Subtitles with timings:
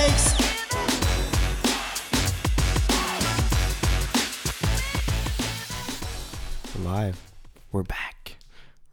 [0.00, 0.34] takes.
[6.84, 7.16] Live.
[7.72, 8.36] We're back.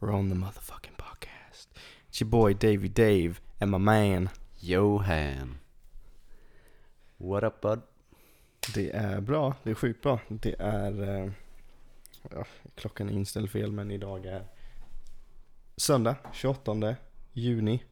[0.00, 1.66] We're on the motherfucking podcast.
[2.08, 4.30] It's your boy Davy Dave and my man.
[4.60, 5.58] Johan.
[7.18, 7.80] What up bud?
[8.74, 10.20] Det är bra, det är sjukt bra.
[10.28, 11.22] Det är...
[11.24, 11.30] eh,
[12.30, 14.44] Ja, klockan är inställd fel men idag är
[15.76, 16.96] söndag 28
[17.32, 17.82] juni.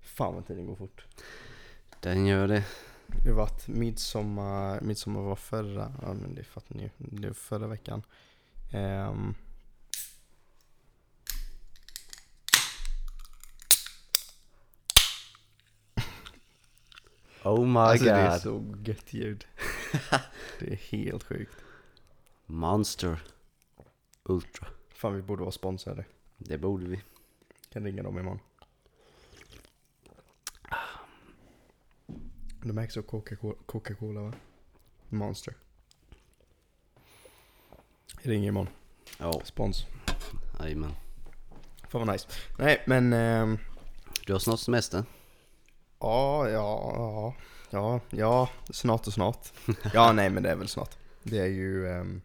[0.00, 1.04] Fan vad tiden går fort.
[2.00, 2.64] Den gör det.
[3.06, 7.34] Det har varit midsommar, midsommar var förra, ja men det fattar ni ju, det var
[7.34, 8.02] förra veckan.
[8.72, 9.34] Ehm,
[17.44, 18.14] Oh my alltså god.
[18.14, 19.46] det är så gött ljud.
[20.58, 21.56] det är helt sjukt.
[22.46, 23.22] Monster.
[24.22, 24.66] Ultra.
[24.94, 26.04] Fan vi borde vara sponsrade.
[26.36, 27.02] Det borde vi.
[27.72, 28.40] Kan ringa dem imorgon.
[32.62, 34.32] De ägs av Coca-Cola, Coca-Cola va?
[35.08, 35.54] Monster.
[38.22, 38.68] Jag ringer imorgon.
[39.18, 39.86] Ja, Spons.
[40.60, 40.92] jajamän.
[41.88, 42.28] Fan vad nice.
[42.58, 43.58] Nej men ehm,
[44.26, 45.04] Du har snart semester.
[46.00, 47.34] Ja, ja, ja,
[47.70, 49.52] ja, ja, snart och snart.
[49.94, 50.96] Ja, nej men det är väl snart.
[51.22, 52.22] Det är ju, um,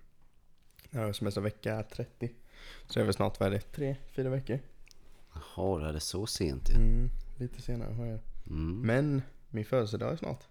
[0.90, 2.32] jag har semester vecka 30.
[2.88, 4.60] Så det är väl snart, vad är det, tre, fyra veckor?
[5.34, 6.76] Jaha, det är det så sent ju.
[6.76, 8.20] Mm, lite senare har jag.
[8.50, 8.80] Mm.
[8.82, 9.22] Men
[9.54, 10.44] min födelsedag är snart.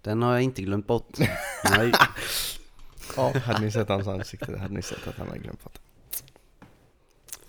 [0.00, 1.18] Den har jag inte glömt bort.
[1.70, 1.92] Nej.
[3.16, 5.70] Ja, hade ni sett hans ansikte hade ni sett att han hade glömt det.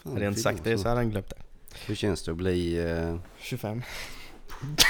[0.03, 1.35] Fan, Hade jag inte sagt det så hade han glömt det.
[1.85, 3.81] Hur känns det att bli eh, 25.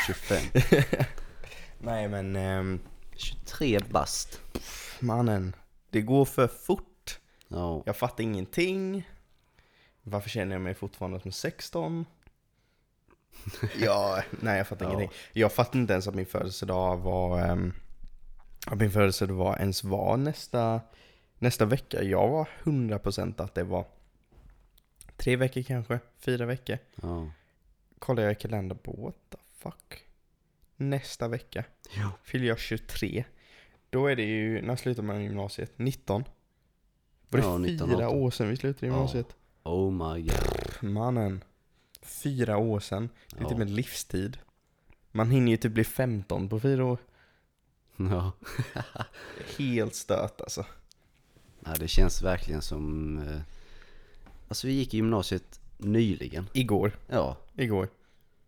[0.07, 0.41] 25?
[1.79, 2.79] Nej men, um,
[3.15, 4.41] 23 bast.
[4.99, 5.55] mannen.
[5.89, 7.19] Det går för fort.
[7.47, 7.83] Ja.
[7.85, 9.09] Jag fattar ingenting.
[10.03, 12.05] Varför känner jag mig fortfarande som 16?
[13.79, 14.91] ja, nej jag fattar Ja.
[14.93, 15.17] ingenting.
[15.33, 17.51] Jag fattar inte ens att min födelsedag var...
[17.51, 17.73] Um,
[18.67, 20.81] att min födelsedag var ens var nästa,
[21.37, 22.03] nästa vecka.
[22.03, 23.85] Jag var 100% att det var
[25.17, 26.77] tre veckor kanske, fyra veckor.
[27.01, 27.29] ja.
[27.99, 30.03] Kollar jag i kalendern på what the fuck?
[30.75, 31.63] Nästa vecka
[31.97, 32.09] Jo.
[32.23, 33.23] fyller jag 23.
[33.89, 35.71] Då är det ju, när slutar man gymnasiet?
[35.75, 36.23] 19?
[37.29, 38.17] Var det Ja, 19, fyra 18.
[38.19, 38.93] år sedan vi slutade Ja.
[38.93, 39.35] gymnasiet?
[39.63, 40.91] Oh my god.
[40.91, 41.43] Mannen.
[42.05, 43.09] Fyra år sedan.
[43.29, 43.49] Det är Ja.
[43.49, 44.37] typ en livstid.
[45.11, 46.97] Man hinner ju typ bli 15 på fyra år.
[47.97, 48.31] Ja.
[49.57, 50.65] Helt stört alltså.
[51.65, 53.17] ja, det känns verkligen som...
[53.27, 53.39] Eh,
[54.47, 56.49] alltså vi gick i gymnasiet nyligen.
[56.53, 56.91] Igår.
[57.07, 57.37] Ja.
[57.55, 57.87] Igår.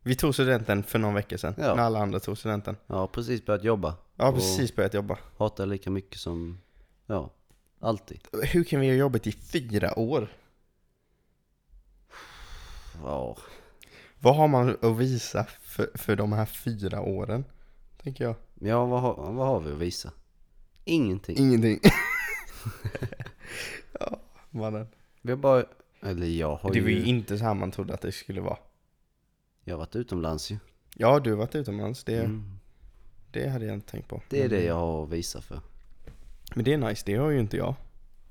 [0.01, 1.53] Vi tog studenten för någon vecka sedan.
[1.57, 1.75] Ja.
[1.75, 2.77] När alla andra tog studenten.
[2.87, 3.95] Ja, precis börjat jobba.
[4.15, 5.17] Och precis börjat jobba.
[5.37, 6.59] Hatar lika mycket som...
[7.07, 7.29] Ja,
[7.79, 8.19] alltid.
[8.43, 10.27] Hur kan vi ha jobbat i fyra år?
[13.03, 13.37] Ja.
[14.19, 17.45] Vad har man att visa för, för de här fyra åren?
[18.03, 18.35] Tänker jag.
[18.59, 20.11] Ja, vad har, vad har vi att visa?
[20.85, 21.37] Ingenting.
[21.37, 21.79] Ingenting.
[23.99, 24.19] ja,
[24.49, 24.87] mannen.
[25.21, 25.63] Vi har bara...
[26.01, 26.95] Eller jag har Det var ju...
[26.99, 28.57] ju inte så här man trodde att det skulle vara.
[29.63, 30.57] Jag har varit utomlands ju.
[30.95, 32.03] Ja, du har varit utomlands.
[32.03, 32.59] Det, Mm.
[33.31, 34.21] det hade jag inte tänkt på.
[34.29, 35.59] Det är det jag har att visa för.
[36.55, 37.75] Men det är nice, det har ju inte jag.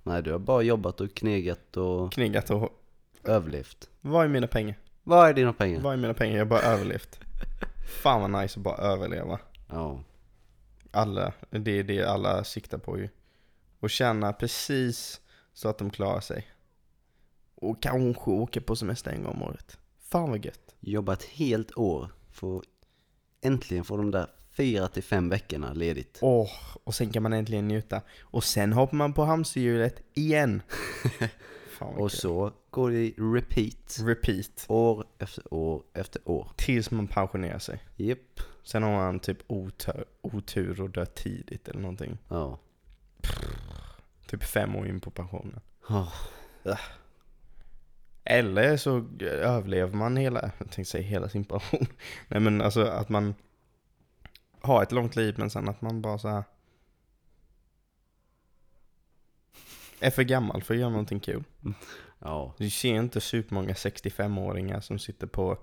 [0.02, 2.80] Nej, du har bara jobbat och knegat och Knegat och...
[3.28, 3.88] överlevt.
[4.00, 4.78] Vad är mina pengar?
[5.02, 5.80] Vad är dina pengar?
[5.80, 6.36] Vad är mina pengar?
[6.36, 7.18] Jag har bara överlevt.
[8.02, 9.38] Fan vad nice att bara överleva.
[9.68, 10.00] Ja.
[10.90, 13.08] Alla, det är det alla siktar på ju.
[13.80, 15.20] Och tjäna precis
[15.52, 16.46] så att de klarar sig.
[17.54, 19.78] Och kanske åka på semester en gång om året.
[19.98, 20.74] Fan vad gött.
[20.80, 22.64] Jobba ett helt år för att
[23.40, 26.18] äntligen få de där fyra till fem veckorna ledigt.
[26.22, 26.50] Åh,
[26.84, 28.00] och sen kan man äntligen njuta.
[28.20, 30.62] Och sen hoppar man på hamsterhjulet igen.
[31.74, 33.98] Fan Och så går det i repeat.
[34.00, 34.66] Repeat.
[34.68, 36.48] År efter år efter år.
[36.56, 37.82] Tills man pensionerar sig.
[37.96, 38.40] Japp.
[38.62, 42.18] Sen har man typ otur, otur och dör tidigt eller någonting.
[42.28, 42.58] Ja.
[44.26, 45.60] Typ fem år in på pensionen.
[45.88, 46.14] Oh.
[48.24, 51.86] Eller så överlever man hela, jag tänkte säga hela sin pension.
[52.28, 53.34] Nej men alltså att man
[54.60, 56.44] har ett långt liv men sen att man bara så här
[60.04, 61.44] är för gammal för att göra någonting kul.
[62.18, 62.54] Ja.
[62.58, 65.58] Du ser inte supermånga 65-åringar som sitter på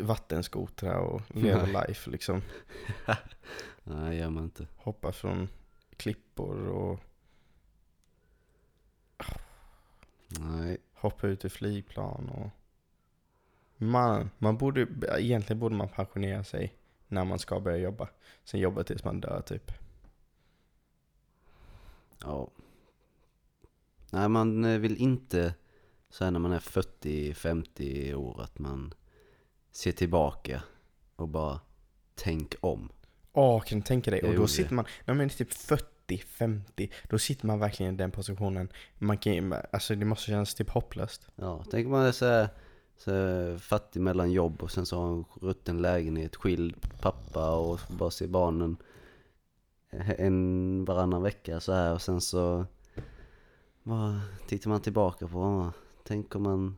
[0.00, 2.42] vattenskotrar och lever life liksom.
[3.84, 4.66] Nej, gör man inte.
[4.76, 5.48] Hoppar från
[5.96, 7.00] klippor och
[10.40, 10.78] Nej.
[10.94, 12.50] hoppar ut ur flygplan och...
[13.76, 14.86] Man, man borde,
[15.18, 16.74] egentligen borde man pensionera sig
[17.08, 18.08] när man ska börja jobba.
[18.44, 19.72] Sen jobba tills man dör typ.
[22.24, 22.50] Ja.
[24.12, 25.54] Nej, man eh, vill inte
[26.10, 28.94] så här när man är 40-50 år att man
[29.70, 30.62] ser tillbaka
[31.16, 31.60] och bara
[32.14, 32.92] tänk om.
[33.32, 34.20] Åh, kan du tänka dig?
[34.22, 34.74] Jag Och då sitter det.
[34.74, 38.68] man, när man är typ 40-50, då sitter man verkligen i den positionen.
[38.98, 41.26] Man kan, alltså det måste kännas typ hopplöst.
[41.36, 42.48] Ja, tänk om man är så här,
[42.96, 47.80] så här fattig mellan jobb och sen så har en rutten lägenhet, skild pappa och
[47.88, 48.76] bara ser barnen
[50.18, 52.66] en varannan vecka så här och sen så
[53.82, 55.72] bara tittar man tillbaka på,
[56.04, 56.76] tänk om man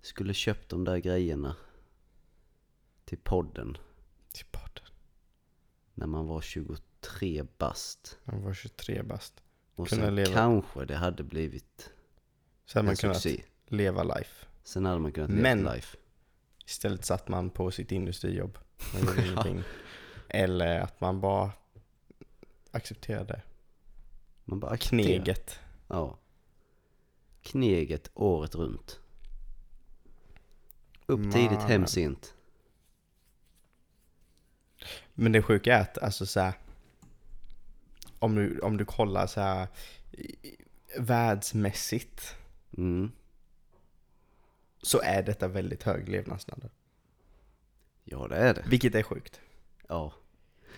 [0.00, 1.56] skulle köpt de där grejerna
[3.04, 3.76] till podden
[4.32, 4.84] Till podden.
[5.94, 8.18] när man var 23 bast.
[8.24, 9.42] Man var 23 bast.
[9.74, 10.32] Och sen leva.
[10.32, 11.90] kanske det hade blivit
[12.64, 13.42] Så hade man kunnat succé.
[13.66, 14.46] leva life.
[14.64, 15.96] Sen hade man kunnat Men- leva life.
[16.66, 18.58] Istället satt man på sitt industrijobb.
[18.94, 19.62] Man gjorde ingenting.
[20.28, 21.50] Eller att man bara
[22.70, 23.42] accepterade
[24.44, 25.02] Man bara accepterar.
[25.04, 25.58] kneget.
[25.92, 26.18] Ja.
[27.42, 29.00] Kneget året runt.
[31.06, 32.34] Upp tidigt, hem sent.
[35.14, 36.54] Men det sjuka är att alltså så här,
[38.18, 39.68] om du, om du kollar så här
[40.98, 42.36] världsmässigt
[42.76, 43.12] Mm.
[44.82, 46.70] så är detta väldigt hög levnadsstandard.
[48.04, 48.64] Ja, det är det.
[48.66, 49.40] Vilket är sjukt.
[49.88, 50.12] Ja.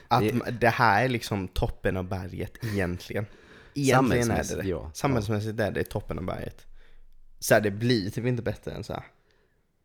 [0.09, 3.27] Att det, det här är liksom toppen av berget egentligen.
[3.75, 4.69] Egentligen är det det.
[4.69, 4.91] ja.
[4.94, 6.67] Samhällsmässigt är det toppen av berget.
[7.38, 9.05] Så här, det blir typ inte bättre än så här.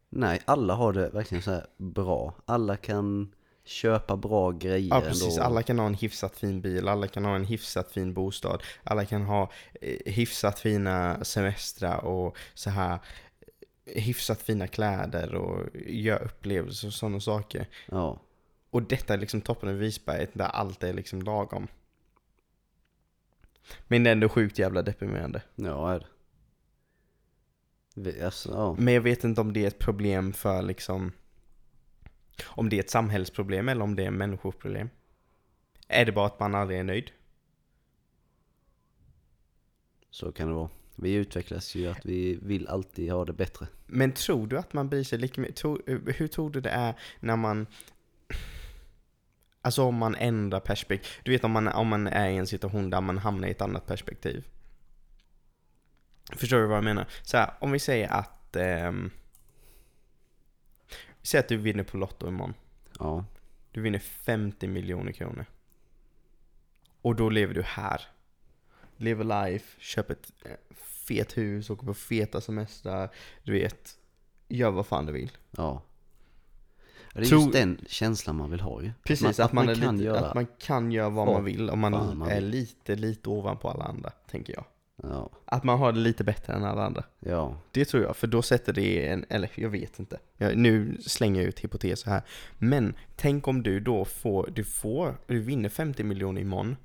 [0.10, 2.36] Nej, alla har det verkligen så bra.
[2.46, 3.32] Alla kan
[3.64, 5.44] köpa bra grejer Ja precis, ändå.
[5.44, 9.06] alla kan ha en hyfsat fin bil, alla kan ha en hyfsat fin bostad, alla
[9.06, 9.52] kan ha
[9.82, 13.00] eh, hyfsat fina semestrar och så här
[13.86, 17.68] eh, hyfsat fina kläder och göra upplevelser och sådana saker.
[17.86, 18.22] Ja.
[18.70, 21.68] Och detta är liksom toppen av isberget där allt är liksom lagom.
[23.88, 25.42] Men det är ändå sjukt jävla deprimerande.
[25.56, 26.06] Ja, är det.
[27.96, 28.76] Vi- Alltså, ja.
[28.80, 31.12] Men jag vet inte om det är ett problem för liksom
[32.46, 34.90] om det är ett samhällsproblem eller om det är ett människoproblem.
[35.88, 37.12] Är det bara att man aldrig är nöjd?
[40.10, 40.70] Så kan det vara.
[40.96, 43.68] Vi utvecklas ju att vi vill alltid ha det bättre.
[43.88, 45.64] Men tror du att man bryr sig lika mycket?
[46.20, 47.68] Hur tror du det är när man...
[49.62, 51.10] Alltså om man ändrar perspektiv.
[51.24, 53.62] Du vet om man, om man är i en situation där man hamnar i ett
[53.62, 54.48] annat perspektiv.
[56.36, 57.08] Förstår du vad jag menar?
[57.22, 58.56] Så här, om vi säger att...
[61.22, 62.54] vi säger att du vinner på Lotto imorgon.
[63.00, 63.26] Ja.
[63.72, 65.46] Du vinner 50 miljoner kronor.
[67.02, 68.02] Och då lever du här.
[68.98, 70.76] Lever life, köper ett eh,
[71.10, 73.10] fet hus, åker på feta semestrar.
[73.44, 73.98] Du vet,
[74.48, 75.32] gör vad fan du vill.
[75.52, 75.84] Ja.
[77.14, 78.92] Ja, Det är Tror- just den känslan man vill ha ju.
[79.04, 80.20] Precis, man, att man, är kan lite, göra.
[80.28, 83.70] att man kan göra vad man vill om man, fan man är lite, lite ovanpå
[83.70, 84.66] alla andra, tänker jag.
[85.04, 85.30] Ja.
[85.46, 87.04] Att man har det lite bättre än alla andra.
[87.20, 87.58] Ja.
[87.72, 90.20] Det tror jag, för då sätter det en, eller jag vet inte.
[90.38, 92.22] Jag, nu slänger jag ut hypoteser här.
[92.58, 96.78] Men tänk om du då får, du får, du vinner 50 miljoner imorgon.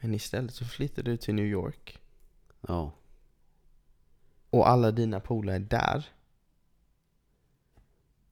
[0.00, 1.98] Men istället så flyttar du till New York.
[2.68, 2.92] Ja.
[4.50, 6.04] Och alla dina polare där.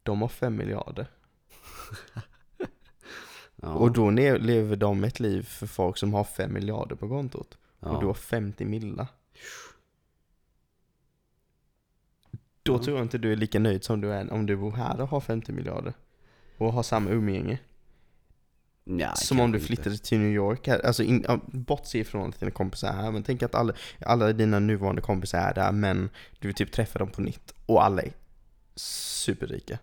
[0.03, 1.07] De har 5 miljarder.
[3.65, 3.69] Ja.
[3.75, 7.59] Och då lever de ett liv för folk som har 5 miljarder på kontot.
[7.81, 7.89] ja.
[7.89, 9.09] Och du har 50 milla.
[12.63, 12.83] Då Ja.
[12.83, 15.09] tror jag inte du är lika nöjd som du är om du bor här och
[15.09, 15.95] har 50 miljarder.
[16.59, 17.59] Och har samma umgänge.
[18.85, 20.05] Nej, som om du flyttade inte.
[20.05, 20.69] till New York.
[20.69, 23.11] Alltså in, bortse ifrån att dina kompisar är här.
[23.11, 23.75] Men tänk att alla,
[24.07, 25.73] alla dina nuvarande kompisar är där.
[25.73, 27.55] Men du vill typ träffa dem på nytt.
[27.67, 28.13] Och alla är
[28.75, 29.79] superrika.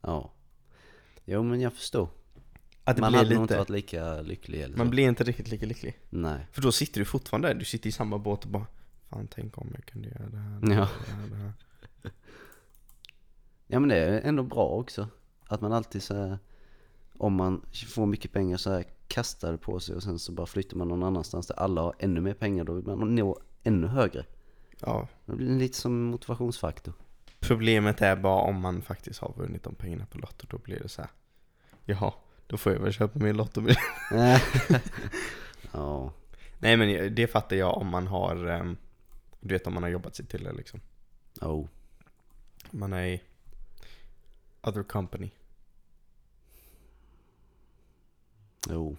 [0.00, 0.32] Ja.
[1.24, 2.08] Jo men jag förstår.
[2.84, 3.58] Att det man blir hade nog inte lite...
[3.58, 4.90] varit lika lycklig eller Man så.
[4.90, 5.98] blir inte riktigt lika lycklig.
[6.10, 6.46] Nej.
[6.52, 7.54] För då sitter du fortfarande där.
[7.54, 8.66] Du sitter i samma båt och bara
[9.08, 10.60] Fan tänk om jag kunde göra det här.
[10.60, 10.84] det Ja.
[10.84, 11.52] här, det här, det här.
[13.66, 15.08] Ja men det är ändå bra också.
[15.46, 16.38] Att man alltid så här,
[17.18, 20.46] om man får mycket pengar så här kastar det på sig och sen så bara
[20.46, 22.64] flyttar man någon annanstans där alla har ännu mer pengar.
[22.64, 24.24] Då vill man nå ännu högre.
[24.80, 25.08] Ja.
[25.26, 26.94] Det blir lite som motivationsfaktor.
[27.48, 30.46] Problemet är bara om man faktiskt har vunnit de pengarna på Lotto.
[30.50, 31.10] Då blir det så här.
[31.84, 32.12] Jaha,
[32.46, 33.76] då får jag väl köpa min Lottobil.
[35.72, 36.12] ja.
[36.58, 38.76] Nej men det fattar jag om man har, ehm,
[39.40, 40.80] du vet om man har jobbat sig till det liksom.
[41.40, 41.66] Oh.
[42.70, 43.22] Man är i
[44.60, 45.30] other company.
[48.70, 48.96] Jo.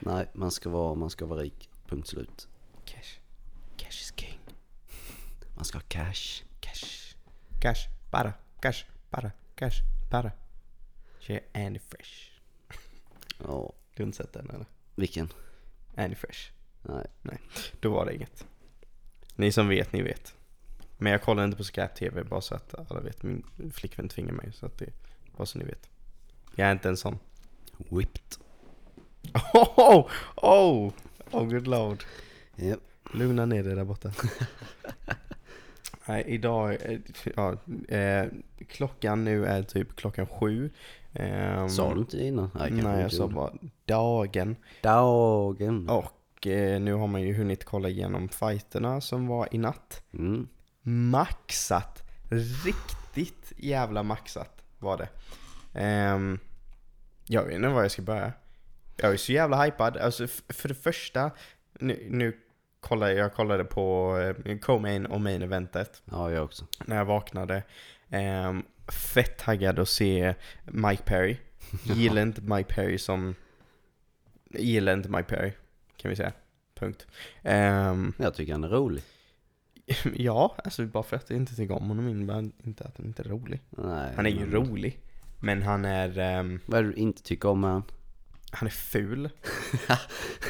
[0.00, 1.70] Nej, man ska vara, man ska vara rik.
[1.86, 2.48] Punkt slut.
[2.84, 3.20] Cash.
[3.76, 4.38] Cash is king.
[5.56, 6.45] Man ska ha cash.
[6.66, 7.16] Cash.
[7.60, 7.88] Cash.
[8.10, 8.32] Bara.
[8.60, 8.84] Cash.
[9.10, 9.30] Bara.
[9.54, 9.82] Cash.
[10.10, 10.32] Bara.
[11.18, 12.30] Tjej Andy Fresh.
[13.38, 13.72] Ja.
[13.94, 14.66] Du har inte sett den eller?
[14.94, 15.28] Vilken?
[15.96, 16.50] Andy Fresh.
[17.22, 17.40] Nej.
[17.80, 18.46] Då var det inget.
[19.36, 20.34] Ni som vet, ni vet.
[20.98, 23.22] Men jag kollar inte på skräp-tv bara så att alla vet.
[23.22, 23.42] Min
[23.72, 24.92] flickvän tvingar mig så att det
[25.36, 25.88] Bara så ni vet.
[26.54, 27.18] Jag är inte en sån.
[27.76, 28.36] Whipped.
[29.54, 30.92] Oh, oh,
[31.30, 32.04] oh good lord.
[32.56, 32.80] Japp.
[33.14, 34.12] Lugna ner dig där borta.
[36.08, 36.98] Nej, idag, eh,
[37.36, 37.52] ja,
[37.88, 38.26] eh,
[38.68, 40.70] klockan nu är typ klockan sju.
[41.12, 42.50] Ehm, Sa du inte innan?
[42.54, 43.52] Nej, Nej, jag sa bara
[43.84, 44.56] dagen.
[44.82, 45.88] Dagen.
[45.88, 50.02] Och eh, nu har man ju hunnit kolla igenom fighterna som var i natt.
[50.12, 50.48] Mm.
[50.82, 52.02] Maxat!
[52.64, 55.08] Riktigt jävla maxat var det.
[55.74, 56.38] Ehm,
[57.26, 58.32] jag vet inte var jag ska börja.
[58.96, 59.96] Jag är så jävla hypad.
[59.96, 61.30] Alltså för det första,
[61.80, 62.36] nu, nu
[62.88, 66.66] kollade jag kollade på eh, co-main och main eventet Ja, jag också.
[66.84, 67.62] när jag vaknade.
[68.10, 71.36] Ehm, fett taggad att se Mike Perry.
[71.84, 73.34] Gillar inte Mike Perry som...
[74.50, 75.52] Gillar inte Mike Perry,
[75.96, 76.32] kan vi säga.
[76.74, 77.06] Punkt.
[77.42, 79.02] Ehm, Jag tycker han är rolig.
[80.14, 83.22] ja, alltså bara för att jag inte tycker om honom innebär inte att han inte
[83.22, 83.60] är rolig.
[83.70, 85.00] Nej, Han är ju rolig.
[85.40, 87.82] Men han är, ehm, Vad är det du inte tycker om med han?
[88.56, 89.30] Han är ful.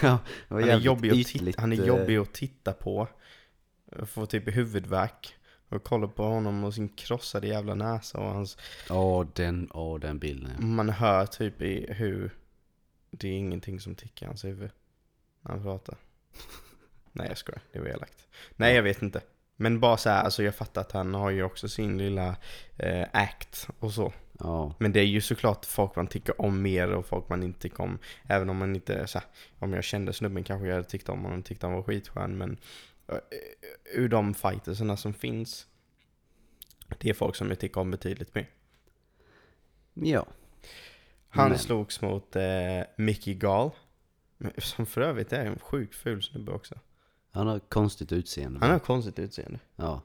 [0.02, 3.08] ja, Han är, jobbig att titta, han är eh, jobbig att titta på.
[3.96, 5.36] Jag får typ huvudvärk.
[5.68, 8.58] Och kolla på honom och sin krossade jävla näsa och hans...
[8.90, 10.52] Åh, den, åh, den bilden.
[10.58, 10.66] ja.
[10.66, 12.30] Man hör typ i hur...
[13.10, 14.70] Det är ingenting som tickar i hans huvud.
[15.40, 15.96] När han pratar.
[17.12, 18.28] Nej jag skojar, det var elakt.
[18.56, 19.20] Nej jag vet inte.
[19.56, 22.36] Men bara så här, alltså jag fattar att han har ju också sin lilla
[22.76, 24.12] eh, act och så.
[24.38, 27.60] Ja, Men det är ju såklart folk man tycker om mer och folk man inte
[27.60, 27.98] tycker om.
[28.28, 29.28] Även om man inte, så här,
[29.58, 32.38] om jag kände snubben kanske jag hade tyckt om honom, tyckte han var skitskön.
[32.38, 32.50] Men
[33.12, 33.18] uh,
[33.94, 35.66] ur de fightersarna som finns,
[36.98, 38.50] det är folk som jag tycker om betydligt mer.
[39.94, 40.26] ja.
[41.28, 42.42] Han Men- slogs mot eh,
[42.96, 43.70] Mickey Gall.
[44.58, 46.74] Som för övrigt är en sjukt ful snubbe också.
[47.30, 48.60] Han har konstigt utseende.
[48.60, 49.58] Han har konstigt utseende.
[49.76, 50.02] Ja.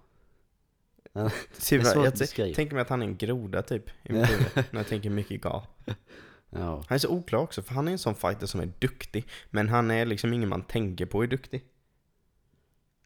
[1.54, 4.88] Svårt jag tänker mig att han är en groda typ, i mitt huvud, när jag
[4.88, 5.62] tänker Mickey Gall.
[6.54, 6.84] Ja.
[6.88, 9.28] Han är så oklar också, för han är en sån fighter som är duktig.
[9.50, 11.66] Men han är liksom ingen man tänker på är duktig.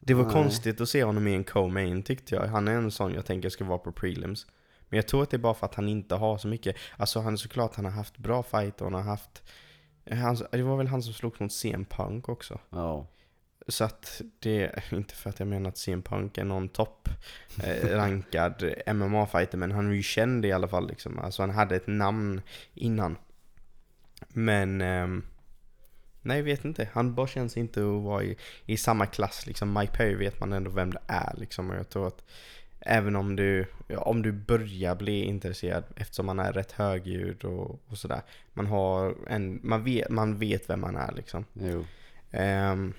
[0.00, 0.32] Det var Nej.
[0.32, 2.46] konstigt att se honom i en co-main tyckte jag.
[2.46, 4.46] Han är en sån jag tänker ska vara på prelims.
[4.88, 6.76] Men jag tror att det är bara för att han inte har så mycket.
[6.96, 9.42] Alltså han är såklart, han har haft bra fighter och han har haft...
[10.10, 12.58] Han, det var väl han som slogs mot CM Punk också.
[12.70, 13.06] Ja.
[13.68, 17.08] Så att det, inte för att jag menar att CM Punk är någon topp
[17.62, 21.18] eh, rankad MMA-fighter, men han är ju känd i alla fall liksom.
[21.18, 22.40] Alltså han hade ett namn
[22.74, 23.16] innan.
[24.28, 25.24] Men, ehm,
[26.22, 26.88] nej jag vet inte.
[26.92, 29.72] Han bara känns inte att vara i, i samma klass liksom.
[29.72, 31.70] Mike Perry vet man ändå vem det är liksom.
[31.70, 32.24] Och jag tror att
[32.80, 37.98] även om du, om du börjar bli intresserad eftersom man är rätt högljudd och, och
[37.98, 38.22] sådär.
[38.52, 41.44] Man har en, man vet, man vet vem man är liksom.
[41.52, 41.84] Jo.
[42.30, 42.94] Ehm,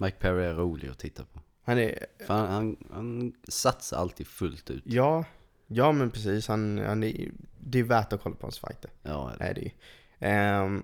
[0.00, 1.40] Mike Perry är rolig att titta på.
[1.62, 4.82] han är, För han, han, han satsar alltid fullt ut.
[4.86, 5.24] ja,
[5.66, 6.48] ja men precis.
[6.48, 7.30] Han, han är,
[7.60, 8.90] det är värt att kolla på hans fighter.
[9.02, 9.70] Ja, är det ju.
[10.18, 10.82] Ehm,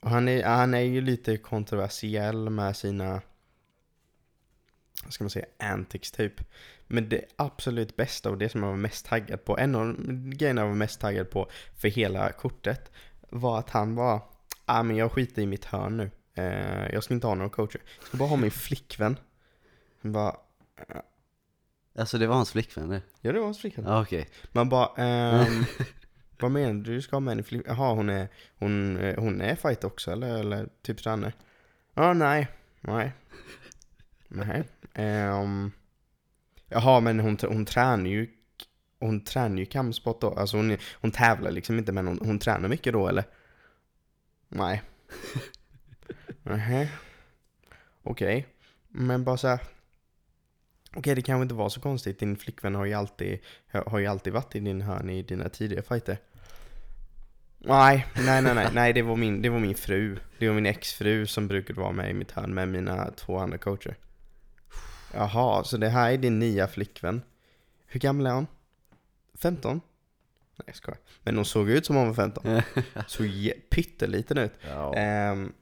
[0.00, 3.20] och han, är, han är ju lite kontroversiell med sina,
[5.04, 6.40] vad ska man säga, antics typ.
[6.86, 10.30] Men det absolut bästa och det som jag var mest taggad på, en av de
[10.30, 12.90] grejerna jag var mest taggad på för hela kortet
[13.28, 14.22] var att han var,
[14.64, 16.10] ah men jag skiter i mitt hörn nu.
[16.40, 17.80] Eh, jag ska inte ha någon coacher.
[17.98, 19.16] Jag ska bara ha min flickvän.
[20.02, 20.36] Han bara,
[21.98, 23.02] Alltså det var hans flickvän det?
[23.20, 23.84] ja det var hans flickvän.
[23.84, 24.28] Ja, okej.
[24.52, 25.64] Man bara, ehm,
[26.40, 26.94] vad menar du?
[26.94, 27.62] Du ska ha med en flick...
[27.66, 28.28] Jaha, hon är,
[28.58, 30.38] hon, eh, hon är fight också eller?
[30.38, 31.32] Eller typ tränar?
[31.94, 32.48] Ja, nej.
[32.80, 33.12] Nej.
[34.28, 34.62] Nej.
[34.94, 35.72] Um,
[36.68, 38.28] jaha, men hon, hon tränar ju
[39.00, 40.30] hon tränar ju kampsport då.
[40.30, 43.24] Alltså hon, hon tävlar liksom inte men hon, hon tränar mycket då eller?
[44.48, 44.82] Nej.
[46.42, 46.90] Nej.
[48.02, 48.46] Okej.
[48.88, 49.60] Men bara så här.
[50.96, 52.18] Okej, det kanske inte var så konstigt.
[52.18, 53.38] Din flickvän har ju alltid,
[53.86, 56.18] har ju alltid varit i din hörn i dina tidigare fighter.
[57.58, 60.18] Nej, nej, nej, nej, nej, det var min, det var min fru.
[60.38, 63.58] Det var min exfru som brukade vara med i mitt hörn med mina två andra
[63.58, 63.96] coacher.
[65.14, 67.22] Jaha, så det här är din nya flickvän.
[67.86, 68.46] Hur gammal är hon?
[69.34, 69.80] 15?
[70.56, 70.98] Nej, jag skojar.
[71.22, 72.62] Men hon såg ut som hon var 15.
[73.06, 74.52] Såg pytteliten ut.
[74.68, 74.94] Ja.
[74.94, 75.52] Ehm,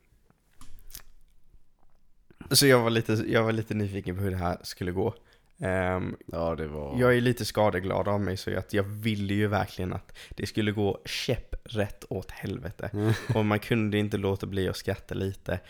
[2.50, 5.14] så jag var, lite, jag var lite nyfiken på hur det här skulle gå.
[5.60, 7.00] Ehm, ja, det var...
[7.00, 10.72] jag är lite skadeglad av mig så att jag ville ju verkligen att det skulle
[10.72, 13.14] gå käpprätt åt helvete.
[13.34, 15.60] Och man kunde inte låta bli att skratta lite.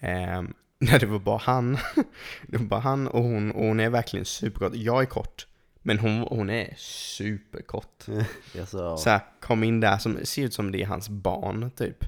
[0.00, 1.78] Ehm, när det var bara han.
[2.46, 4.74] Det var bara han och hon och hon är verkligen superkort.
[4.74, 5.46] Jag är kort.
[5.82, 8.04] Men hon, hon är superkort.
[8.52, 8.96] Jag sa...
[8.96, 12.04] Så här, kom in där som ser ut som det är hans barn typ.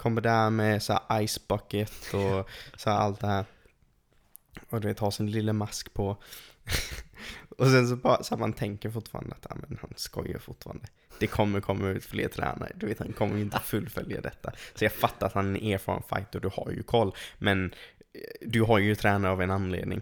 [0.00, 3.44] Kommer där med så här ice bucket och så allt det här.
[4.70, 6.16] Och du vet, har sin lilla mask på.
[7.58, 10.86] Och sen så bara, så här, man tänker fortfarande att, ja men han skojar fortfarande.
[11.18, 14.52] Det kommer komma ut fler tränare, du vet han kommer ju inte fullfölja detta.
[14.74, 17.14] Så jag fattar att han är en erfaren fighter, du har ju koll.
[17.38, 20.00] Men eh, du har ju tränare av en anledning.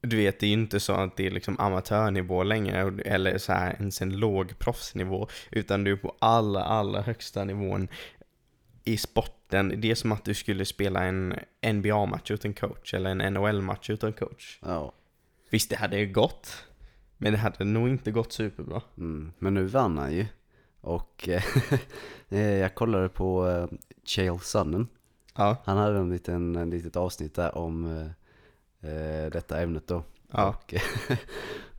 [0.00, 3.52] Du vet, det är ju inte så att det är liksom amatörnivå längre, eller så
[3.52, 7.88] här ens en låg proffsnivå, utan du är på allra, allra högsta nivån
[8.84, 9.80] i sporten.
[9.80, 11.34] Det är som att du skulle spela en
[11.72, 14.58] NBA-match utan coach, eller en NHL-match utan coach.
[14.62, 14.92] Ja.
[15.50, 16.64] Visst, det hade ju gått,
[17.18, 18.82] men det hade nog inte gått superbra.
[18.96, 19.32] Mm.
[19.38, 20.26] Men nu vann han ju.
[20.80, 21.28] Och
[22.28, 23.66] eh, jag kollade på eh,
[24.04, 24.88] Chael Sonnen.
[25.34, 27.84] Ja, Han hade en liten, en litet avsnitt där om
[28.80, 30.02] eh, eh, detta ämnet då.
[30.30, 30.74] ja, Och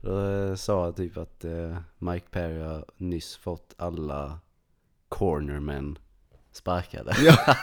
[0.00, 4.38] då sa jag typ att eh, Mike Perry har nyss fått alla
[5.08, 5.98] cornermen
[6.56, 7.16] sparkade.
[7.24, 7.56] ja,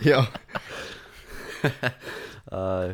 [0.00, 0.26] ja.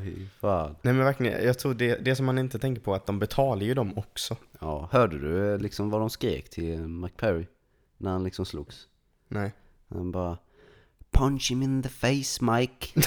[0.02, 0.76] Fy fan.
[0.82, 3.18] Nej men verkligen, jag tror det, det som man inte tänker på är att de
[3.18, 4.36] betalar ju dem också.
[4.60, 7.46] Ja, hörde du eh, liksom vad de skrek till Mike Perry?
[7.96, 8.88] När han liksom slogs?
[9.28, 9.52] Nej.
[9.88, 10.38] Han bara
[11.10, 13.00] Punch him in the face Mike.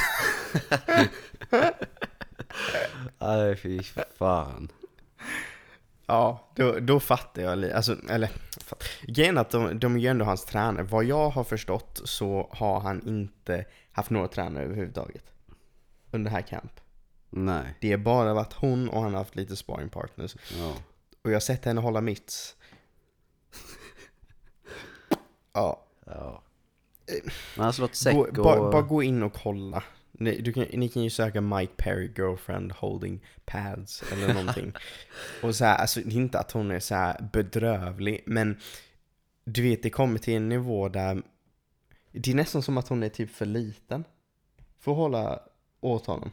[3.18, 3.80] Aj fy
[4.18, 4.70] fan.
[6.06, 7.76] Ja, då, då fattar jag lite.
[7.76, 8.30] Alltså, eller,
[9.02, 10.84] grejen är att de, de är ju ändå hans tränare.
[10.84, 15.24] Vad jag har förstått så har han inte haft några tränare överhuvudtaget.
[16.12, 16.80] Under här camp.
[17.30, 17.78] Nej.
[17.82, 20.36] Det har bara varit hon och han har haft lite sparring partners.
[20.58, 20.74] Ja.
[21.24, 22.56] Och jag har sett henne hålla mitts.
[25.54, 26.44] Ja, ja.
[27.08, 28.34] Men han har slått säck och...
[28.34, 29.84] bara, bara gå in och kolla.
[30.22, 34.74] Ni, du kan, ni kan ju söka Mike Perry girlfriend holding pads eller någonting.
[35.44, 38.58] och så här, alltså det är inte att hon är så här bedrövlig, men
[39.46, 41.22] du vet det kommer till en nivå där
[42.12, 44.04] det är nästan som att hon är typ för liten.
[44.80, 45.40] För att hålla
[45.82, 46.32] åt honom.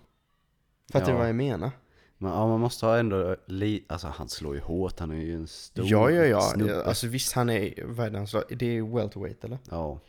[0.92, 1.18] Fattar du Ja.
[1.18, 1.70] vad jag menar?
[2.18, 3.84] Men ja, man måste ha ändå li...
[3.88, 6.40] Alltså han slår ju hårt, han är ju en stor Ja, ja, ja.
[6.40, 6.84] snubbe.
[6.84, 8.44] Alltså visst, han är, vad är det han slår?
[8.50, 9.58] Det är welterweight eller?
[9.70, 10.00] Ja.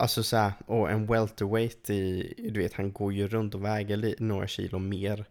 [0.00, 4.14] Alltså så här, och en welterweight i, du vet han går ju runt och väger
[4.18, 5.24] några kilo mer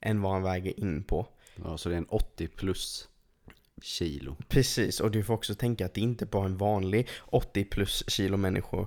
[0.00, 1.26] än vad han väger in på.
[1.64, 3.08] ja, så det är en 80 plus
[3.82, 4.36] kilo.
[4.48, 8.04] Precis, och du får också tänka att det inte bara är en vanlig 80 plus
[8.06, 8.86] kilo människor,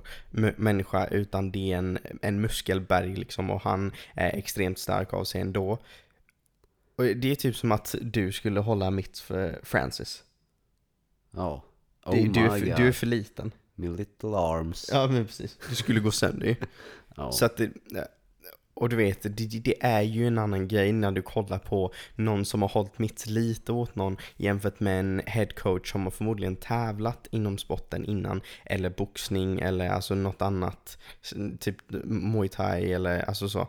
[0.56, 5.40] människa utan det är en, en muskelberg liksom och han är extremt stark av sig
[5.40, 5.78] ändå.
[6.96, 10.24] Och det är typ som att du skulle hålla mitt för Francis.
[11.30, 11.64] Ja.
[12.04, 13.52] Oh Du, du, är för, du är för liten.
[13.74, 14.90] Min little arms.
[14.92, 16.56] Ja men precis, du skulle gå sönder ju.
[17.16, 17.32] Ja.
[17.32, 17.70] Så att det,
[18.74, 22.44] och du vet, det, det är ju en annan grej när du kollar på någon
[22.44, 27.26] som har hållit mitt lite åt någon jämfört med en headcoach som har förmodligen tävlat
[27.30, 30.98] inom sporten innan eller boxning eller alltså något annat,
[31.60, 33.68] typ muay thai eller alltså så.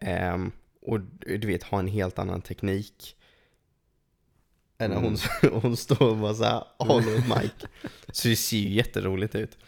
[0.00, 3.16] Ehm, och du vet, ha en helt annan teknik.
[4.78, 5.16] Än när hon,
[5.62, 7.66] hon står och bara såhär, håller åt Mike.
[8.12, 9.58] Så det ser ju jätteroligt ut.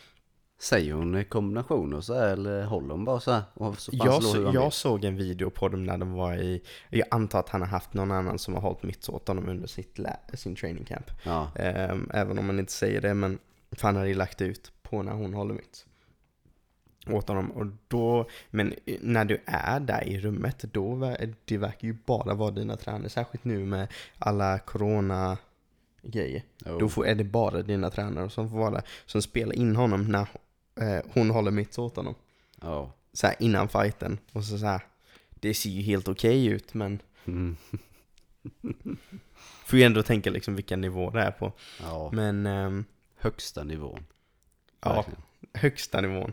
[0.60, 3.42] Säger hon kombinationer så här, eller håller hon bara så här?
[3.54, 7.08] Och så Jag, så, jag såg en video på dem när de var i, jag
[7.10, 9.98] antar att han har haft någon annan som har hållit mitt åt honom under sitt,
[10.34, 11.10] sin training camp.
[11.22, 11.50] Ja.
[11.56, 13.38] Ehm, även om man inte säger det, men
[13.72, 15.86] för han hade ju lagt ut på när hon håller mitt.
[17.06, 17.50] Åt honom.
[17.50, 22.50] Och då, men när du är där i rummet, då det verkar ju bara vara
[22.50, 23.08] dina tränare.
[23.08, 25.38] Särskilt nu med alla corona
[26.02, 26.42] grejer.
[26.66, 26.78] Jo.
[26.78, 30.04] Då får, är det bara dina tränare som får vara där, som spelar in honom
[30.04, 30.28] när
[30.80, 32.14] eh, hon håller mitt åt honom
[32.60, 32.92] Ja.
[33.12, 34.80] så här innan fighten och så, så här,
[35.30, 37.56] det ser ju helt okej ut men Mm.
[39.66, 41.52] får ju ändå tänka liksom vilken nivå det är på.
[41.82, 42.10] Ja.
[42.12, 42.84] Men ehm,
[43.16, 44.04] Högsta nivån.
[44.80, 45.04] ja,
[45.54, 46.32] högsta nivån.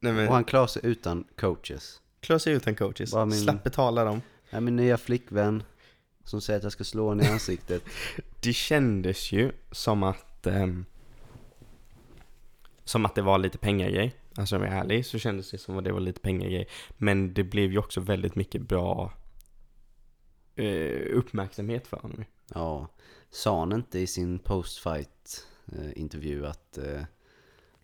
[0.00, 2.00] Nej Och men, han klarar sig utan coaches.
[2.20, 4.22] klara sig utan coaches, Bara min- slapp betala dem.
[4.50, 5.62] Ja, min nya flickvän
[6.24, 7.82] som säger att jag ska slå henne i ansiktet.
[8.42, 10.84] Det kändes ju som att ehm,
[12.84, 14.14] som att det var lite pengagrej.
[14.36, 16.68] Alltså om jag är ärlig så kändes det som att det var lite pengagrej.
[16.96, 19.12] Men det blev ju också väldigt mycket bra
[20.56, 22.24] eh, uppmärksamhet för honom.
[22.54, 22.88] Ja.
[23.30, 27.02] Sa han inte i sin postfight eh, intervju att eh,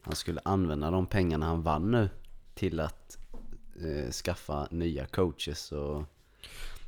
[0.02, 2.10] han skulle använda de pengarna han vann nu
[2.54, 3.18] till att
[3.80, 6.04] eh, skaffa nya coaches och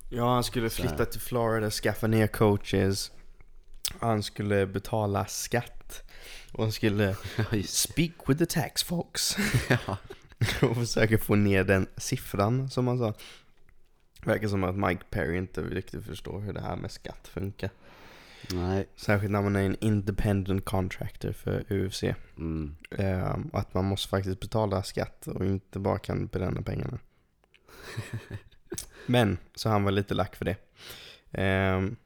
[0.09, 3.13] Ja, han skulle flytta till Florida, skaffa nya coaches.
[4.01, 6.03] Han skulle betala skatt.
[6.53, 7.17] Och han skulle
[7.67, 9.37] speak with the tax folks.
[9.69, 9.97] ja.
[10.63, 13.15] och försöka få ner den siffran som han sa.
[14.25, 17.71] Verkar som att Mike Perry inte riktigt förstår hur det här med skatt funkar.
[18.53, 18.87] Nej.
[18.97, 22.05] Särskilt när man är en independent contractor för UFC.
[22.39, 22.77] Mm.
[23.53, 26.99] Och att man måste faktiskt betala skatt och inte bara kan bränna pengarna.
[29.07, 30.57] Men, så han var lite lack för det.
[31.33, 31.97] Ehm,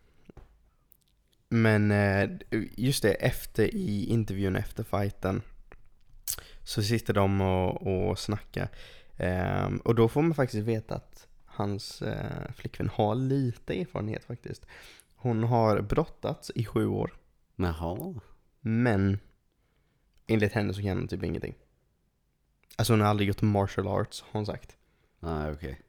[1.48, 2.31] Men eh,
[2.77, 5.42] just det, efter i intervjun efter fighten
[6.64, 8.68] så sitter de och, och snackar.
[9.16, 14.66] Ehm, och då får man faktiskt veta att hans eh, flickvän har lite erfarenhet faktiskt.
[15.20, 17.14] Hon har brottats i sju år.
[17.57, 18.14] Jaha.
[18.61, 19.18] Men
[20.26, 21.54] enligt henne så kan hon typ ingenting.
[22.76, 24.76] Alltså hon har aldrig gjort martial arts har hon sagt.
[25.20, 25.81] Nej, okej.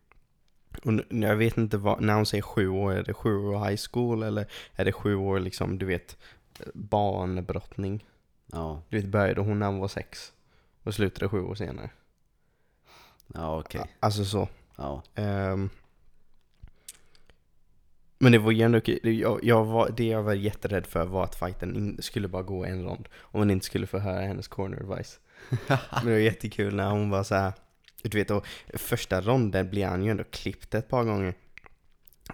[0.84, 3.66] Och nu- jag vet inte vad, när hon säger sju år, är det sju år
[3.70, 6.18] high school eller är det sju år liksom, du vet,
[6.74, 8.06] barnbrottning?
[8.52, 10.34] Ja, Du vet, började hon när hon var sex
[10.84, 11.90] och slutade sju år senare.
[13.28, 13.96] ja okej.
[14.00, 14.48] Alltså så.
[14.76, 15.04] Ja.
[15.16, 15.70] Ehm.
[18.20, 21.36] Men det var ju ändå jag, jag var, det jag var jätterädd för var att
[21.36, 23.08] fighten skulle bara gå en rond.
[23.14, 25.20] Och man inte skulle få höra hennes corner advice.
[25.70, 27.54] Men det var jättekul när hon var så här.
[28.02, 31.34] Du vet, och första ronden blev han ju ändå klippt ett par gånger.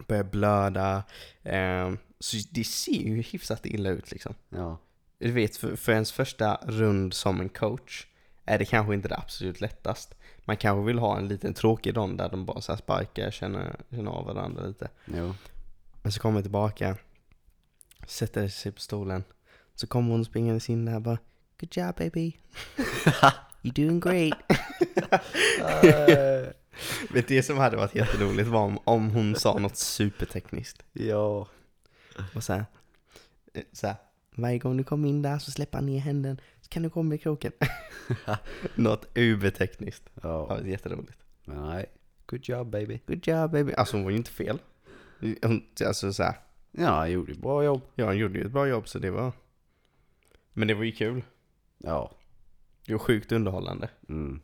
[0.08, 1.04] Började blöda.
[1.44, 4.36] ehm, så det ser ju hyfsat illa ut liksom.
[4.50, 4.78] Ja.
[5.18, 8.06] Du vet, för, för ens första rund som en coach
[8.46, 10.16] är det kanske inte det absolut lättast.
[10.46, 14.12] Man kanske vill ha en liten tråkig rond där de bara så sparkar, känner, känner
[14.12, 14.90] av varandra lite.
[15.06, 15.34] Jo.
[16.06, 16.98] Men så kommer jag tillbaka,
[18.08, 19.24] sätter sig på stolen.
[19.76, 21.18] Så kommer hon springandes in där och bara
[21.60, 22.32] Good job baby.
[23.62, 24.34] You're doing great.
[27.10, 30.84] Men det som hade varit jätteroligt var om, om hon sa något supertekniskt.
[30.94, 31.48] ja.
[32.36, 32.66] Och så här,
[33.54, 33.96] eh, så här,
[34.36, 37.16] varje gång du kommer in där så släpper han ner händen, så kan du komma
[37.16, 37.52] i kroken.
[38.76, 40.10] Något ubertekniskt.
[40.24, 41.18] Ja, det är jätteroligt.
[41.46, 41.86] Men nej.
[42.26, 43.00] Good job baby.
[43.08, 43.74] Good job baby.
[43.74, 44.60] Alltså hon var ju inte fel.
[45.86, 46.36] Alltså så här,
[46.72, 47.82] Ja, jag gjorde bra jobb.
[47.96, 49.32] ja hon gjorde ju ett bra jobb så det var...
[50.54, 51.24] Men det var ju kul.
[51.78, 52.12] Ja.
[52.86, 53.90] Det var sjukt underhållande.
[54.10, 54.42] Mm.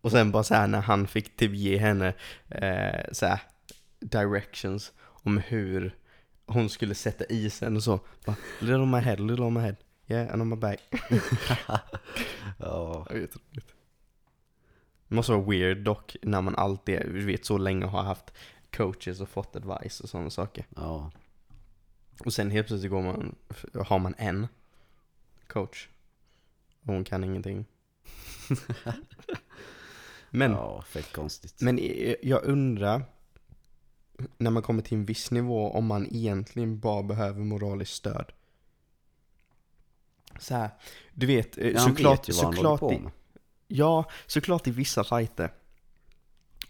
[0.00, 2.14] Och sen bara så här när han fick typ ge henne
[2.48, 3.40] eh, så här,
[4.00, 5.96] directions om hur
[6.46, 8.00] hon skulle sätta isen och så.
[8.24, 9.76] Bara, little on my head, little on my head.
[10.06, 10.80] Yeah, and on my back.
[12.58, 13.06] Ja.
[13.10, 13.66] Jag vet inte.
[15.08, 18.32] Det måste vara weird dock när man alltid, vi vet så länge har haft
[18.72, 20.66] coaches och fått advice och sådana saker.
[20.76, 21.10] Ja.
[22.24, 23.34] Och sen helt plötsligt går man,
[23.86, 24.48] har man en
[25.46, 25.88] coach.
[26.82, 27.64] Och hon kan ingenting.
[30.30, 31.60] Men, Ja, fett konstigt.
[31.60, 31.78] men
[32.22, 33.02] jag undrar,
[34.38, 38.32] när man kommer till en viss nivå, om man egentligen bara behöver moraliskt stöd.
[40.38, 40.70] Så här,
[41.14, 43.00] du vet, eh, Ja, såklart, vet såklart, i.
[43.68, 45.52] Ja, såklart i vissa fighter.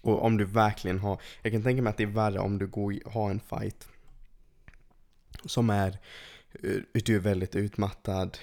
[0.01, 2.67] Och om du verkligen har, jag kan tänka mig att det är värre om du
[2.67, 3.87] går, har en fight
[5.45, 5.97] som är,
[6.63, 8.37] eh, du är väldigt utmattad,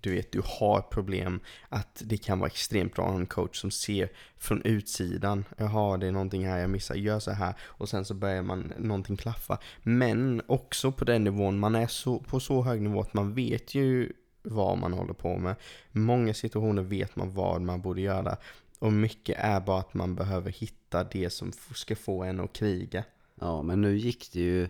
[0.00, 3.60] du vet, du har problem, att det kan vara extremt bra att ha en coach
[3.60, 7.88] som ser från utsidan, jaha det är någonting här jag missar, gör så här och
[7.88, 9.58] sen så börjar man någonting klaffa.
[9.82, 13.74] Men också på den nivån, man är så, på så hög nivå att man vet
[13.74, 15.54] ju vad man håller på med.
[15.92, 18.36] Många situationer vet man vad man borde göra.
[18.78, 23.04] Och mycket är bara att man behöver hitta det som ska få en att kriga.
[23.40, 24.68] Ja, men nu gick det ju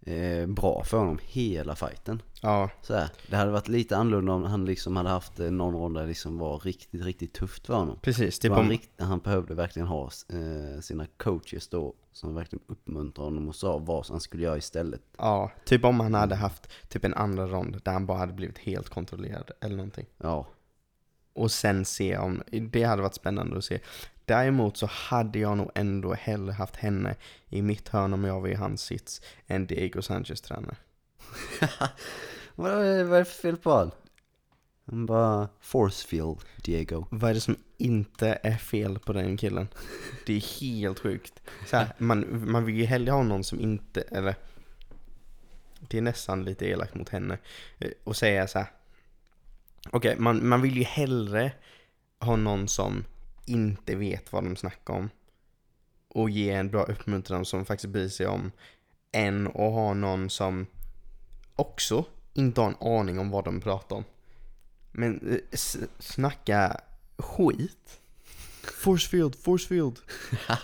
[0.00, 2.22] eh, bra för honom hela fighten.
[2.42, 5.74] Ja, Så här, det hade varit lite annorlunda om han liksom hade haft eh, någon
[5.74, 7.98] rond där det liksom var riktigt, riktigt tufft för honom.
[8.02, 8.38] precis.
[8.38, 13.48] Typ han, om, han behövde verkligen ha eh, sina coaches då som verkligen uppmuntrade honom
[13.48, 15.00] och sa vad han skulle göra istället.
[15.18, 18.58] ja, typ om han hade haft typ en andra rond där han bara hade blivit
[18.58, 20.06] helt kontrollerad eller någonting.
[20.18, 20.46] Ja,
[21.32, 23.80] Och sen se om, det hade varit spännande att se.
[24.24, 27.16] Däremot så hade jag nog ändå hellre haft henne
[27.48, 30.76] i mitt hörn om jag var i hans sits än Diego Sanchez tränare.
[32.54, 33.90] vad är, det för fel på han?
[34.84, 37.06] Han bara forcefield Diego.
[37.10, 39.68] Vad är det som inte är fel på den killen?
[40.26, 41.42] Det är helt sjukt.
[41.66, 44.34] Så här, man, man vill ju hellre ha någon som inte, eller
[45.80, 47.38] det är nästan lite elakt mot henne,
[47.78, 48.68] eh, och säga så här.
[49.90, 51.52] Okej, man, man vill ju hellre
[52.20, 53.04] ha någon som
[53.46, 55.10] inte vet vad de snackar om
[56.08, 58.52] och ge en bra uppmuntran som faktiskt bryr sig om
[59.12, 60.66] än att ha någon som
[61.56, 64.04] också inte har en aning om vad de pratar om.
[64.92, 66.80] Men eh, s- snacka
[67.18, 68.00] skit.
[68.82, 69.98] Forcefield, forcefield.
[70.48, 70.56] Ja,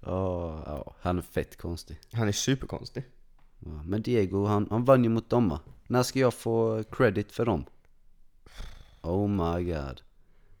[0.66, 1.98] ja, han är fett konstig.
[2.12, 3.04] Han är superkonstig.
[3.58, 5.60] Ja, men Diego, han, han vann ju mot dem va?
[5.86, 7.64] När ska jag få credit för dem?
[9.04, 10.00] Oh my god.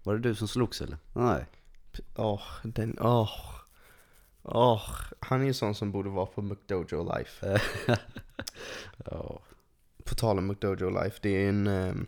[0.02, 0.98] Var det du som slogs eller?
[1.12, 1.46] Nej.
[2.16, 3.30] Åh, den, åh.
[4.42, 7.60] Åh, han är ju sån som borde vara på McDojo Life.
[9.10, 9.40] Ja.
[10.04, 12.06] På tal om McDojo Life, det är en, ehm,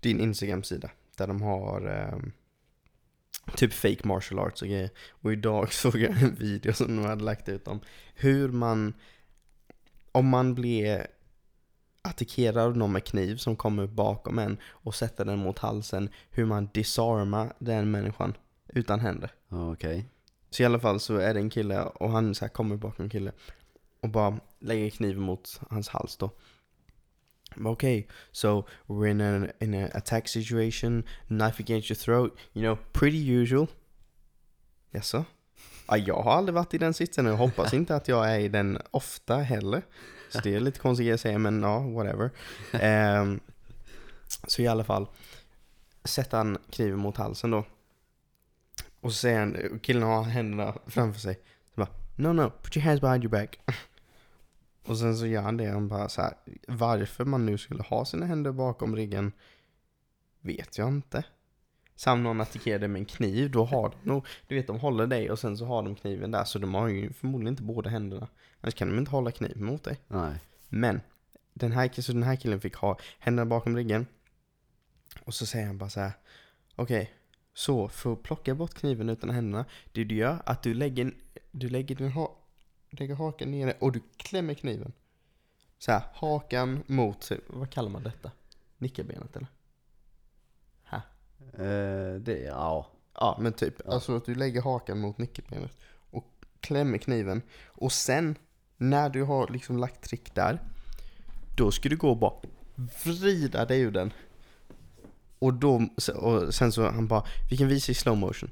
[0.00, 2.32] det är en Instagram-sida där de har ehm,
[3.56, 4.90] typ fake martial arts och grejer.
[5.10, 7.80] Och idag såg jag en video som de hade lagt ut om
[8.14, 8.94] hur man,
[10.12, 11.06] om man blir
[12.02, 16.08] attackerar någon med kniv som kommer bakom en och sätter den mot halsen.
[16.30, 18.36] Hur man disarmar den människan
[18.68, 19.30] utan händer.
[19.48, 20.08] Okej.
[20.50, 23.10] Så i alla fall så är det en kille och han så kommer bakom en
[23.10, 23.32] kille
[24.00, 26.30] och bara lägger kniven mot hans hals då.
[27.56, 32.64] Okej, okay, so we're in a, in a attack situation, knife against your throat, you
[32.64, 33.66] know, pretty usual.
[34.90, 35.24] Jaså?
[35.88, 38.48] Ja, jag har aldrig varit i den sitsen och hoppas inte att jag är i
[38.48, 39.82] den ofta heller.
[40.32, 42.30] Så det är lite konstigt att säga men ja, whatever.
[42.72, 43.40] Ehm,
[44.46, 45.06] så i alla fall,
[46.04, 47.64] sätter han kniven mot halsen då.
[49.00, 51.34] Och så säger han, killen har händerna framför sig.
[51.74, 53.58] Så bara, no no, put your hands behind your back.
[54.84, 56.34] Och sen så gör han det, han bara så här,
[56.68, 59.32] varför man nu skulle ha sina händer bakom ryggen
[60.40, 61.24] vet jag inte.
[61.96, 65.06] Sam någon attackerar dig med en kniv, då har de nog, du vet de håller
[65.06, 67.90] dig och sen så har de kniven där så de har ju förmodligen inte båda
[67.90, 68.28] händerna.
[68.62, 70.00] Annars kan de inte hålla kniven mot dig.
[70.08, 70.38] Nej.
[70.68, 71.00] Men,
[71.54, 74.06] den här, så den här killen fick ha händerna bakom ryggen.
[75.24, 76.12] Och så säger han bara så här.
[76.76, 77.12] Okej,
[77.54, 79.64] så för att plocka bort kniven utan händerna.
[79.92, 81.14] Det du gör att du lägger,
[81.50, 82.36] du lägger, din ha,
[82.90, 84.92] lägger hakan nere och du klämmer kniven.
[85.78, 88.30] Så här, hakan mot, vad kallar man detta?
[88.78, 89.48] Nickelbenet eller?
[91.52, 92.86] Eh, det, ja.
[93.14, 93.88] Ja, men typ.
[93.88, 95.78] Alltså att du lägger hakan mot nyckelbenet
[96.10, 96.24] och
[96.60, 97.42] klämmer kniven.
[97.64, 98.36] Och sen,
[98.82, 100.60] när du har liksom lagt trick där,
[101.56, 102.34] då ska du gå och bara
[103.04, 104.12] vrida dig ur den.
[105.38, 108.50] Och då, och sen så han bara, vi kan visa i slow motion.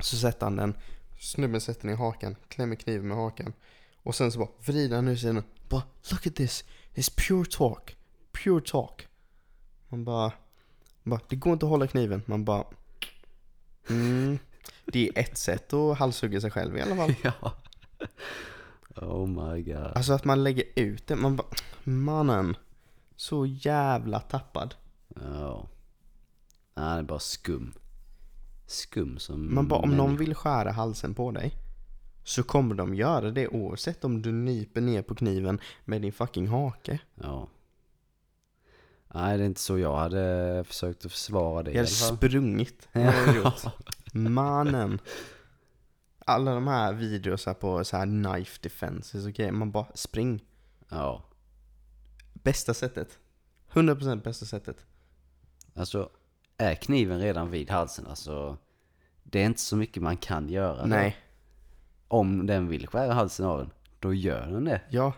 [0.00, 0.74] Så sätter han den,
[1.20, 3.52] snubben sätter den i hakan, klämmer kniven med hakan.
[4.02, 5.44] Och sen så bara vrider han ur sig den.
[5.68, 7.96] Bara, look at this, it's pure talk,
[8.32, 9.06] pure talk.
[9.88, 10.32] Man bara,
[11.02, 12.22] bara, det går inte att hålla kniven.
[12.26, 12.64] Man bara...
[13.90, 14.38] Mm,
[14.84, 17.14] det är ett sätt att halshugga sig själv i alla fall.
[17.22, 17.54] ja.
[18.96, 19.76] Oh my god.
[19.94, 21.16] Alltså att man lägger ut det.
[21.16, 21.46] Man bara,
[21.84, 22.56] mannen.
[23.16, 24.74] Så jävla tappad.
[25.14, 25.66] Ja.
[26.74, 27.72] Nej, det är bara skum.
[28.66, 30.06] Skum som Man bara, om människa.
[30.06, 31.54] någon vill skära halsen på dig.
[32.24, 36.48] Så kommer de göra det oavsett om du nyper ner på kniven med din fucking
[36.48, 36.98] hake.
[37.14, 37.48] Ja.
[39.14, 42.88] Nej, det är inte så jag hade försökt att försvara det Jag hade sprungit.
[44.12, 44.98] Mannen.
[46.26, 49.52] Alla de här videorna på så här knife defenses och grejer.
[49.52, 50.44] Man bara, spring.
[50.88, 51.22] Ja.
[52.32, 53.18] Bästa sättet.
[53.72, 54.86] 100% bästa sättet.
[55.74, 56.10] Alltså,
[56.58, 58.56] är kniven redan vid halsen, alltså.
[59.22, 60.80] Det är inte så mycket man kan göra.
[60.80, 60.86] då.
[60.86, 61.16] Nej.
[62.08, 64.80] Om den vill skära halsen av en, då gör den det.
[64.90, 65.12] Ja.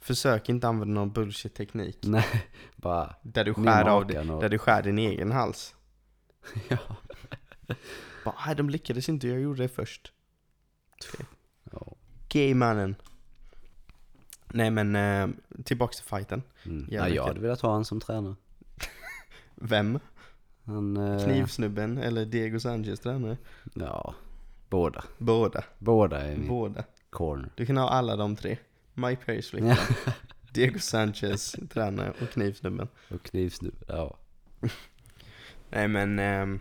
[0.00, 1.98] Försök inte använda någon bullshit-teknik.
[2.02, 5.74] Nej, bara, Där du skär av och- där du skär din egen hals.
[6.68, 6.78] ja.
[8.24, 10.12] Bara, nej de lyckades inte, jag gjorde det först.
[11.72, 11.92] ja.
[12.28, 12.94] Gay mannen.
[14.54, 15.28] Nej men, eh,
[15.64, 16.42] tillbaks till fighten.
[16.64, 16.86] Mm.
[16.90, 18.34] Ja, jag hade velat ha han som tränare.
[19.54, 19.98] Vem?
[20.64, 23.36] Han, eh, Knivsnubben eller Diego Sanchez tränare?
[23.74, 24.14] Ja,
[24.68, 25.04] båda.
[25.18, 25.64] Båda.
[25.78, 26.84] Båda är min Båda.
[27.10, 27.50] corner.
[27.54, 28.58] Du kan ha alla de tre.
[28.94, 29.78] Mike flicka,
[30.52, 32.88] Diego Sanchez tränare och knivsnubben.
[33.10, 34.18] Och knivsnubb, ja.
[35.70, 36.60] Nej men, um,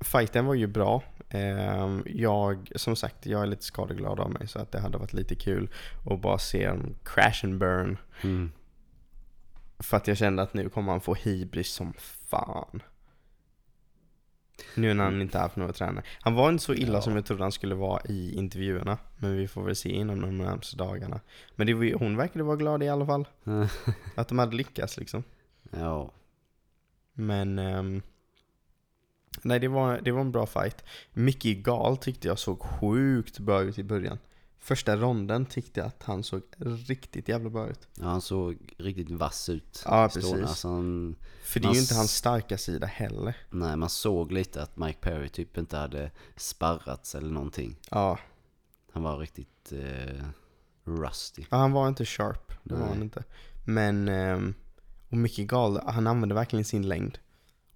[0.00, 1.02] fighten var ju bra.
[1.30, 5.12] Ehm, jag, som sagt, jag är lite skadeglad av mig så att det hade varit
[5.12, 5.70] lite kul
[6.06, 7.98] att bara se en crash and burn.
[8.22, 8.52] Mm.
[9.78, 11.92] För att jag kände att nu kommer han få hybris som
[12.28, 12.82] fan.
[14.74, 16.04] Nu när han inte haft några tränare.
[16.20, 17.02] Han var inte så illa Ja.
[17.02, 18.98] som jag trodde han skulle vara i intervjuerna.
[19.16, 21.20] Men vi får väl se inom de närmaste dagarna.
[21.56, 23.28] Men det var, ju- hon verkade vara glad i alla fall.
[24.14, 25.22] Att de hade lyckats liksom.
[25.70, 26.10] ja.
[27.12, 27.58] Men...
[27.58, 28.02] ehm,
[29.44, 30.84] nej, det var, det var en bra fight.
[31.12, 34.18] Mickey Gal tyckte jag såg sjukt bra ut i början.
[34.60, 37.88] Första ronden tyckte jag att han såg riktigt jävla bra ut.
[37.94, 39.82] ja, han såg riktigt vass ut.
[39.84, 40.30] Ja, Stående.
[40.30, 40.48] precis.
[40.48, 43.36] Alltså, han, För det är ju inte hans starka sida heller.
[43.50, 47.76] nej, man såg lite att Mike Perry typ inte hade sparrats eller någonting.
[47.90, 48.18] Ja,
[48.92, 50.24] Han var riktigt eh,
[50.84, 51.44] rusty.
[51.50, 52.52] Ja, han var inte sharp.
[52.62, 52.88] Det var Nej.
[52.88, 53.24] han inte.
[53.64, 54.54] Men, ehm,
[55.08, 57.18] och Mickey Gall, han använde verkligen sin längd.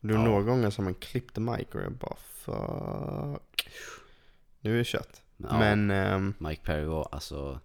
[0.04, 0.26] Det var Ja.
[0.26, 3.68] några gånger som han klippte Mike och jag bara fuck.
[4.60, 5.22] Nu är det kött.
[5.36, 7.60] Ja, Men, ehm, Mike Perry var alltså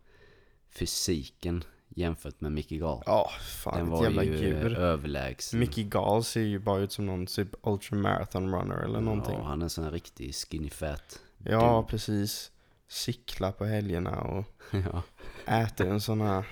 [0.70, 3.04] fysiken jämfört med Mickey Gall.
[3.06, 4.78] ja fan Den var jävla ju djur.
[4.78, 5.60] överlägsen.
[5.60, 9.36] Mickey Gall ser ju bara ut som någon typ ultramarathon runner eller någonting.
[9.38, 11.20] Ja, han är en sån här riktig skinny fat.
[11.38, 11.88] Ja, dude.
[11.92, 12.52] precis.
[12.88, 15.02] Cyklar på helgerna och ja.
[15.64, 16.46] äter en sån här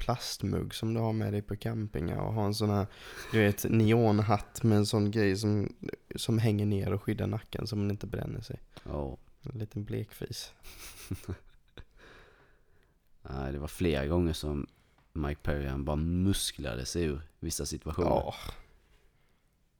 [0.00, 2.86] plastmugg som du har med dig på campingar och har en sån här,
[3.32, 5.74] du vet, neonhatt med en sån grej som,
[6.16, 8.60] som hänger ner och skyddar nacken så man inte bränner sig.
[8.84, 9.16] ja.
[9.52, 10.52] En liten blekfis.
[13.22, 14.66] Nej, det var flera gånger som
[15.12, 18.08] Mike Perry han bara musklade sig ur vissa situationer.
[18.10, 18.34] Ja.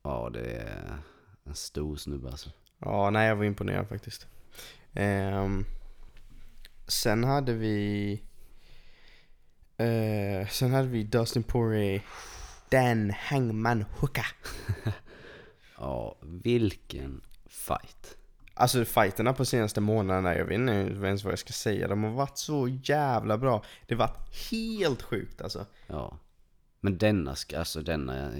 [0.03, 0.97] Ja, det är
[1.43, 2.49] en stor snubbe alltså.
[2.79, 4.27] Ja, nej jag var imponerad faktiskt.
[4.93, 5.65] Ehm,
[6.87, 8.23] sen hade vi...
[9.81, 12.01] eh, sen hade vi Dustin Poirier,
[12.69, 14.25] Dan Hangman Hooka.
[15.77, 18.17] Ja, vilken fight.
[18.53, 22.11] Alltså fighterna på senaste månaderna, jag vet inte ens vad jag ska säga, de har
[22.11, 23.63] varit så jävla bra.
[23.87, 25.65] Det har varit helt sjukt alltså.
[25.87, 26.17] Ja.
[26.79, 28.31] Men denna, alltså denna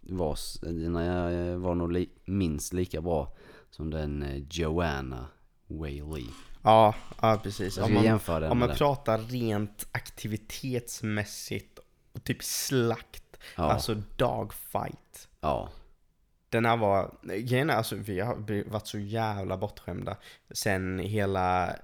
[0.00, 3.36] var, denna var nog li, minst lika bra
[3.70, 5.26] som den eh, Joanna
[5.66, 6.26] Whaley.
[6.66, 7.78] Ja, ja precis.
[7.78, 11.78] Om man, om man pratar rent aktivitetsmässigt
[12.12, 13.22] och typ slakt,
[13.56, 15.28] Ja, alltså dogfight.
[15.40, 15.68] ja,
[16.48, 20.16] Den här var, grejen alltså vi har varit så jävla bortskämda
[20.50, 21.76] sen hela,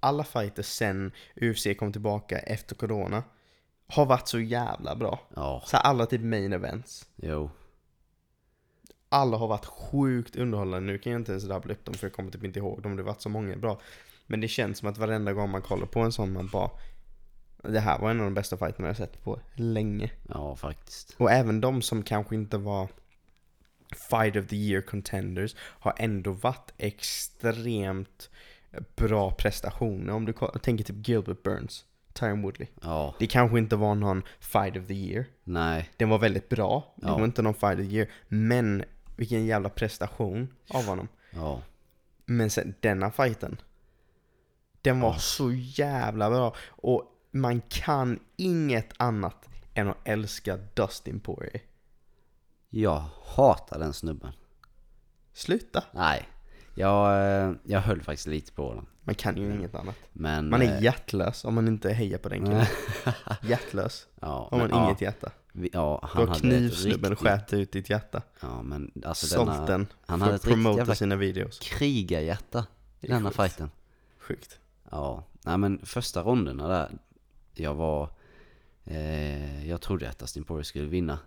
[0.00, 3.22] alla fighter sen UFC kom tillbaka efter corona
[3.86, 5.20] har varit så jävla bra.
[5.36, 7.08] ja, Så alla typ main events.
[7.16, 7.50] jo,
[9.08, 10.92] Alla har varit sjukt underhållande.
[10.92, 12.96] Nu kan jag inte ens rabbla upp dem för jag kommer typ inte ihåg dem.
[12.96, 13.80] Det har varit så många bra.
[14.30, 16.70] Men det känns som att varenda gång man kollar på en sån man bara
[17.62, 20.10] Det här var en av de bästa fighterna jag sett på länge.
[20.28, 21.14] ja faktiskt.
[21.18, 22.88] Och även de som kanske inte var
[24.10, 26.72] Fight of the year contenders har ändå varit
[27.38, 28.30] extremt
[28.96, 30.12] bra prestationer.
[30.12, 32.68] Om du tänker typ Gilbert Burns, Tyron Woodley.
[32.82, 35.24] Ja, Det kanske inte var någon Fight of the year.
[35.44, 36.94] nej, Den var väldigt bra.
[36.96, 37.16] Det Ja.
[37.18, 38.08] var inte någon Fight of the year.
[38.28, 38.84] Men
[39.16, 41.08] vilken jävla prestation av honom.
[41.30, 41.62] ja,
[42.26, 43.60] Men sen denna fighten.
[44.82, 46.56] Den var så jävla bra.
[46.68, 51.62] Och man kan inget annat än att älska Dustin Poirier.
[52.70, 54.32] jag hatar den snubben.
[55.32, 55.84] Sluta.
[55.92, 56.28] Nej,
[56.74, 58.86] jag, eh, jag höll faktiskt lite på den.
[59.02, 59.94] Man kan ju inget annat.
[60.12, 60.48] Men...
[60.50, 62.66] Man är eh, hjärtlös om man inte hejar på den killen.
[63.42, 64.06] Hjärtlös.
[64.20, 65.30] ja, Om man men, ja, inget hjärta.
[65.52, 68.22] vi, ja, Då han ett knivsnubben riktigt, skät ut ditt hjärta.
[68.40, 71.58] Ja, men alltså Sålt den han för hade att promota sina videos.
[71.58, 72.66] krigarhjärta
[73.00, 73.36] i denna sjukt.
[73.36, 73.70] fighten.
[74.18, 74.58] Sjukt.
[74.90, 76.98] Ja, nej men första ronderna där,
[77.54, 78.10] jag var,
[78.84, 81.18] eh, jag trodde att Dustin Poirier skulle vinna.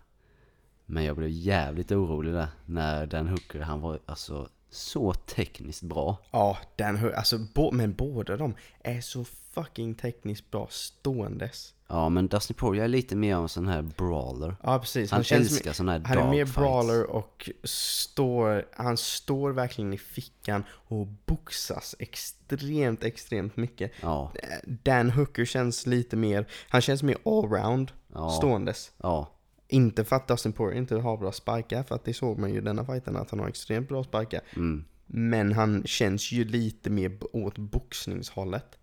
[0.86, 6.16] Men jag blev jävligt orolig där när Dan Hooker, han var alltså så tekniskt bra.
[6.30, 8.54] Ja, den hör, alltså, bo, men båda de
[8.84, 11.74] är så fucking tekniskt bra ståendes.
[11.88, 14.56] Ja, men Dustin Poirier är lite mer av en sån här brawler.
[14.62, 15.10] Ja, precis.
[15.10, 19.98] Han, känns älskar sån här Han är mer brawler och står, han står verkligen i
[19.98, 23.92] fickan och boxas extremt, extremt mycket.
[24.00, 24.32] Ja,
[24.64, 28.30] Dan Hooker känns lite mer, han känns mer allround Ja.
[28.30, 28.92] ståendes.
[29.02, 29.30] ja,
[29.72, 32.58] Inte för att Dustin Poirier inte har bra sparkar, för att det såg man ju
[32.58, 34.40] i denna fighten att han har extremt bra sparkar.
[34.56, 38.78] mm, Men han känns ju lite mer åt boxningshållet.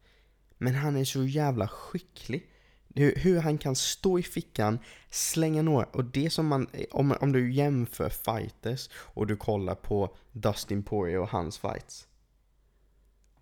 [0.58, 2.50] Men han är så jävla skicklig.
[2.96, 7.32] Hur, hur han kan stå i fickan, slänga några, och det som man, om, om
[7.32, 12.08] du jämför fighters och du kollar på Dustin Poirier och hans fights.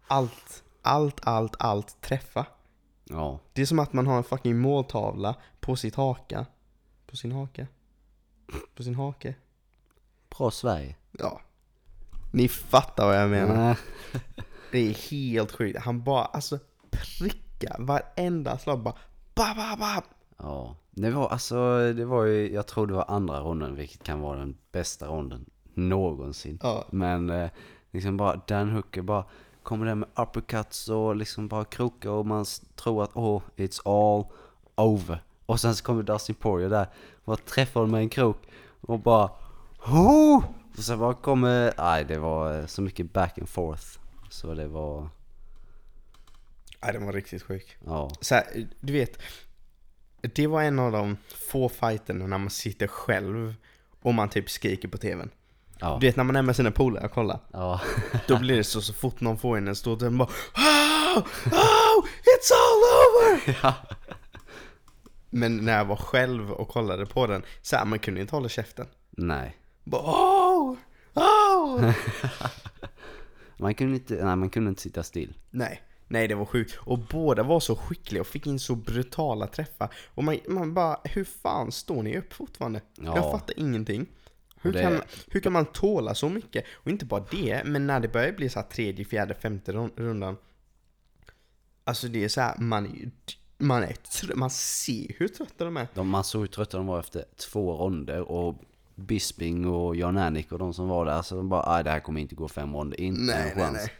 [0.07, 2.45] Allt, allt, allt, allt träffa.
[3.03, 6.45] ja, Det är som att man har en fucking måltavla på sitt haka.
[7.07, 7.67] På sin haka.
[8.75, 9.35] På sin hake.
[10.37, 10.95] bra Sverige.
[11.11, 11.41] Ja.
[12.31, 13.79] Ni fattar vad jag menar.
[14.71, 15.79] Det är helt sjukt.
[15.79, 18.95] Han bara, alltså prickar varenda slag bara
[19.35, 20.01] ba, ba, ba.
[20.37, 21.55] Ja, det var alltså,
[21.93, 25.45] det var ju, jag tror det var andra ronden, vilket kan vara den bästa ronden
[25.73, 26.59] någonsin.
[26.63, 26.85] Ja.
[26.89, 27.49] Men eh,
[27.91, 29.25] liksom bara, Dan Hooker bara
[29.63, 34.25] kommer där med uppercuts och liksom bara krokar och man tror att oh, it's all
[34.75, 35.23] over.
[35.47, 36.87] Och sen så kommer Dustin Poirier där,
[37.25, 38.37] bara träffar honom med en krok
[38.81, 39.29] och bara
[39.85, 40.43] oh!
[40.77, 43.83] Och sen bara kommer, nej det var eh, så mycket back and forth.
[44.29, 45.09] Så det var,
[46.83, 47.77] Nej, den var riktigt sjuk.
[47.85, 49.19] ja, Så här, du vet,
[50.21, 51.17] det var en av de
[51.49, 53.53] få fighterna när man sitter själv
[54.01, 55.29] och man typ skriker på tvn.
[55.79, 57.39] ja, Du vet när man är med sina polare och kollar.
[57.53, 57.81] ja,
[58.27, 62.05] Då blir det så, så fort någon får in en stor den bara oh, oh,
[62.23, 63.59] It's all over!
[63.63, 63.73] ja,
[65.29, 68.49] Men när jag var själv och kollade på den, så här, man kunde inte hålla
[68.49, 68.87] käften.
[69.11, 69.57] nej.
[69.83, 70.75] Bara oh,
[71.13, 71.91] oh.
[73.57, 75.33] Man kunde inte, nej man kunde inte sitta still.
[75.49, 76.75] Nej, nej det var sjukt.
[76.79, 79.93] Och båda var så skickliga och fick in så brutala träffar.
[80.13, 82.81] Och man, man bara, hur fan står ni upp fortfarande?
[82.95, 83.15] Ja.
[83.15, 84.05] Jag fattar ingenting.
[84.61, 86.65] Hur, det- kan, hur kan man tåla så mycket?
[86.73, 90.37] Och inte bara det, men när det börjar bli så tredje, fjärde, femte run- rundan.
[91.83, 93.11] Alltså det är så här, man är
[93.57, 95.87] man är tr- man ser hur trötta de är.
[95.93, 98.55] De, man såg hur trötta de var efter två ronder och
[98.95, 101.99] Bisping och Jan Anik och de som var där, så de bara nej det här
[101.99, 103.77] kommer inte gå fem ronder, inte Nej, en nej, chans.
[103.77, 103.93] nej.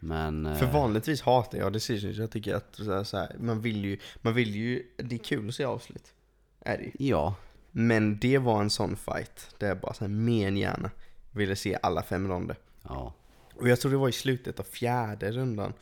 [0.00, 0.46] Men...
[0.46, 2.16] eh, För vanligtvis hatar jag decisions.
[2.16, 5.18] Jag tycker att så här, så här, man vill ju, man vill ju, det är
[5.18, 6.12] kul att se avslut.
[6.60, 6.92] Är det ju.
[7.10, 7.34] Ja,
[7.70, 10.90] Men det var en sån fight där jag bara så här, mer än gärna
[11.32, 12.56] ville se alla fem ronder.
[12.82, 13.14] ja,
[13.54, 15.72] Och jag tror det var i slutet av fjärde rundan.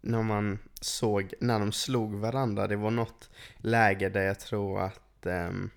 [0.00, 2.66] När man såg, när de slog varandra.
[2.66, 5.70] Det var något läge där jag tror att ehm,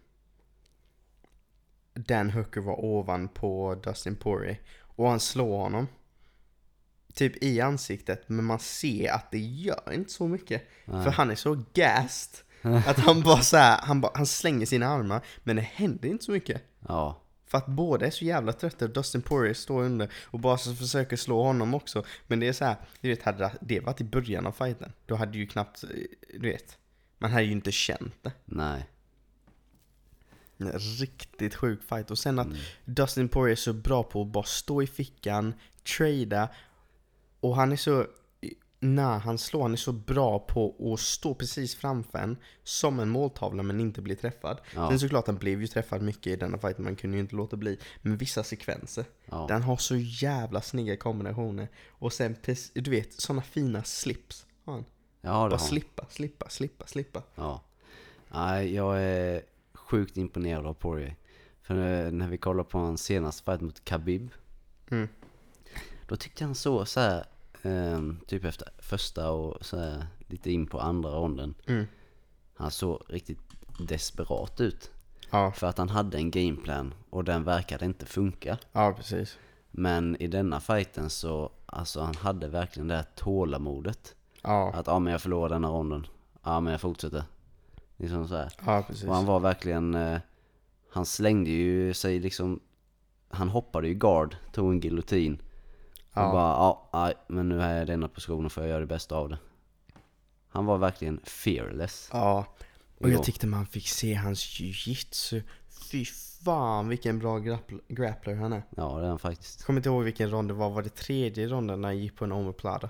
[1.93, 4.61] Dan Hooker var ovanpå Dustin Poirier.
[4.95, 5.87] Och han slår honom.
[7.13, 8.29] Typ i ansiktet.
[8.29, 10.63] Men man ser att det gör inte så mycket.
[10.85, 12.39] För han är så gassed.
[12.87, 15.21] Att han bara så här, han, bara, han slänger sina armar.
[15.43, 16.61] Men det händer inte så mycket.
[16.87, 17.22] ja,
[17.53, 18.87] För att båda är så jävla trötta.
[18.87, 22.03] Dustin Poirier står under och bara försöker slå honom också.
[22.27, 25.15] Men det är så här, du vet, hade det varit i början av fighten, då
[25.15, 25.89] hade ju knappt, eh,
[26.33, 26.77] du vet,
[27.17, 28.31] man hade ju inte känt det.
[28.45, 28.89] nej.
[30.57, 32.11] En riktigt sjuk fight.
[32.11, 32.47] Och sen att
[32.85, 35.53] Dustin Poirier är så bra på att bara stå i fickan,
[35.97, 36.49] trada.
[37.39, 38.07] Och han är så,
[38.83, 43.09] när han slår, han är så bra på att stå precis framför en som en
[43.09, 44.57] måltavla men inte bli träffad.
[44.75, 44.89] Ja.
[44.89, 47.57] Sen såklart, han blev ju träffad mycket i denna fight, man kunde ju inte låta
[47.57, 47.79] bli.
[48.01, 49.45] Men vissa sekvenser, Ja.
[49.49, 51.67] den har så jävla snygga kombinationer.
[51.89, 52.35] Och sen,
[52.73, 54.85] du vet, sådana fina slips har han.
[55.21, 57.23] Ja, det Bara har slippa, slippa, slippa, slippa.
[57.35, 57.61] Ja.
[58.27, 59.41] Nej, jag är
[59.73, 61.15] sjukt imponerad av Poirier.
[61.61, 64.29] För eh, när vi kollar på hans senaste fight mot Khabib.
[64.91, 65.07] Mm.
[66.07, 67.25] Då tyckte han så, så här,
[68.27, 71.53] typ efter första och så här, lite in på andra ronden.
[71.67, 71.85] Mm.
[72.55, 73.39] Han såg riktigt
[73.79, 74.91] desperat ut.
[75.31, 78.57] Ja, För att han hade en gameplan och den verkade inte funka.
[78.71, 79.37] ja precis.
[79.71, 84.15] Men i denna fighten så, alltså han hade verkligen det här tålamodet.
[84.41, 86.07] Ja, Att ja men jag förlorar denna ronden.
[86.43, 87.23] Ja men jag fortsätter.
[87.97, 88.51] Liksom så här.
[88.65, 89.07] ja precis.
[89.07, 90.19] Och han var verkligen, eh,
[90.91, 92.59] han slängde ju sig liksom,
[93.29, 95.41] han hoppade ju guard, tog en giljotin.
[96.13, 96.25] Ja.
[96.25, 98.85] Och bara, ja, nej, men nu är jag i denna positionen för jag gör det
[98.85, 99.37] bästa av det.
[100.47, 102.09] Han var verkligen fearless.
[102.11, 102.45] Ja,
[102.97, 105.41] och jag tyckte man fick se hans jiu-jitsu.
[105.91, 106.05] Fy
[106.45, 108.63] fan vilken bra grappl- grappler han är.
[108.69, 109.59] Ja, det är han faktiskt.
[109.59, 112.15] Jag kommer inte ihåg vilken rond det var, var det tredje ronden när han gick
[112.17, 112.89] på en omoplata?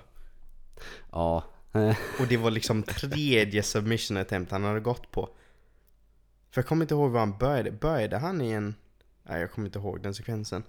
[1.12, 1.44] Ja,
[2.20, 5.28] Och det var liksom tredje submission attempt han hade gått på.
[6.50, 7.70] För jag kommer inte ihåg var han började.
[7.70, 8.74] Började han i en...
[9.22, 10.62] Nej jag kommer inte ihåg den sekvensen.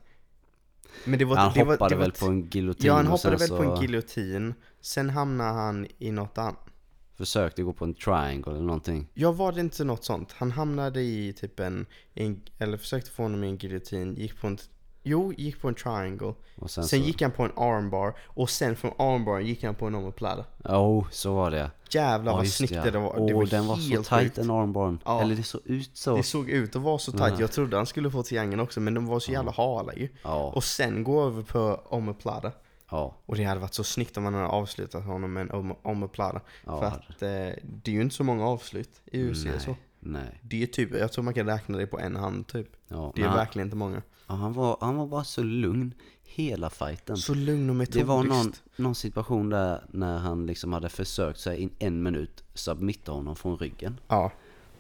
[1.05, 1.35] Var...
[1.35, 3.81] han var, hoppade var väl på en giljotin Ja han hoppade väl på en så
[3.81, 4.53] giljotin.
[4.81, 6.69] Sen hamnade han i något annat.
[7.17, 9.07] försökte gå på en triangle eller någonting.
[9.13, 10.31] Ja, var det inte något sånt?
[10.31, 14.47] Han hamnade i typ en, en eller försökte få honom i en giljotin, gick på
[14.47, 14.57] en,
[15.05, 16.33] jo, gick på en triangle.
[16.55, 19.75] Och sen, Sen så, gick han på en armbar och sen från armbar gick han
[19.75, 20.45] på en omoplata.
[20.63, 22.83] oh, så var det Jävlar Ja, vad snyggt ja.
[22.91, 23.19] det var.
[23.19, 24.37] Åh, det var den var så tight sjukt.
[24.37, 24.99] en armbarn.
[25.05, 25.21] Ja.
[25.21, 26.15] Eller det såg ut så.
[26.17, 27.21] Det såg ut att vara så tight.
[27.33, 27.39] Ja.
[27.39, 30.09] Jag trodde han skulle få triangeln också men de var så jävla hala ju.
[30.23, 32.51] Och sen gå över på omoplata.
[32.91, 35.75] ja, Och det hade varit så snyggt om man hade avslutat honom med en om-
[35.81, 36.41] omoplata.
[36.65, 39.75] Ja, För att eh, det är ju inte så många avslut i UFC nej, så.
[39.99, 40.39] nej.
[40.41, 42.67] Det är typ, jag tror man kan räkna det på en hand typ.
[42.87, 44.01] Ja, Det är han, verkligen inte många.
[44.27, 47.17] Ja, han, var, han var bara så lugn hela fighten.
[47.17, 47.99] Så lugn och metodiskt.
[47.99, 52.43] Det var någon, någon situation där när han liksom hade försökt sig in en minut
[52.53, 53.99] submitta honom från ryggen.
[54.07, 54.31] Ja,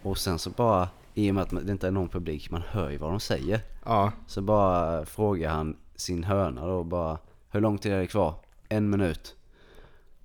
[0.01, 2.89] Och sen så bara, i och med att det inte är någon publik, man hör
[2.89, 3.61] ju vad de säger.
[3.85, 7.17] ja, Så bara frågar han sin höna då bara,
[7.49, 8.35] hur lång tid är det kvar?
[8.69, 9.35] En minut.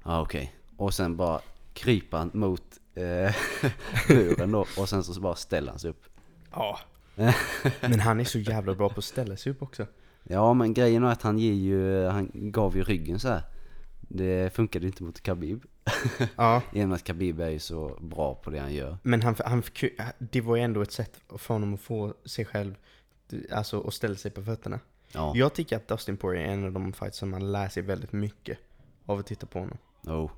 [0.05, 0.55] Ja okej.
[0.77, 1.41] Och sen bara
[1.73, 2.63] kryper han mot
[2.95, 3.35] eh,
[4.09, 6.05] buren då och sen så bara ställer han sig upp.
[6.53, 6.79] ja.
[7.81, 9.87] Men han är så jävla bra på att ställa sig upp också.
[10.23, 13.43] Ja men grejen är att han ger ju, han gav ju ryggen så här.
[14.01, 15.65] Det funkade inte mot Khabib.
[16.37, 18.99] Ja, med att Khabib är ju så bra på det han gör.
[19.03, 19.63] men han, han,
[20.19, 22.75] det var ju ändå ett sätt för honom att få sig själv,
[23.53, 24.81] alltså att ställa sig på fötterna.
[25.13, 25.33] Ja.
[25.37, 28.13] Jag tycker att Dustin Poirier är en av de fights som man lär sig väldigt
[28.13, 28.59] mycket
[29.07, 29.79] av att titta på honom.
[30.03, 30.31] Oh.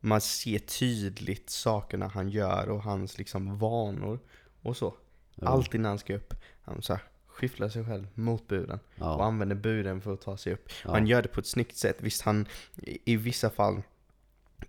[0.00, 4.18] Man ser tydligt sakerna han gör och hans liksom vanor
[4.62, 4.94] och så.
[5.40, 5.48] Ja.
[5.48, 8.78] Alltid när han ska upp, han så här, skyfflar sig själv mot buren.
[8.78, 9.24] och Ja.
[9.24, 10.68] använder buden för att ta sig upp.
[10.84, 10.88] Ja.
[10.90, 11.96] Och han gör det på ett snyggt sätt.
[12.00, 13.82] Visst, han i, i vissa fall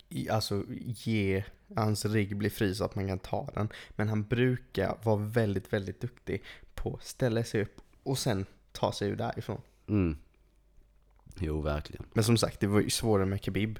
[0.09, 1.43] i, alltså ge
[1.75, 3.69] hans rygg blir fri så att man kan ta den.
[3.89, 6.43] Men han brukar vara väldigt, väldigt duktig
[6.75, 9.61] på att ställa sig upp och sen ta sig ur därifrån.
[9.87, 10.17] Mm.
[11.39, 12.05] Jo verkligen.
[12.13, 13.79] Men som sagt, det var ju svårare med Khabib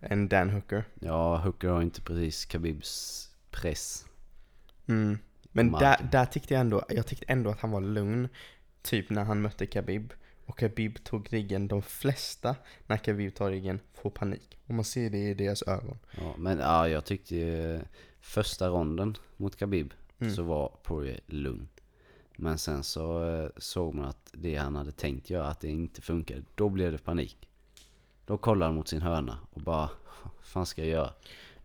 [0.00, 0.84] än Dan Hooker.
[1.00, 4.06] Ja, Hooker har inte precis Khabibs press.
[4.86, 5.18] Mm.
[5.52, 8.28] Men där, där tyckte jag ändå, jag tyckte ändå att han var lugn.
[8.82, 10.12] Typ när han mötte Khabib.
[10.46, 11.68] Och Khabib tog ryggen.
[11.68, 14.58] De flesta, när Khabib tar ryggen, får panik.
[14.66, 15.98] Och man ser det i deras ögon.
[16.16, 17.80] Ja, men ja, jag tyckte ju
[18.20, 20.34] första ronden mot Khabib Mm.
[20.34, 21.68] så var Poirier lugn.
[22.36, 26.02] Men sen så eh, såg man att det han hade tänkt göra, att det inte
[26.02, 26.42] funkade.
[26.54, 27.48] Då blev det panik.
[28.26, 29.90] Då kollar han mot sin hörna och bara,
[30.22, 31.12] vad fan ska jag göra?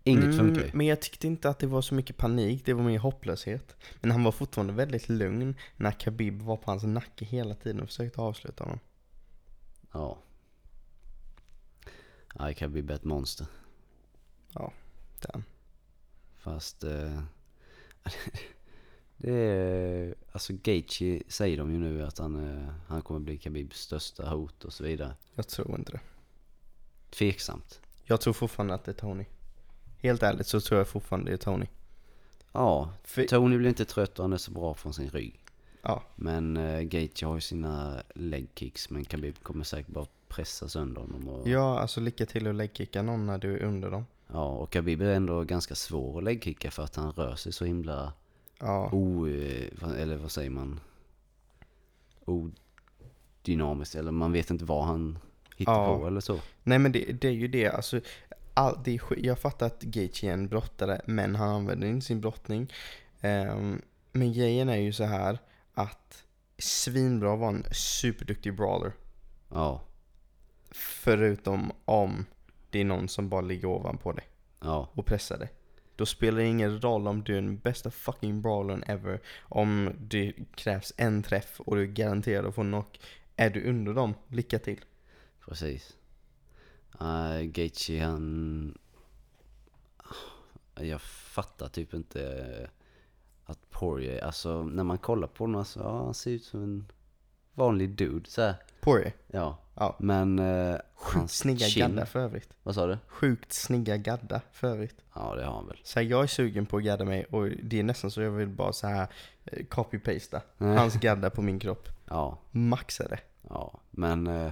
[0.03, 0.65] Inget funkar ju.
[0.65, 3.75] Mm, Men jag tyckte inte att det var så mycket panik, det var mer hopplöshet.
[4.01, 7.87] Men han var fortfarande väldigt lugn när Khabib var på hans nacke hela tiden och
[7.87, 8.79] försökte avsluta honom.
[9.91, 10.17] Ja.
[12.49, 13.47] I can be ett monster.
[15.31, 15.43] Den.
[16.37, 17.23] Fast eh,
[19.17, 23.77] det är, alltså Gaethje säger de ju nu att han, eh, han kommer bli Khabibs
[23.77, 25.15] största hot och så vidare.
[25.35, 25.99] Jag tror inte det.
[27.09, 27.81] Tveksamt.
[28.03, 29.25] Jag tror fortfarande att det är Tony.
[30.03, 31.65] Helt ärligt så tror jag fortfarande det är Tony.
[32.51, 35.39] Ja, För, Tony blir inte trött och han är så bra från sin rygg.
[35.81, 40.69] ja, Men eh, Gaethje har ju sina leg kicks men Khabib kommer säkert bara pressa
[40.69, 41.27] sönder honom.
[41.27, 44.05] Och, ja, alltså lycka till att läggkicka någon när du är under dem.
[44.27, 47.65] ja, och Khabib är ändå ganska svår att legkicka för att han rör sig så
[47.65, 48.13] himla
[48.59, 49.27] Ja, o...
[49.27, 50.79] eh, Eller vad säger man?
[52.25, 53.95] Odynamiskt.
[53.95, 55.17] Eller man vet inte vad han
[55.57, 55.97] hittar Ja.
[55.99, 56.39] på eller så.
[56.63, 57.99] nej men det, det är ju det, alltså.
[58.53, 62.21] All, det är, jag fattar att Gaethje är en brottare, men han använder inte sin
[62.21, 62.73] brottning.
[63.21, 63.81] Ehm,
[64.11, 65.39] men grejen är ju så här
[65.73, 66.23] att
[66.57, 68.93] Svinbra var en superduktig brawler.
[69.49, 69.81] Ja,
[70.75, 72.25] Förutom om
[72.69, 74.27] det är någon som bara ligger ovanpå dig
[74.59, 75.49] ja, och pressar dig.
[75.95, 79.21] Då spelar det ingen roll om du är den bästa fucking brawlern ever.
[79.39, 82.99] Om det krävs en träff och du är garanterad att få knock.
[83.35, 84.85] Är du under dem, lycka till.
[85.45, 85.95] precis.
[87.01, 88.77] Uh, Gaethje han...
[90.75, 92.69] Jag fattar typ inte
[93.45, 96.91] att Poirier, alltså när man kollar på honom, alltså, ja, han ser ut som en
[97.53, 98.55] vanlig dude så här.
[98.81, 99.13] Poirier.
[99.27, 99.95] Ja, Ja.
[99.99, 102.49] men uh, Sjukt hans snygga kind- gaddar för övrigt.
[102.63, 102.97] Vad sa du?
[103.07, 104.95] Sjukt snygga gaddar för övrigt.
[105.15, 105.79] Ja, det har han väl.
[105.83, 108.31] Så här, jag är sugen på att gadda mig och det är nästan så jag
[108.31, 109.07] vill bara så här
[109.45, 111.89] eh, copy-pasta hans gaddar på min kropp.
[112.05, 113.19] Ja, Maxa det.
[113.49, 114.51] Ja, men eh,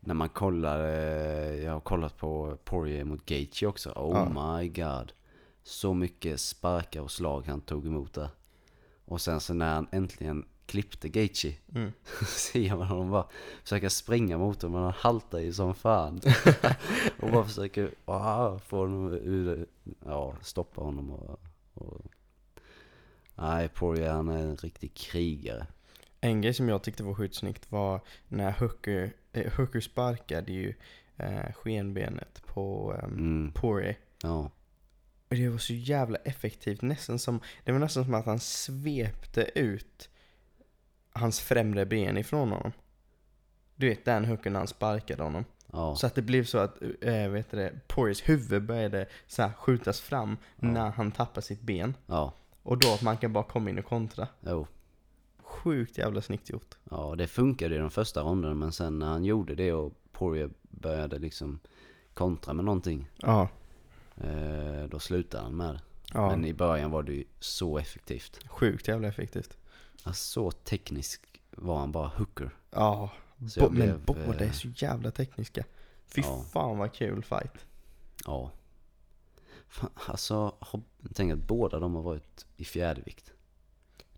[0.00, 3.90] när man kollar, eh, jag har kollat på Poirier mot Gaethje också.
[3.90, 4.58] Oh Ja.
[4.58, 5.12] my god.
[5.62, 8.28] Så mycket sparkar och slag han tog emot där.
[9.04, 11.92] Och sen så när han äntligen klippte Gaethje Mm.
[12.26, 13.26] ser man honom bara
[13.62, 16.20] försöka springa mot honom men han haltar ju som fan.
[17.20, 19.66] och bara försöker ah, få honom ur,
[20.06, 21.40] ja, stoppa honom och,
[21.74, 22.00] och
[23.34, 25.66] Nej, Poirier han är en riktig krigare.
[26.20, 30.74] En grej som jag tyckte var sjukt snyggt var när Hooker, eh, Hooker sparkade ju
[31.16, 33.98] eh, skenbenet på eh, Mm, Poirier.
[34.22, 34.50] ja,
[35.28, 39.50] Och det var så jävla effektivt, nästan som, det var nästan som att han svepte
[39.58, 40.08] ut
[41.12, 42.72] hans främre ben ifrån honom.
[43.76, 45.44] Du vet den hooken han sparkade honom.
[45.72, 49.42] ja, Så att det blev så att, äh, vet du det, Poiriers huvud började så
[49.42, 50.68] här skjutas fram Ja.
[50.68, 51.96] när han tappade sitt ben.
[52.06, 54.28] ja, Och då att man kan bara komma in och kontra.
[54.40, 54.66] jo.
[55.62, 56.74] Sjukt jävla snyggt gjort.
[56.90, 60.50] Ja, det funkade i de första ronderna men sen när han gjorde det och Poirier
[60.62, 61.60] började liksom
[62.14, 63.48] kontra med någonting, Ja.
[64.16, 65.80] eh, då slutade han med det.
[66.14, 68.40] Ja, Men i början var det ju så effektivt.
[68.48, 69.56] sjukt jävla effektivt.
[70.02, 72.50] Alltså, så teknisk var han bara hooker.
[72.70, 75.64] Ja, bo- jag men blev, båda är eh, så jävla tekniska.
[76.06, 76.44] Fy ja.
[76.52, 77.66] fan vad kul fight.
[78.26, 78.50] Ja.
[79.68, 80.54] Fan, alltså,
[81.14, 83.32] tänk att båda de har varit i fjärdevikt.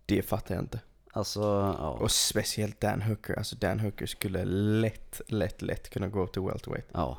[0.05, 0.79] Det fattar jag inte.
[1.15, 1.41] Alltså,
[1.79, 1.89] ja.
[1.89, 3.37] Och speciellt Dan Hooker.
[3.37, 6.87] Alltså Dan Hooker skulle lätt, lätt, lätt kunna gå till welterweight.
[6.91, 7.17] Ja.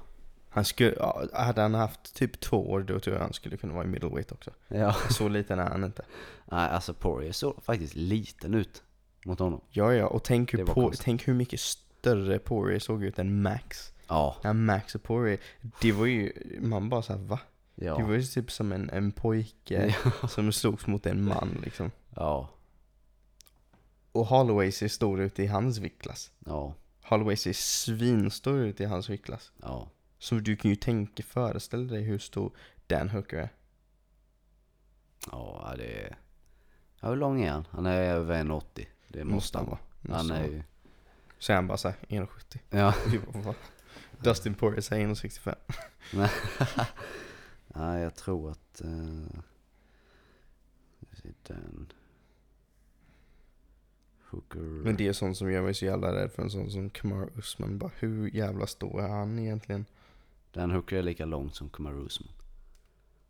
[0.49, 3.74] Han skulle, ja, hade han haft typ två år då tror jag han skulle kunna
[3.74, 4.51] vara i middleweight också.
[4.68, 4.97] Ja.
[5.11, 6.03] Så liten är han inte.
[6.45, 8.82] Nej, alltså Poirier såg faktiskt liten ut
[9.24, 9.61] mot honom.
[9.70, 13.92] Ja, ja, och tänk hur, på, tänk hur mycket större Poirier såg ut än Max.
[14.09, 14.36] Ja.
[14.45, 15.38] När Max och Poirier,
[15.80, 17.38] det var ju, man bara såhär va?
[17.74, 17.97] Ja.
[17.97, 19.97] Det var ju typ som en, en pojke
[20.28, 21.90] som slogs mot en man liksom.
[22.16, 22.49] Ja.
[24.15, 26.33] Och Holloway ser stor ut i hans viktklass.
[26.39, 26.75] Ja.
[27.03, 29.53] Holloway ser svinstor ut i hans viktklass.
[29.62, 29.89] Ja.
[30.19, 32.53] Så du kan ju tänka, föreställa dig hur stor
[32.87, 33.53] Dan Hooker är.
[35.31, 36.17] Ja, det är...
[37.01, 37.67] Ja, hur lång är han?
[37.71, 38.87] Han är över 1,80.
[39.09, 39.79] Det måste han vara.
[40.09, 40.62] Han Måste är ju...
[41.39, 42.59] Så är han bara såhär 1,70.
[42.71, 42.95] Ja.
[44.19, 45.55] Dustin Poirier säger 1,65.
[47.75, 48.83] ja, jag tror att...
[48.85, 49.27] Uh...
[51.43, 51.93] Den...
[54.35, 54.59] Hooker...
[54.59, 57.28] Men det är sånt som gör mig så jävla rädd för en sån som Kamar
[57.39, 57.78] Usman.
[57.78, 59.87] Bara hur jävla stor är han egentligen?
[60.55, 62.32] Den Hooker är lika lång som Kamaru Usman.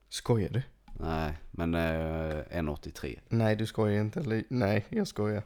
[0.09, 0.63] Skojar du?
[1.01, 3.19] Nej, men uh, 1,83.
[3.29, 4.21] Nej du skojar inte.
[4.21, 5.43] Eller, nej, jag skojar.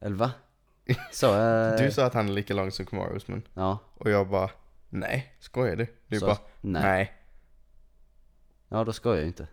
[0.00, 0.32] Eller va?
[1.12, 1.78] Så jag...
[1.78, 3.42] Du sa att han är lika lång som Kamar Usman.
[3.54, 3.78] Ja.
[3.94, 4.50] Och jag bara,
[4.88, 5.86] nej, skojar du?
[6.06, 6.26] Du så...
[6.26, 6.82] bara, Nej.
[6.82, 7.12] nej.
[8.68, 9.48] Ja, då ska jag inte.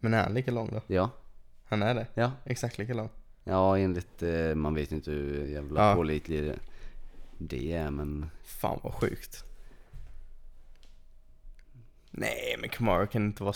[0.00, 0.80] Men är han lika lång då?
[0.86, 1.10] Ja.
[1.64, 2.06] Han är det?
[2.14, 2.32] Ja.
[2.44, 3.08] Exakt lika lång.
[3.44, 4.22] Ja, enligt...
[4.22, 5.94] eh, man vet inte hur jävla Ja.
[5.94, 6.52] pålitlig
[7.38, 7.90] det är.
[7.90, 9.44] men Fan vad sjukt.
[12.10, 13.54] Nej men Kamaru kan inte vara...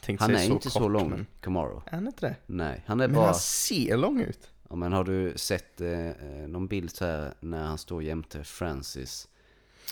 [0.00, 1.26] Tänk han är så inte kort, så lång, Men...
[1.40, 1.80] Kamaru.
[1.86, 2.36] Är han inte det?
[2.46, 3.26] Nej, han är Men bara...
[3.26, 4.50] han ser lång ut.
[4.68, 8.44] Ja, men har du sett eh, eh, någon bild så här när han står jämte
[8.44, 9.28] Francis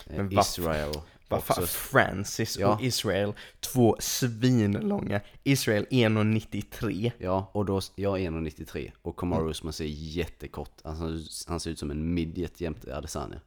[0.06, 0.94] eh, Men Israel?
[1.28, 1.66] Vad fan?
[1.66, 2.74] Francis Ja.
[2.74, 5.20] och Israel, två svinlånga.
[5.42, 7.12] Israel 1,93.
[7.18, 10.72] Ja, och då, jag är 1,93 och Kamaru Usman ser jättekort.
[10.82, 11.04] Alltså,
[11.50, 13.40] han ser ut som en midget jämte Adesanya.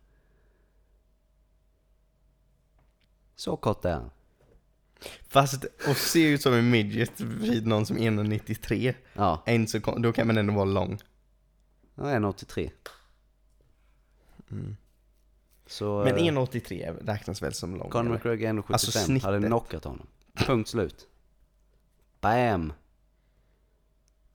[3.36, 4.10] Så kort är han.
[5.28, 8.94] Fast, och ser ut som en midget vid någon som är 1,93.
[9.14, 11.00] Ja, Är inte så Då kan man ändå vara lång.
[11.96, 12.72] är 1,83.
[15.68, 17.90] Så Men eh, 1,83 räknas väl som lång?
[17.90, 18.12] Conor?
[18.14, 18.64] McGregor är 1,75.
[18.74, 19.24] Alltså snittet.
[19.24, 20.08] hade knockat honom.
[20.36, 21.08] Punkt slut.
[22.22, 22.74] Bam!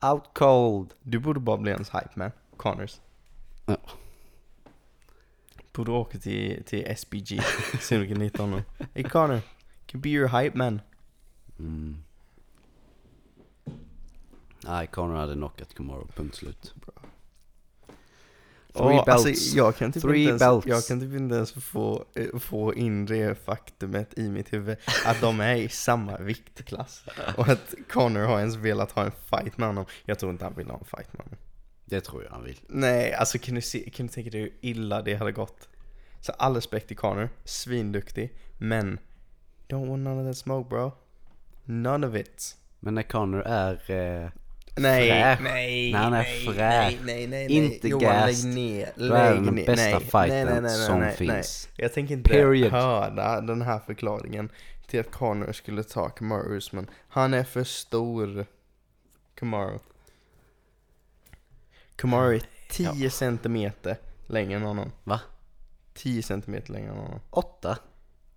[0.02, 0.94] Out cold!
[1.02, 2.30] Du borde bara bli ens hype man.
[2.56, 3.00] Connors.
[3.66, 3.76] Ja.
[5.72, 7.42] Borde åka till, till SBG.
[7.80, 8.62] Se om du kan hitta honom.
[8.94, 9.40] Hey Connor,
[9.86, 10.80] can be your hype man.
[11.58, 12.02] Mm.
[14.64, 16.06] Nej, Conor hade knockat Kamaru.
[16.06, 16.74] Punkt slut.
[18.72, 19.26] Three Ja, belts.
[19.26, 20.66] Alltså, jag kan typ Three inte ens, belts.
[20.66, 25.20] jag kan typ inte ens få, eh, få in det faktumet i mitt huvud att
[25.20, 27.04] de är i samma viktklass.
[27.36, 29.84] Och att Connor har ens velat ha en fight med honom.
[30.04, 31.38] Jag tror inte han vill ha en fight med honom.
[31.84, 32.60] Det tror jag han vill.
[32.68, 35.68] Nej, alltså kan du, se, kan du tänka dig hur illa det hade gått?
[36.20, 38.98] Så all respekt till Connor, svinduktig, men
[39.68, 40.92] don't want none of that smoke bro.
[41.64, 42.56] None of it.
[42.80, 43.90] Men när Conor är...
[43.90, 44.30] Eh,
[44.76, 45.40] Nej, Fräsch.
[45.42, 46.56] nej, När han är nej, fräsch.
[46.56, 48.44] nej, nej, nej, Inte Johan, gassed.
[48.44, 49.66] lägg ner, Då är lägg den ner.
[49.66, 51.68] bästa nej, fighten nej, nej, som finns.
[51.76, 52.72] Jag tänker inte Period.
[52.72, 54.48] höra den här förklaringen
[54.86, 56.90] till att Connor skulle ta Kamaru Usman.
[57.08, 58.46] Han är för stor.
[59.34, 59.78] Kamaru.
[61.96, 63.96] Kamaru är 10 centimeter
[64.26, 64.92] längre än honom.
[65.04, 65.20] Va?
[65.94, 67.20] 10 centimeter längre än honom.
[67.30, 67.78] Åtta?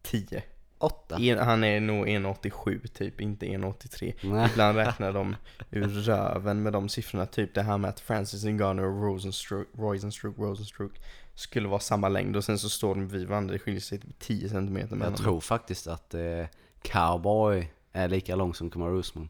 [0.02, 0.44] 10.
[0.78, 1.18] Åtta?
[1.20, 4.14] En, han är nog 1,87 typ, inte 1,83.
[4.24, 4.50] Nej.
[4.52, 5.36] Ibland räknar de
[5.72, 10.38] ur röven med de siffrorna, typ det här med att Francis Ngannou och Rosenstruck, Rosenstruck,
[10.38, 11.02] Rosenstruck
[11.36, 14.20] skulle vara samma längd och sen så står de vid varandra, det skiljer sig typ
[14.20, 16.46] 10 cm mellan Jag tror faktiskt att eh,
[16.82, 19.30] Cowboy är lika lång som Kamaru Usman.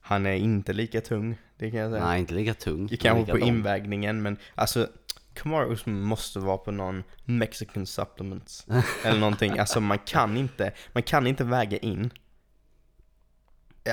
[0.00, 2.04] Han är inte lika tung, det kan jag säga.
[2.04, 2.88] Nej, inte lika tung.
[2.88, 3.48] Kanske lika på lång.
[3.48, 4.88] invägningen, men alltså
[5.34, 8.66] Kamaru Usman måste vara på någon Mexican supplements
[9.04, 9.58] eller någonting.
[9.58, 12.10] Alltså man kan inte, man kan inte väga in.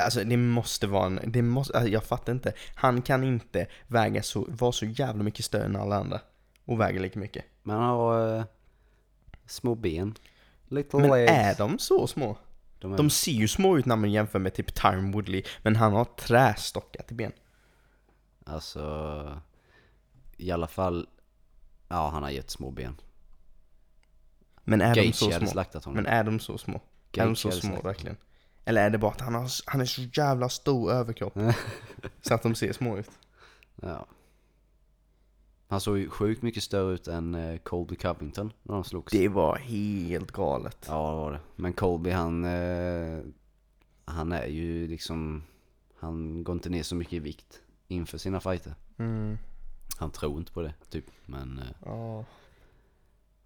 [0.04, 2.54] Alltså det måste vara en, det måste, alltså, jag fattar inte.
[2.76, 6.20] Han kan inte väga så, vara så jävla mycket större än alla andra.
[6.66, 7.46] Och väga lika mycket.
[7.64, 8.44] Men han har eh,
[9.46, 10.16] små ben.
[10.68, 11.32] Little Men legs.
[11.32, 12.38] är de så små?
[12.80, 15.76] De är, De ser ju små ut när man jämför med typ Tyron Woodley, men
[15.76, 17.32] han har trästockar till ben.
[18.46, 19.42] Alltså,
[20.38, 21.08] i alla fall,
[21.92, 22.96] ja han har jättesmå ben.
[24.64, 25.48] Men är de så små?
[25.48, 26.04] slaktat honom.
[26.04, 26.82] Men är de så små?
[27.12, 28.18] är de så hade små slaktat verkligen?
[28.66, 31.38] Eller är det bara att han, har, han är så jävla stor överkropp?
[32.22, 33.12] så att de ser små ut?
[33.76, 34.08] Ja.
[35.68, 39.12] Han såg ju sjukt mycket större ut än eh, Colby Covington när de slogs.
[39.12, 40.86] Det var helt galet.
[40.88, 41.39] Ja, det var det.
[41.56, 43.20] Men Colby han, eh,
[44.06, 45.44] han är ju liksom,
[46.00, 48.76] han går inte ner så mycket i vikt inför sina fighter.
[48.98, 49.38] Mm.
[50.02, 51.06] Han tror inte på det, typ.
[51.26, 52.26] Men, eh, Ja.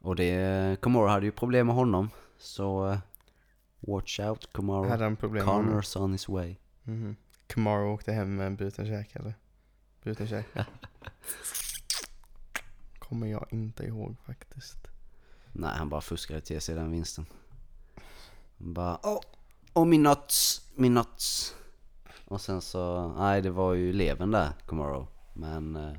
[0.01, 2.09] och det, Komoro hade ju problem med honom.
[2.37, 2.97] Så, eh,
[3.79, 4.89] watch out Komoro.
[4.89, 5.81] Hade han problem med honom?
[5.95, 6.55] On his way.
[6.83, 7.15] Mhm.
[7.47, 9.33] Kamaru åkte hem med en bruten käke eller?
[10.03, 10.65] Bruten käke?
[12.99, 14.77] Kommer jag inte ihåg faktiskt.
[15.51, 17.25] Nej, han bara fuskade till sig den vinsten.
[18.57, 19.19] Han bara, åh,
[19.73, 21.55] oh, min nuts, min nuts.
[22.25, 25.07] Och sen så, nej det var ju levern där, Komoro.
[25.33, 25.93] Men, eh,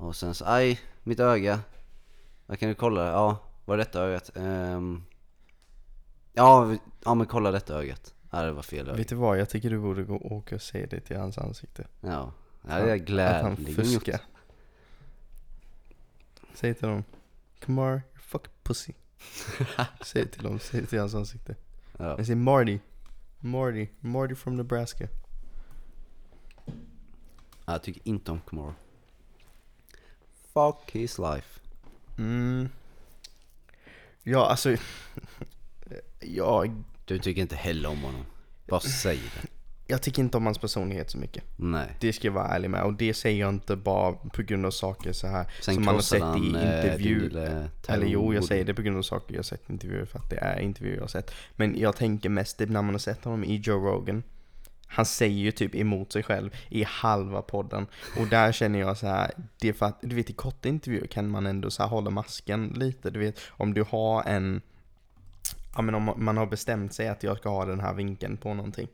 [0.00, 1.60] och sen så, aj, mitt öga.
[2.46, 4.36] Jag kan du kolla, ja, var det detta ögat?
[4.36, 5.02] Ehm,
[6.32, 8.14] ja, ja men kolla detta ögat.
[8.30, 8.96] Ja det var fel öga.
[8.96, 11.38] Vet du vad, jag tycker du borde gå och åka och säga det till hans
[11.38, 11.86] ansikte.
[12.00, 12.32] Ja,
[12.68, 14.20] ja det är Att han fuskar.
[16.54, 17.04] Säg till dem,
[17.58, 18.92] Kamar, you're fucking pussy.
[20.00, 21.56] säg till dem, säg till hans ansikte.
[21.98, 22.04] Ja.
[22.04, 22.78] Jag säger Marty,
[23.38, 25.08] Marty, Marty from Nebraska.
[26.66, 26.72] Ja,
[27.72, 28.74] Jag tycker inte om Komoro.
[30.54, 31.60] Fuck his life.
[32.18, 32.68] Mm.
[34.22, 34.76] Ja, alltså.
[36.20, 38.24] jag, Du tycker inte heller om honom.
[38.68, 39.48] Bara säg det.
[39.86, 41.44] jag tycker inte om hans personlighet så mycket.
[41.56, 41.96] Nej.
[42.00, 42.82] Det ska jag vara ärlig med.
[42.82, 45.94] Och det säger jag inte bara på grund av saker så här Sen som man
[45.94, 47.18] har sett i eh, intervju.
[47.18, 50.04] din lille Eller jo, jag säger det på grund av saker jag sett i intervjuer
[50.04, 51.34] för att det är intervjuer jag har sett.
[51.56, 54.22] Men jag tänker mest när man har sett honom i Joe Rogan.
[54.92, 57.86] Han säger ju typ emot sig själv i halva podden.
[58.18, 61.06] Och där känner jag så här, det är för att, du vet i korta intervjuer
[61.06, 63.10] kan man ändå så här hålla masken lite.
[63.10, 64.62] Du vet, om du har en,
[65.74, 68.54] ja men om man har bestämt sig att jag ska ha den här vinkeln på
[68.54, 68.88] någonting.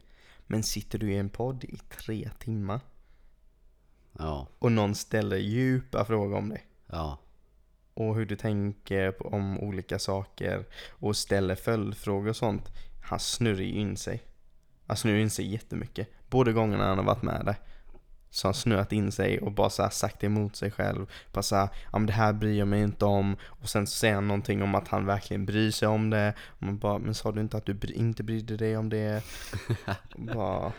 [0.47, 2.81] Men sitter du i en podd i tre timmar
[4.19, 6.61] Ja, och någon ställer djupa frågor om det.
[6.87, 7.19] ja,
[7.95, 12.69] och hur du tänker om olika saker och ställer följdfrågor och sånt.
[13.03, 14.23] Han snurrar ju in sig.
[14.87, 16.09] Han nu in sig jättemycket.
[16.31, 17.57] Både gångerna han har varit med där.
[18.31, 21.07] Så han snöat in sig och bara så här sagt emot sig själv.
[21.33, 23.37] Bara så här, ja men det här bryr jag mig inte om.
[23.43, 26.35] Och sen så säger han någonting om att han verkligen bryr sig om det.
[26.47, 29.23] Och man bara, men sa du inte att du bry- inte brydde dig om det?
[30.17, 30.73] Bara...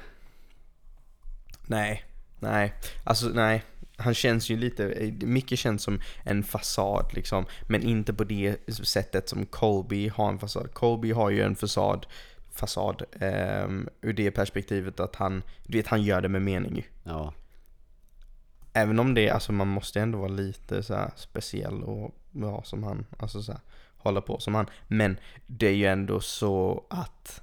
[1.68, 2.04] Nej,
[2.40, 2.74] nej.
[3.04, 3.64] Alltså nej.
[3.98, 7.46] Han känns ju lite, mycket känns som en fasad liksom.
[7.68, 10.74] Men inte på det sättet som Colby har en fasad.
[10.74, 12.06] Colby har ju en fasad,
[12.58, 13.04] fasad
[13.66, 16.84] um, ur det perspektivet att han, du vet han gör det med mening ju.
[17.04, 17.34] ja,
[18.74, 23.06] Även om det, alltså man måste ändå vara lite så speciell och vara som han,
[23.20, 23.62] alltså så här,
[23.98, 24.70] hålla på som han.
[24.88, 27.42] Men det är ju ändå så att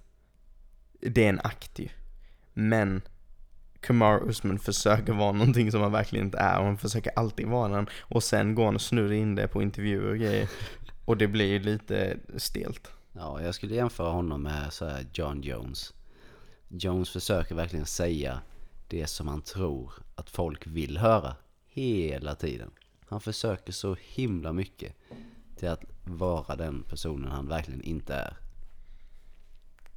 [1.00, 1.88] det är en akt ju.
[2.52, 3.02] Men
[3.80, 7.76] Kumar Usman försöker vara någonting som han verkligen inte är och han försöker alltid vara
[7.76, 7.86] den.
[8.00, 10.50] Och sen går han och snurrar in det på intervjuer och grejer.
[11.04, 12.90] Och det blir ju lite stelt.
[13.14, 13.42] Ja.
[13.42, 15.94] Jag skulle jämföra honom med så här John Jones.
[16.68, 18.40] Jones försöker verkligen säga
[18.88, 21.36] det som han tror att folk vill höra
[21.66, 22.70] hela tiden.
[23.08, 24.92] Han försöker så himla mycket
[25.56, 28.36] till att vara den personen han verkligen inte är.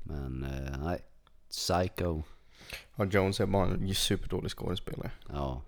[0.04, 1.00] Men eh, nej,
[1.50, 2.24] Psycho,
[2.96, 5.12] Och Jones är bara en superdålig skådespelare.
[5.30, 5.62] ja,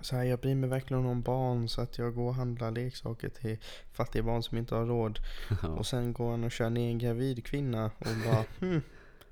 [0.00, 3.28] Så här, jag bryr mig verkligen om barn så att jag går och handlar leksaker
[3.28, 3.58] till
[3.92, 5.18] fattiga barn som inte har råd.
[5.62, 8.82] ja, Och sen går han och kör ner en gravid kvinna och bara hmm,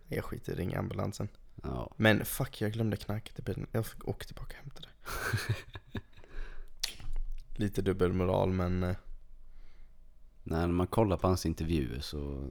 [0.09, 1.29] jag skiter i ringa ambulansen.
[1.63, 3.67] ja, Men fuck, jag glömde knarket i bilen.
[3.73, 4.89] Jag fick åka tillbaka och hämta det.
[7.59, 8.97] Lite dubbelmoral men eh,
[10.49, 12.51] Nej, när man kollar på hans intervjuer så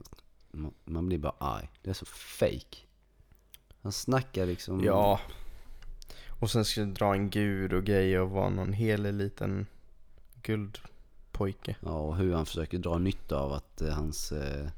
[0.50, 1.70] man, man blir bara arg.
[1.82, 2.76] Det är så fake.
[3.82, 4.84] Han snackar liksom...
[4.84, 5.20] ja.
[6.38, 9.66] Och sen ska jag dra en gud och grejer och vara någon hel liten
[10.42, 11.76] guldpojke.
[11.80, 14.68] Ja, och hur han försöker dra nytta av att eh, hans eh,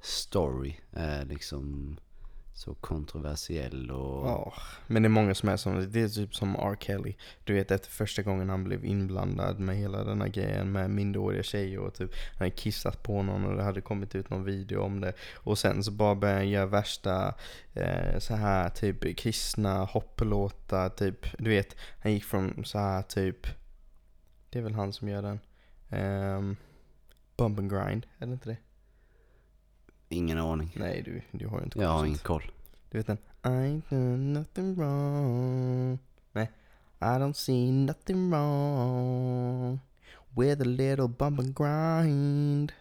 [0.00, 1.96] story är liksom
[2.54, 4.26] så kontroversiell och...
[4.26, 4.52] Ja,
[4.86, 6.76] men det är många som är som, det är typ som R.
[6.80, 7.14] Kelly.
[7.44, 11.42] Du vet efter första gången han blev inblandad med hela den här grejen med minderåriga
[11.42, 14.80] tjejer och typ han hade kissat på någon och det hade kommit ut någon video
[14.80, 15.12] om det.
[15.34, 17.34] Och sen så bara började han göra värsta
[17.72, 21.38] eh, så här typ kristna hopplåtar typ.
[21.38, 23.46] Du vet, han gick från så här typ,
[24.50, 25.40] det är väl han som gör den.
[26.00, 26.56] Um,
[27.36, 28.56] Bump and grind, är det inte det?
[30.14, 30.72] Ingen aning.
[30.76, 32.42] Nej du, du har ju inte Jag har ingen koll.
[32.90, 33.18] Du vet den?
[33.44, 35.98] I done nothing wrong.
[36.32, 36.50] Nej.
[37.00, 39.80] I don't see nothing wrong
[40.36, 42.72] with a little bump and grind.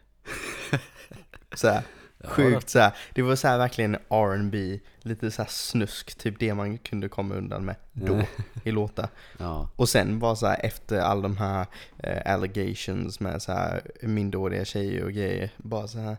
[1.56, 1.84] Såhär.
[2.24, 2.96] Sjukt såhär.
[3.14, 7.76] Det var såhär verkligen R&B lite såhär snusk, typ det man kunde komma undan med
[7.92, 8.22] då
[8.64, 9.08] i låtar.
[9.38, 11.66] Ja, Och sen bara så här efter all de här
[11.98, 15.50] eh, allegations med så här minderåriga tjejer och grejer.
[15.58, 16.18] Bara så här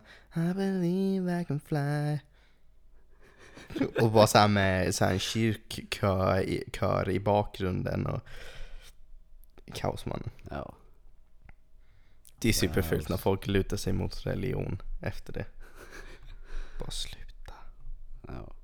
[0.51, 2.19] I believe I can fly.
[4.01, 8.21] Och bara så här med så en kyrkkör i, kör i bakgrunden och
[9.73, 10.31] kaosmannen.
[10.51, 10.75] ja.
[12.39, 15.45] Det är superfult när folk lutar sig mot religion efter det.
[16.79, 17.55] Bara sluta.
[18.27, 18.55] Ja.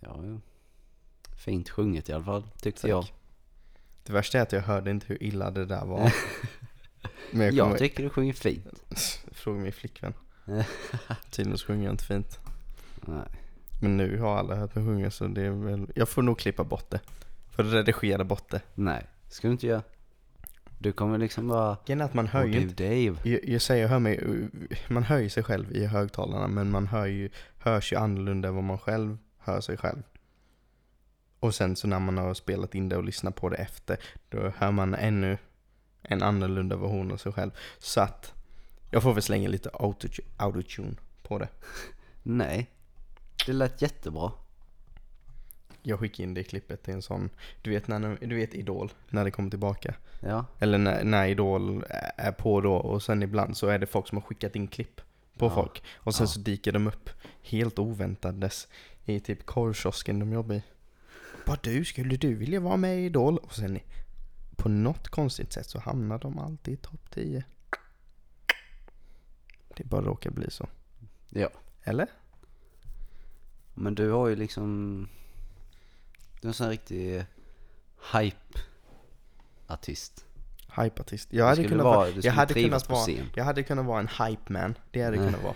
[0.00, 0.40] Ja.
[1.36, 2.90] Fint sjunget i alla fall, tyckte Tack.
[2.90, 3.06] jag.
[4.02, 6.12] Det värsta är att jag hörde inte hur illa det där var.
[7.30, 8.82] Men jag Jag tycker du sjunger fint.
[9.32, 10.14] fråga min flickvän.
[11.30, 12.38] Tydligen sjunger jag inte fint.
[13.00, 13.26] Nej.
[13.80, 16.64] Men nu har alla hört mig sjunga så det är väl, jag får nog klippa
[16.64, 17.00] bort det.
[17.50, 18.60] Får redigera bort det.
[18.74, 19.82] Nej, ska du inte göra.
[20.78, 21.76] Du kommer liksom bara...
[21.86, 23.16] Är att man hör ju inte, Dave.
[23.30, 24.48] jag, jag säger jag hör mig,
[24.88, 28.54] man hör ju sig själv i högtalarna men man hör ju, hörs ju annorlunda än
[28.54, 30.02] vad man själv hör sig själv.
[31.40, 33.96] Och sen så när man har spelat in det och lyssnat på det efter,
[34.28, 35.38] då hör man ännu
[36.02, 37.50] en annorlunda version av sig själv.
[37.78, 38.34] Så att
[38.90, 41.48] jag får väl slänga lite auto- autotune på det.
[42.22, 42.70] Nej.
[43.46, 44.32] Det lät jättebra.
[45.82, 47.30] Jag skickar in det klippet till en sån,
[47.62, 49.94] du vet, när, du vet Idol, när det kommer tillbaka.
[50.20, 50.44] Ja.
[50.58, 51.84] Eller när, när Idol
[52.16, 55.00] är på då och sen ibland så är det folk som har skickat in klipp
[55.38, 55.50] på Ja.
[55.54, 55.82] folk.
[55.96, 56.28] Och sen Ja.
[56.28, 57.10] så dyker de upp
[57.42, 58.68] helt oväntades
[59.04, 60.62] i typ korvkiosken de jobbar i.
[61.46, 63.38] Bara du, skulle du vilja vara med i Idol?
[63.38, 63.78] Och sen
[64.56, 67.44] på något konstigt sätt så hamnar de alltid i topp 10.
[69.76, 70.68] Det bara råkar bli så.
[71.28, 71.48] Ja.
[71.84, 72.06] Eller?
[73.74, 75.08] men du har ju liksom...
[76.40, 77.24] Du är en sån riktig
[78.12, 80.24] hype-artist.
[80.82, 81.28] Hypeartist.
[81.32, 84.74] Jag hade kunnat vara- jag hade kunnat vara, jag hade kunnat vara en hype man.
[84.90, 85.54] Det hade jag kunnat vara.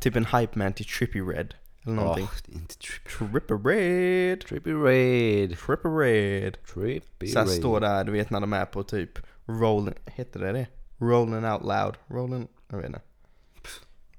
[0.00, 1.54] Typ en hype man till Trippy Red.
[1.82, 2.28] Eller någonting.
[2.48, 3.10] Är inte trippy.
[3.18, 4.40] Trippy Red.
[4.40, 5.58] Trippy Raid.
[5.58, 6.56] Trippy Red.
[6.74, 7.58] Trippy Sen Raid.
[7.58, 9.10] står där, du vet när de är på typ
[9.46, 10.66] rolling, heter det det?
[10.98, 11.94] Rolling out loud.
[12.06, 13.00] Rolling, jag vet inte.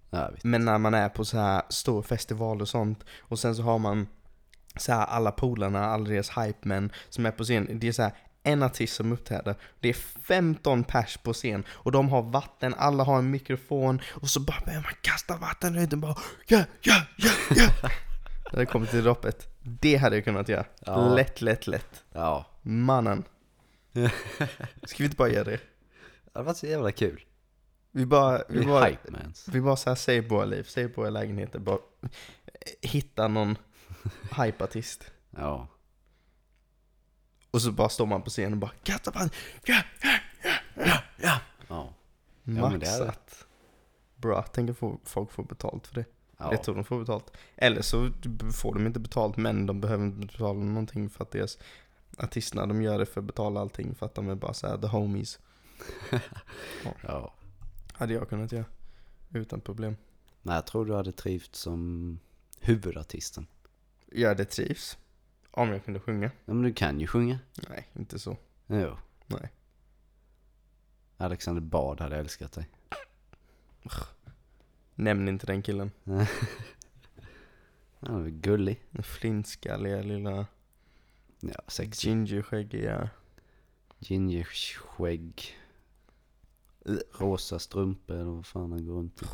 [0.09, 0.43] Ja, jag vet.
[0.43, 3.79] Men när man är på så här stor festival och sånt och sen så har
[3.79, 4.07] man
[4.77, 7.67] så här alla polarna, alla deras hype som är på scen.
[7.79, 8.11] Det är så här
[8.43, 9.55] en artist som uppträder.
[9.79, 14.29] Det är 15 pers på scen och de har vatten, alla har en mikrofon och
[14.29, 16.15] så bara börjar man kasta vatten ut och bara
[16.47, 17.69] ja, ja, ja, ja.
[18.51, 19.47] När det kommer till droppet.
[19.61, 20.65] Det hade jag kunnat göra.
[20.79, 21.15] Ja.
[21.15, 22.03] Lätt, lätt, lätt.
[22.13, 22.45] Ja.
[22.61, 23.23] Mannen.
[24.83, 25.59] Ska vi inte bara göra det?
[26.33, 27.25] Det varit så jävla kul.
[27.91, 28.89] Vi bara, Vi vi bara,
[29.51, 31.77] vi bara säger på våra liv, säger på våra lägenheter, bara
[32.81, 33.57] hitta någon
[34.43, 35.11] hypeartist.
[35.29, 35.67] Ja.
[37.51, 39.29] Och så bara står man på scenen och bara kastar man,
[39.65, 40.59] ja, ja, ja,
[41.17, 41.93] ja, ja.
[42.47, 42.69] Ja.
[42.69, 43.45] Maxat.
[44.15, 46.05] Bra, tänk att få, folk får betalt för det.
[46.37, 46.51] ja.
[46.51, 47.31] Jag tror de får betalt.
[47.55, 48.09] Eller så
[48.53, 51.57] får de inte betalt men de behöver inte betala någonting för att deras
[52.17, 54.87] artisterna, de gör det för att betala allting för att de är bara såhär the
[54.87, 55.39] homies.
[57.01, 57.33] ja.
[57.93, 58.65] Hade jag kunnat göra.
[59.33, 59.95] Utan problem.
[60.41, 62.19] Nej, jag tror du hade trivts som
[62.59, 63.47] huvudartisten.
[64.17, 64.97] Jag det trivs.
[65.51, 66.31] Om jag kunde sjunga.
[66.45, 67.39] Ja, men du kan ju sjunga.
[67.69, 68.37] Nej, inte så.
[68.67, 68.97] Jo.
[69.25, 69.51] Nej.
[71.17, 72.69] Alexander Bard hade älskat dig.
[74.95, 75.91] Nämn inte den killen.
[77.99, 78.83] Han väl gullig.
[78.91, 80.45] Den flintskalliga lilla
[81.39, 82.09] Ja, sexy.
[82.09, 83.09] gingerskäggiga.
[83.99, 85.55] Gingerskägg.
[87.11, 89.25] Rosa strumpor eller vad fan han går runt i.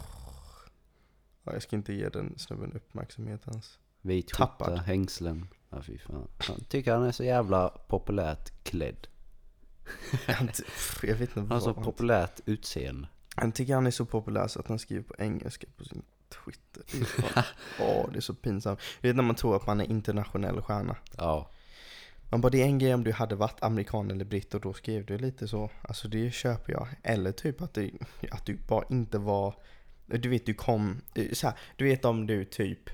[1.43, 3.79] Ja, jag ska inte ge den snubben uppmärksamhet hans.
[4.01, 4.67] Vit Tappad.
[4.67, 5.47] skjorta, hängslen.
[5.69, 6.27] Ja, fy fan.
[6.47, 9.07] Jag tycker han är så jävla populärt klädd.
[10.27, 13.07] Han ty- pff, jag vet inte Han har så vad han, populärt utseende.
[13.35, 16.83] han tycker han är så populär så att han skriver på engelska på sin Twitter.
[16.91, 17.43] Det är fan-
[17.79, 18.79] Åh, det är så pinsamt.
[19.01, 20.95] Du vet när man tror att man är internationell stjärna.
[21.17, 21.49] Ja.
[22.29, 24.73] Man bara, det är en grej om du hade varit amerikan eller britt och då
[24.73, 25.69] skrev du lite så.
[25.81, 26.87] Alltså det köper jag.
[27.03, 27.91] Eller typ att du,
[28.31, 29.55] att du bara inte var,
[30.05, 31.01] du vet du kom,
[31.33, 32.89] så här, du vet om du typ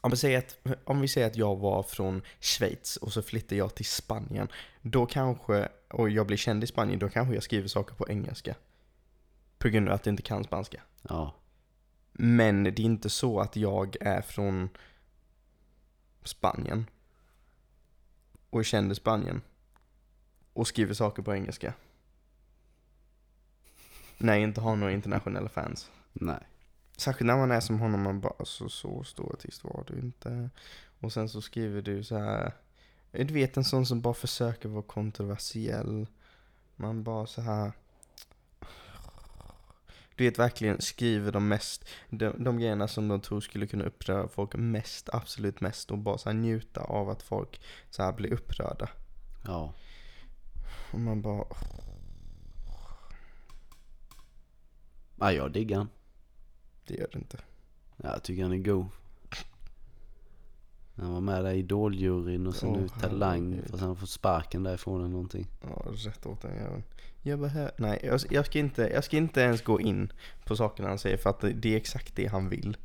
[0.00, 3.56] om vi, säger att, om vi säger att jag var från Schweiz och så flyttar
[3.56, 4.48] jag till Spanien.
[4.82, 8.54] Då kanske, och jag blir känd i Spanien, då kanske jag skriver saker på engelska.
[9.58, 10.82] På grund av att jag inte kan spanska.
[11.02, 11.34] Ja.
[12.12, 14.68] Men det är inte så att jag är från
[16.24, 16.86] Spanien
[18.50, 19.42] och är känd i Spanien
[20.52, 21.74] och skriver saker på engelska.
[24.18, 25.90] När jag inte har några internationella fans.
[26.12, 26.49] Nej.
[27.00, 30.50] Särskilt när man är som honom, man bara så, så stor artist var du inte.
[31.00, 32.52] Och sen så skriver du så här.
[33.10, 36.06] Du vet en sån som bara försöker vara kontroversiell.
[36.76, 37.72] Man bara så här.
[40.14, 44.28] Du vet verkligen skriver de mest, de, de grejerna som de tror skulle kunna uppröra
[44.28, 45.90] folk mest, absolut mest.
[45.90, 48.88] Och bara så här njuta av att folk så här blir upprörda.
[49.44, 49.74] Ja.
[50.92, 51.44] Och man bara,
[55.20, 55.86] Ja, jag diggar.
[56.90, 57.38] Det gör det inte.
[57.96, 58.86] Ja, jag tycker han är god.
[60.96, 63.62] Han var med där i Idoljuryn och sen Åh, nu Talang.
[63.70, 65.46] Fast han fått sparken därifrån eller någonting.
[65.62, 66.82] Ja, rätt åt den jäveln.
[67.22, 70.12] Jag behöver, nej jag, jag, ska inte, jag ska inte ens gå in
[70.44, 72.76] på sakerna han säger för att det, det är exakt det han vill.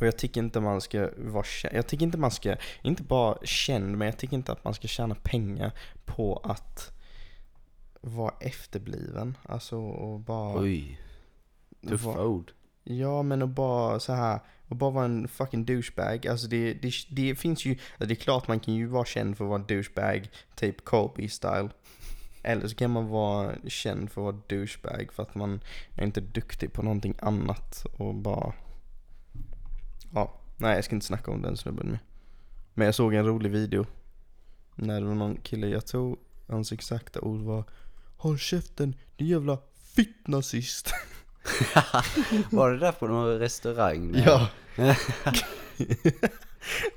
[0.00, 3.38] Och jag tycker inte man ska vara känd, jag tycker inte man ska, inte bara
[3.42, 5.72] känd, men jag tycker inte att man ska tjäna pengar
[6.04, 6.92] på att
[8.00, 9.36] vara efterbliven.
[9.42, 10.60] Alltså och bara...
[10.60, 11.00] Oj.
[11.88, 12.52] Tuffa vara- ord.
[12.84, 16.26] Ja men att bara så här och bara vara en fucking douchebag.
[16.26, 19.36] Alltså det, det, det finns ju, alltså det är klart man kan ju vara känd
[19.36, 21.68] för att vara en douchebag, typ Colby style.
[22.42, 25.60] Eller så kan man vara känd för att vara douchebag för att man
[25.96, 28.52] är inte duktig på någonting annat och bara...
[30.14, 32.00] Ja, nej jag ska inte snacka om den snubben mer.
[32.74, 33.86] Men jag såg en rolig video.
[34.74, 36.18] När det var någon kille, jag tror
[36.48, 37.64] hans exakta ord var
[38.16, 39.58] Håll käften din jävla
[39.94, 40.92] fittnazist.
[42.50, 44.12] Var det där på någon restaurang?
[44.12, 44.22] där?
[44.26, 44.48] Ja.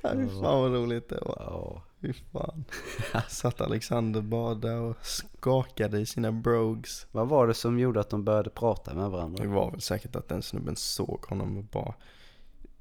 [0.02, 1.36] ja, fy fan vad roligt det var.
[1.40, 1.82] Ja.
[2.00, 2.64] Fy fan.
[3.28, 7.06] Satt Alexander bara där och skakade i sina brogues.
[7.10, 9.44] Vad var det som gjorde att de började prata med Det varandra?
[9.46, 11.94] var väl säkert att den snubben såg honom och bara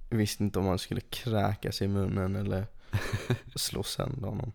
[0.09, 2.65] visste inte om han skulle kräka sig i munnen eller
[3.55, 4.51] slå sönder honom.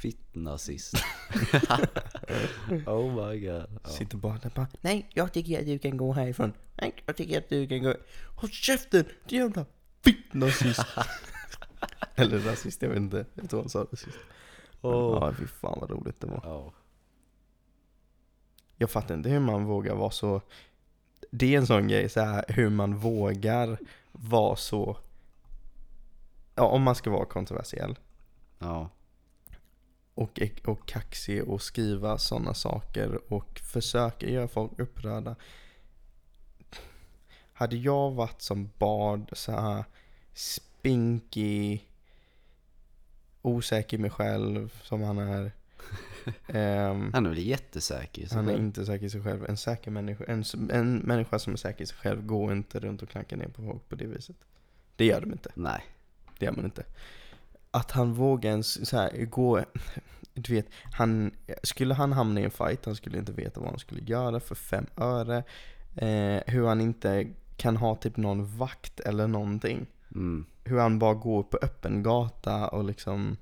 [0.00, 0.94] Fittnazist.
[2.86, 3.66] oh my god.
[3.84, 3.88] Ja.
[3.88, 6.52] Sitter bara där bara, nej jag tycker att du kan gå härifrån.
[6.74, 7.94] Nej, jag tycker att du kan gå...
[8.36, 9.04] Håll käften!
[9.28, 9.66] Din jävla
[10.04, 10.86] fitt-nazist!
[12.14, 13.26] Eller rasist, jag vet inte.
[13.34, 14.18] Jag tror han sa det sist.
[14.80, 16.40] Ja, fy fan vad roligt det var.
[16.44, 16.72] Ja.
[18.76, 20.40] Jag fattar inte hur man vågar vara så...
[21.30, 23.78] Det är en sån grej, så här, hur man vågar
[24.12, 24.96] vara så...
[26.54, 27.98] Ja, om man ska vara kontroversiell.
[28.58, 28.90] Ja.
[30.18, 35.36] Och, och kaxig och skriva sådana saker och försöka göra folk upprörda.
[37.52, 39.84] Hade jag varit som bad så här
[40.34, 41.88] spinkig,
[43.42, 45.52] osäker i mig själv som han är.
[46.46, 48.64] ehm, Han är väl jättesäker i sig han är själv.
[48.64, 49.44] inte säker i sig själv.
[49.48, 53.02] En, säker människa, en, en människa som är säker i sig själv går inte runt
[53.02, 54.36] och klankar ner på folk på det viset.
[54.96, 55.50] Det gör de inte.
[55.54, 55.84] Nej.
[56.38, 56.84] Det gör man inte.
[57.78, 59.64] Att han vågar ens så här, gå,
[60.34, 61.30] du vet, han,
[61.62, 64.54] skulle han hamna i en fight, han skulle inte veta vad han skulle göra för
[64.54, 65.36] fem öre.
[65.96, 67.26] Eh, hur han inte
[67.56, 69.86] kan ha typ någon vakt eller någonting.
[70.14, 70.46] Mm.
[70.64, 73.36] Hur han bara går på öppen gata och liksom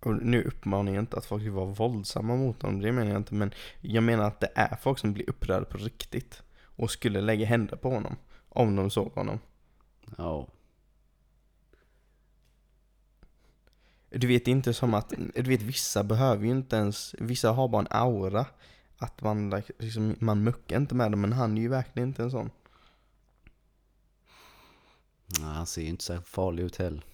[0.00, 3.20] och nu uppmanar jag inte att folk ska vara våldsamma mot honom, det menar jag
[3.20, 3.34] inte.
[3.34, 6.42] Men jag menar att det är folk som blir upprörda på riktigt.
[6.62, 8.16] Och skulle lägga händer på honom.
[8.48, 9.38] Om de såg honom.
[10.16, 10.46] Ja.
[14.10, 17.80] Du vet inte som att, du vet vissa behöver ju inte ens, vissa har bara
[17.80, 18.46] en aura.
[18.98, 22.30] Att man liksom, man muckar inte med dem, men han är ju verkligen inte en
[22.30, 22.50] sån.
[25.40, 27.04] Nej, han ser ju inte så farlig ut heller.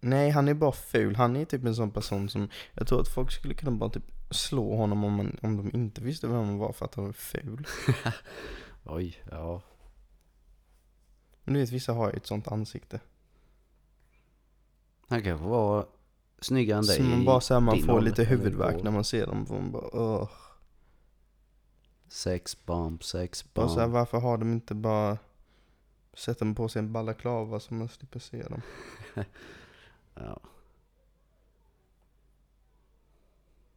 [0.00, 1.16] Nej, han är bara ful.
[1.16, 4.12] Han är typ en sån person som, jag tror att folk skulle kunna bara typ
[4.30, 7.12] slå honom om, man, om de inte visste vem han var för att han var
[7.12, 7.66] ful.
[8.84, 9.62] Oj, ja.
[11.44, 13.00] Men du vet, vissa har ju ett sånt ansikte.
[15.08, 15.86] Han kanske var
[16.40, 19.26] snyggare än dig Så man bara säger man får ålder, lite huvudvärk när man ser
[19.26, 19.46] dem.
[19.46, 20.30] För man bara, åh.
[22.08, 23.94] Sex bomb, sex Bara så här, bomb.
[23.94, 25.18] varför har de inte bara
[26.14, 28.62] Sätter de på sig en balaklava så man slipper se dem?
[30.14, 30.40] Ja.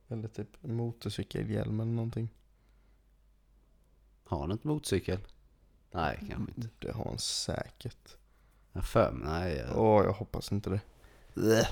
[0.08, 2.30] Eller typ motorcykelhjälm eller någonting.
[4.24, 5.20] Har han inte motorcykel?
[5.92, 6.70] Nej, kanske inte.
[6.80, 8.18] Det har han säkert.
[8.72, 9.58] Jag för mig, nej.
[9.58, 9.78] Jag...
[9.80, 10.82] Åh, jag hoppas inte det.
[11.34, 11.68] Bleh.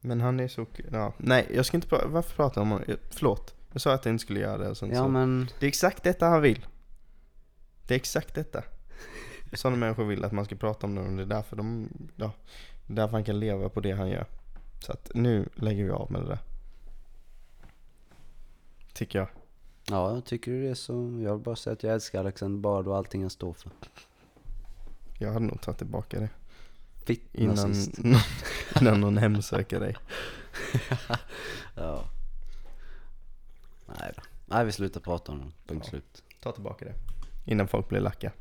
[0.00, 0.66] Men han är så...
[0.92, 1.12] Ja.
[1.16, 2.06] Nej, jag ska inte prata...
[2.06, 2.96] Varför pratar jag om honom?
[3.10, 3.54] Förlåt.
[3.72, 4.68] Jag sa att jag inte skulle göra det.
[4.70, 5.08] och Sen Ja så.
[5.08, 6.66] men, Det är exakt detta han vill.
[7.86, 8.62] Det är exakt detta.
[9.52, 11.16] Sådana människor vill att man ska prata om dem.
[11.16, 11.88] Det är därför de...
[12.16, 12.32] Ja,
[12.86, 14.26] därför han kan leva på det han gör.
[14.80, 16.38] Så att nu lägger vi av med det där.
[18.92, 19.28] Tycker jag.
[19.88, 22.96] ja tycker du det så, jag vill bara säga att jag älskar Alexander Bard och
[22.96, 23.70] allting han står för.
[25.18, 26.28] Jag hade nog tagit tillbaka det.
[27.08, 27.74] Fitt Innan,
[28.80, 29.96] innan någon hemsöker dig.
[31.74, 32.04] Ja.
[33.86, 34.22] Nej då.
[34.46, 35.90] Nej vi slutar prata om det, punkt Ja.
[35.90, 36.22] slut.
[36.40, 36.94] Ta tillbaka det.
[37.44, 38.32] Innan folk blir lacka.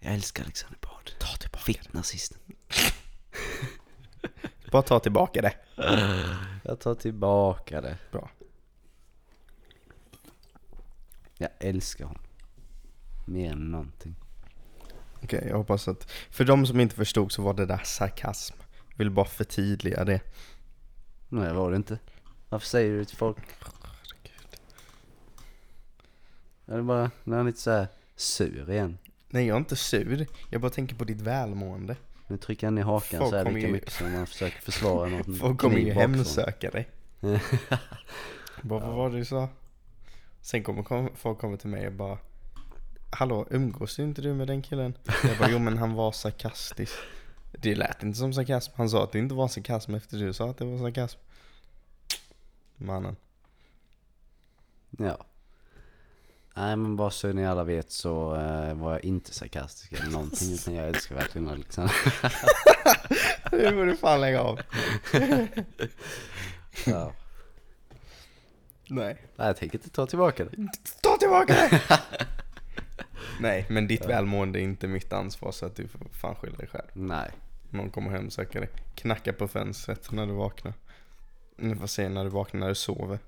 [0.00, 1.10] Jag älskar Alexander Bard.
[1.18, 2.38] Ta tillbaka Fitt nazisten.
[4.72, 5.54] Bara ta tillbaka det.
[6.64, 7.98] Jag tar tillbaka det.
[8.12, 8.30] Bra.
[11.38, 12.22] Jag älskar honom.
[13.26, 14.16] Mer än någonting.
[15.22, 16.10] Okej, jag hoppas att...
[16.30, 18.56] För de som inte förstod så var det där sarkasm.
[18.96, 20.20] Vill bara förtydliga det.
[21.28, 21.98] Nej var det inte.
[22.48, 23.38] Varför säger du det till folk?
[26.64, 28.98] Jag är bara, han är lite såhär sur igen.
[29.28, 30.26] Nej, jag är inte sur.
[30.50, 31.96] Jag bara tänker på ditt välmående.
[32.26, 34.60] Nu trycker han i hakan Folk så här kommer lika ju- mycket som han försöker
[34.60, 36.88] försvara någon Folk kommer ju hemsöka dig.
[38.62, 39.48] bara, vad var det du sa?
[40.40, 42.18] Sen kommer kom, folk komma till mig och bara
[43.10, 44.94] Hallå, umgås inte du med den killen?
[45.24, 46.92] Jag bara, jo men han var sarkastisk.
[47.52, 48.72] Det lät inte som sarkasm.
[48.76, 51.18] Han sa att det inte var sarkasm efter du sa att det var sarkasm.
[52.76, 53.16] Mannen.
[54.98, 55.24] Ja.
[56.54, 60.52] Nej men bara så ni alla vet så eh, var jag inte sarkastisk eller någonting
[60.52, 61.94] utan jag älskar verkligen Alexander.
[63.52, 64.60] Nu får du fan lägga av.
[66.86, 67.12] ja.
[68.88, 69.16] Nej.
[69.36, 70.68] Nej jag tänker inte ta tillbaka det.
[71.02, 71.80] Ta tillbaka det!
[73.40, 76.66] Nej, men ditt välmående är inte mitt ansvar så att du får fan skylla dig
[76.66, 76.88] själv.
[76.92, 77.30] Nej.
[77.70, 78.70] Någon kommer hem och söker dig.
[78.94, 80.72] Knacka på fönstret när du vaknar.
[81.56, 83.18] Ni får se när du vaknar när du sover.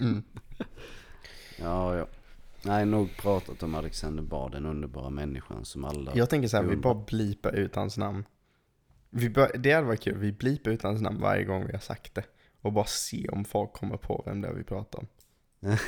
[0.00, 0.22] Mm.
[1.58, 2.06] Ja, ja.
[2.62, 6.12] Nej, nog pratat om Alexander Bard, den underbara människan som alla...
[6.14, 8.24] Jag tänker så här, vi bara blipar ut hans namn.
[9.10, 11.80] Vi bara, det hade varit kul, vi blipar ut hans namn varje gång vi har
[11.80, 12.24] sagt det.
[12.60, 15.06] Och bara se om folk kommer på vem det är vi pratar om.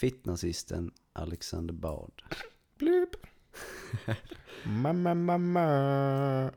[0.00, 2.22] Fittnazisten Alexander Bard.
[2.78, 3.08] Blip!
[4.64, 6.50] Mamma, mamma.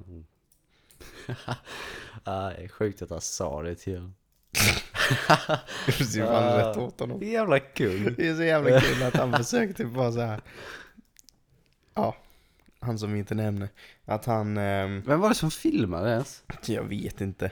[2.25, 4.13] Nej, sjukt att han sa det till honom.
[5.85, 7.19] Det ser rätt åt honom.
[7.19, 8.15] Det är jävla kul.
[8.17, 10.41] Det är så jävla kul att han försöker typ bara så här.
[11.93, 12.15] Ja,
[12.79, 13.69] han som vi inte nämner.
[14.05, 16.43] Att han, ehm, Vem var det som filmade ens?
[16.65, 17.51] jag vet inte.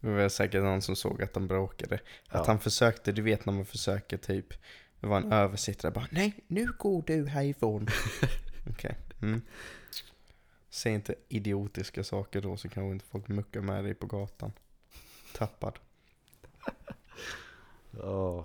[0.00, 1.94] Det var säkert någon som såg att de bråkade.
[1.94, 2.00] Att
[2.32, 2.44] Ja.
[2.46, 4.54] han försökte, du vet när man försöker typ.
[5.02, 7.88] Det var en översittare bara nej, nu går du härifrån.
[8.70, 8.96] Okej.
[9.22, 9.42] Mm.
[10.70, 14.52] Säg inte idiotiska saker då så kanske inte folk muckar med dig på gatan.
[15.34, 15.78] Tappad.
[18.02, 18.44] Åh.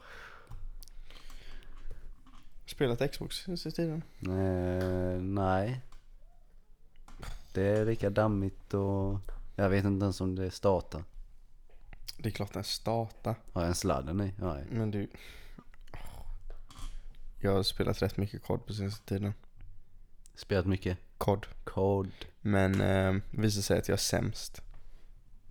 [2.66, 4.04] Spelat Xbox senaste tiden?
[4.22, 5.82] Eh, nej.
[7.54, 9.20] Det är lika dammigt och
[9.56, 11.04] jag vet inte ens om det startar.
[12.18, 13.36] Det är klart den startar.
[13.54, 14.34] Har jag en sladden i?
[14.38, 14.66] Nej.
[14.72, 15.08] Men du.
[17.40, 19.34] Jag har spelat rätt mycket kod på senaste tiden.
[20.36, 20.98] Spelat mycket?
[21.18, 21.46] Kod.
[21.64, 22.12] Kod.
[22.42, 24.62] Men eh, visar sig att jag är sämst.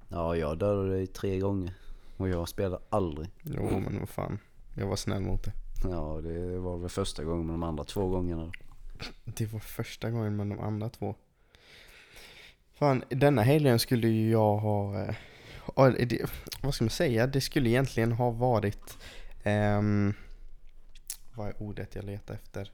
[0.09, 1.74] Ja, jag dödade dig tre gånger.
[2.16, 3.28] Och jag spelar aldrig.
[3.43, 4.39] Jo men vad fan.
[4.74, 5.55] Jag var snäll mot dig.
[5.84, 8.53] Ja, det var väl första gången med de andra två gångerna.
[9.24, 11.14] Det var första gången med de andra två.
[12.72, 15.05] Fan, denna helgen skulle ju jag ha...
[15.76, 16.30] Eh, det,
[16.62, 17.26] vad ska man säga?
[17.26, 18.99] Det skulle egentligen ha varit...
[19.43, 20.14] ehm,
[21.37, 22.72] vad är ordet jag letar efter?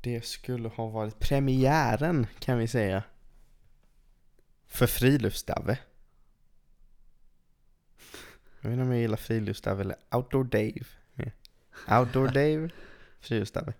[0.00, 3.02] Det skulle ha varit premiären kan vi säga.
[4.66, 5.78] För Friluftsdave.
[8.60, 10.84] Jag vet inte om jag gillar Friluftsdave eller Outdoor Dave.
[12.00, 12.70] Outdoor Dave,
[13.20, 13.72] Friluftsdave.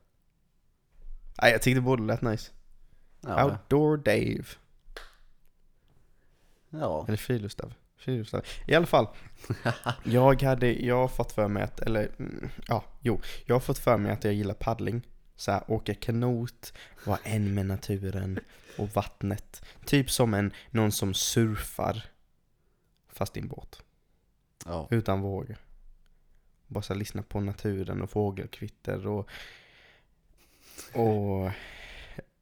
[1.43, 2.53] Nej, jag tyckte båda lät nice.
[3.21, 4.45] Ja, Outdoor Dave.
[6.71, 7.05] ja.
[7.09, 7.75] Eller friluftsdav.
[8.05, 8.45] Friluftsdav.
[8.67, 9.09] I alla fall.
[10.05, 13.21] Jag hade, jag har fått för mig att, eller mm, ja, jo.
[13.45, 15.03] Jag har fått för mig att jag gillar paddling.
[15.37, 16.73] Så här, åka kanot,
[17.07, 18.39] vara en med naturen
[18.79, 19.65] och vattnet.
[19.85, 22.05] Typ som en, någon som surfar.
[23.09, 23.83] Fast i en båt.
[24.67, 24.89] ja.
[24.91, 25.57] Utan vågor.
[26.67, 29.29] Bara så här, lyssna på naturen och fågelkvitter och,
[30.93, 31.47] och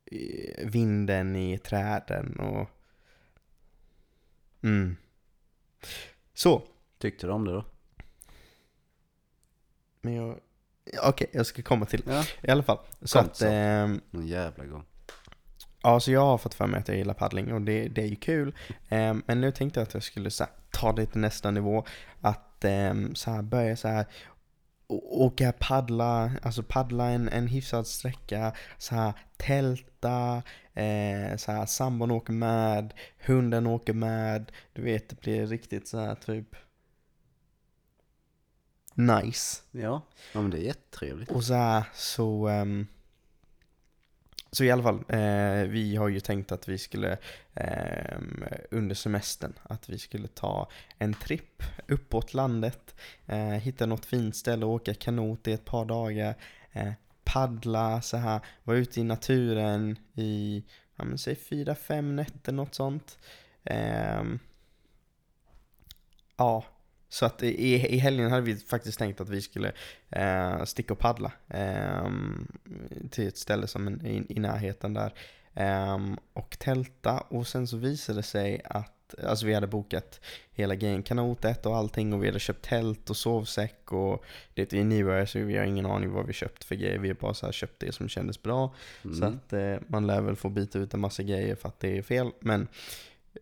[0.04, 2.68] eh, vinden i träden och...
[4.62, 4.96] Mm.
[6.34, 6.62] Så,
[6.98, 7.64] Tyckte du om det då?
[10.00, 10.38] men jag...
[11.02, 12.24] Okej, jag ska komma till Ja.
[12.42, 12.78] I alla fall.
[13.02, 13.46] Så Kom att, så.
[13.46, 14.84] ehm, Någon jävla gång.
[15.82, 18.06] ja, så jag har fått för mig att jag gillar paddling och det, det är
[18.06, 18.54] ju kul.
[18.88, 21.84] Ehm, men nu tänkte jag att jag skulle så här, ta det till nästa nivå.
[22.20, 24.06] Att ehm, så här, börja så här
[25.02, 30.42] åka paddla, alltså paddla en, en hyfsad sträcka, så här tälta,
[30.74, 32.94] eh, så här sambon åker med,
[33.26, 36.56] hunden åker med, du vet det blir riktigt så här typ
[38.94, 39.62] nice.
[39.70, 40.02] Ja.
[40.32, 41.30] ja, men det är jättetrevligt.
[41.30, 42.48] Och så här, så...
[42.48, 42.86] ehm,
[44.52, 47.18] så i alla fall, eh, vi har ju tänkt att vi skulle
[47.54, 48.18] eh,
[48.70, 52.94] under semestern, att vi skulle ta en tripp uppåt landet,
[53.26, 56.34] eh, hitta något fint ställe och åka kanot i ett par dagar,
[56.72, 56.92] eh,
[57.24, 60.64] paddla så här, vara ute i naturen i,
[60.96, 63.18] ja men säg fyra, fem nätter, något sånt.
[63.64, 64.38] Ehm,
[66.36, 66.64] ja,
[67.12, 69.72] så att i, i helgen hade vi faktiskt tänkt att vi skulle
[70.10, 72.46] eh, sticka och paddla ehm,
[73.10, 75.14] till ett ställe som en, i, i närheten där.
[75.54, 80.20] Ehm, och tälta och sen så visade det sig att, alltså vi hade bokat
[80.52, 84.24] hela grejen, kanotet och allting och vi hade köpt tält och sovsäck och
[84.54, 86.98] det är nybörjare så vi har ingen aning vad vi köpt för grejer.
[86.98, 88.74] Vi har bara så köpt det som kändes bra.
[89.04, 89.16] Mm.
[89.16, 91.98] Så att eh, man lär väl få byta ut en massa grejer för att det
[91.98, 92.30] är fel.
[92.40, 92.68] Men,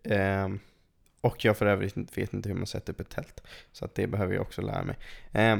[0.02, 0.60] ehm,
[1.20, 3.42] och jag för övrigt vet inte hur man sätter upp ett tält.
[3.72, 4.96] Så att det behöver jag också lära mig.
[5.32, 5.56] Eh,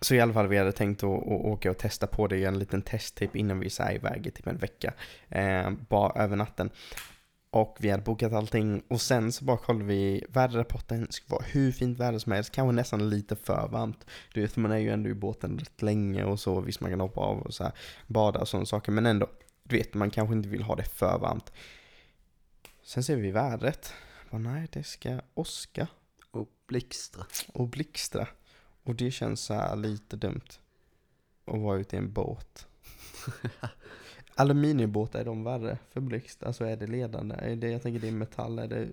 [0.00, 2.52] så i alla fall vi hade tänkt att, att åka och testa på det, göra
[2.52, 4.92] en liten test typ innan vi är iväg i typ en vecka.
[5.28, 6.70] Eh, bara över natten.
[7.50, 11.44] Och vi hade bokat allting och sen så bara kollade vi väderrapporten, det skulle vara
[11.44, 14.06] hur fint väder som helst, kanske nästan lite för varmt.
[14.34, 17.00] Du vet, man är ju ändå i båten rätt länge och så, visst man kan
[17.00, 17.72] hoppa av och så här,
[18.06, 19.26] bada och sådana saker, men ändå,
[19.62, 21.52] du vet, man kanske inte vill ha det för varmt.
[22.84, 23.92] Sen ser vi vädret,
[24.30, 25.88] bara, nej det ska åska
[26.30, 27.26] Och blixtra.
[27.52, 28.28] och blixtra.
[28.82, 30.48] Och det känns så lite dumt.
[31.44, 32.66] Att vara ute i en båt.
[34.34, 36.42] Aluminiumbåtar, är de värre för blixt?
[36.42, 37.34] Alltså är det ledande?
[37.34, 38.88] Är det, jag tänker det är metall, är det...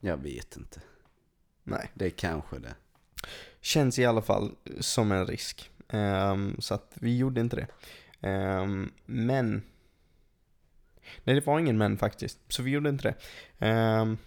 [0.00, 0.80] Jag vet inte.
[1.62, 1.90] Nej.
[1.94, 2.74] Det är kanske det.
[3.60, 5.70] Känns i alla fall som en risk.
[5.88, 7.66] Ehm, så att vi gjorde inte det.
[8.28, 9.62] Ehm, men...
[11.24, 12.38] Nej, det var ingen men faktiskt.
[12.48, 13.14] Så vi gjorde inte
[13.58, 13.66] det.
[14.00, 14.18] Um,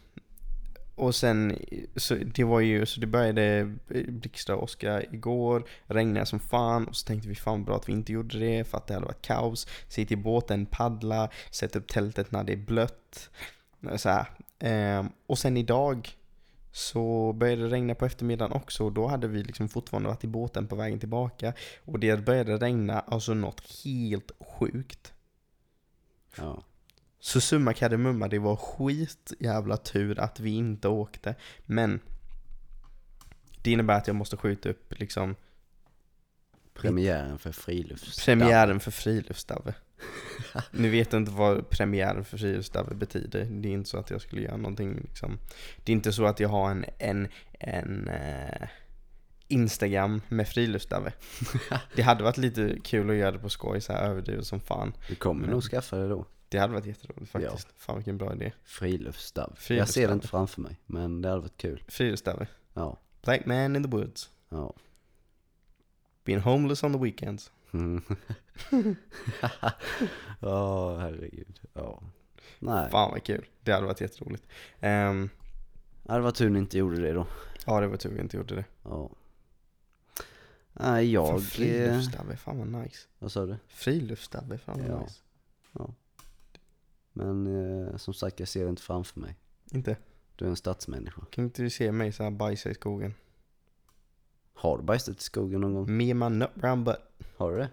[1.00, 1.58] och sen,
[1.96, 3.44] så det var ju, så det började
[3.90, 7.90] eh, blixtra och åska igår, regnade som fan och så tänkte vi fan bra att
[7.90, 9.68] vi inte gjorde det för att det hade varit kaos.
[9.88, 13.30] Sitta i båten, paddla, sätta upp tältet när det är blött.
[13.96, 14.28] Så här.
[14.60, 16.10] Ehm, och sen idag
[16.72, 20.28] så började det regna på eftermiddagen också och då hade vi liksom fortfarande varit i
[20.28, 21.54] båten på vägen tillbaka.
[21.86, 25.14] Och det började regna, alltså något helt sjukt.
[26.38, 26.64] Ja.
[27.20, 31.36] Så summa kardemumma, det var skit jävla tur att vi inte åkte.
[31.66, 32.00] Men
[33.62, 35.36] det innebär att jag måste skjuta upp liksom
[36.74, 38.26] Premiären för frilufts...
[38.26, 39.74] premiären för friluftsdave.
[40.72, 43.46] Nu vet jag inte vad premiären för friluftsdave betyder.
[43.46, 45.40] Det är inte så att jag skulle göra någonting liksom.
[45.84, 47.28] Det är inte så att jag har en, en,
[47.60, 48.68] en eh,
[49.48, 51.14] Instagram med friluftsdave.
[51.96, 54.94] Det hade varit lite kul att göra det på skoj, så här överdrivet som fan.
[55.08, 56.26] Du kommer Men- nog skaffa det då.
[56.50, 57.68] Det hade varit jätteroligt faktiskt.
[57.78, 58.52] Fan vilken bra idé.
[58.64, 59.50] Friluftsdav.
[59.50, 60.08] Jag ser Friluftsdav.
[60.08, 61.84] det inte framför mig, men det hade varit kul.
[61.88, 62.48] Friluftsdave.
[62.74, 62.98] Ja.
[63.22, 64.30] Black man in the woods.
[64.50, 64.74] Ja.
[66.24, 67.52] Being homeless on the weekends.
[67.72, 68.02] Mm.
[70.40, 71.60] Ja, herregud.
[71.74, 72.02] Ja.
[72.60, 73.46] Nej, Fan vad kul.
[73.64, 74.44] Det hade varit jätteroligt.
[74.82, 75.30] Um,
[76.08, 77.28] Ja, det var tur ni inte gjorde det då.
[77.66, 78.66] ja, det var tur vi inte gjorde det.
[78.84, 79.10] Ja.
[80.74, 81.34] Nej, Fan, jag...
[81.36, 83.08] Eh, friluftsdave, fan vad nice.
[83.20, 83.58] vad sa du?
[83.68, 85.02] Friluftsdave, fan vad Ja.
[85.02, 85.20] nice.
[87.14, 87.48] Men
[87.88, 89.36] eh, som sagt, jag ser det inte framför mig.
[89.72, 89.98] Inte?
[90.36, 91.22] Du är en stadsmänniska.
[91.30, 93.14] Kan inte du se mig så här bajsa i skogen?
[94.54, 95.98] Har du bajsat i skogen någon gång?
[95.98, 97.00] Me and my nut brown butt.
[97.38, 97.70] Har du det?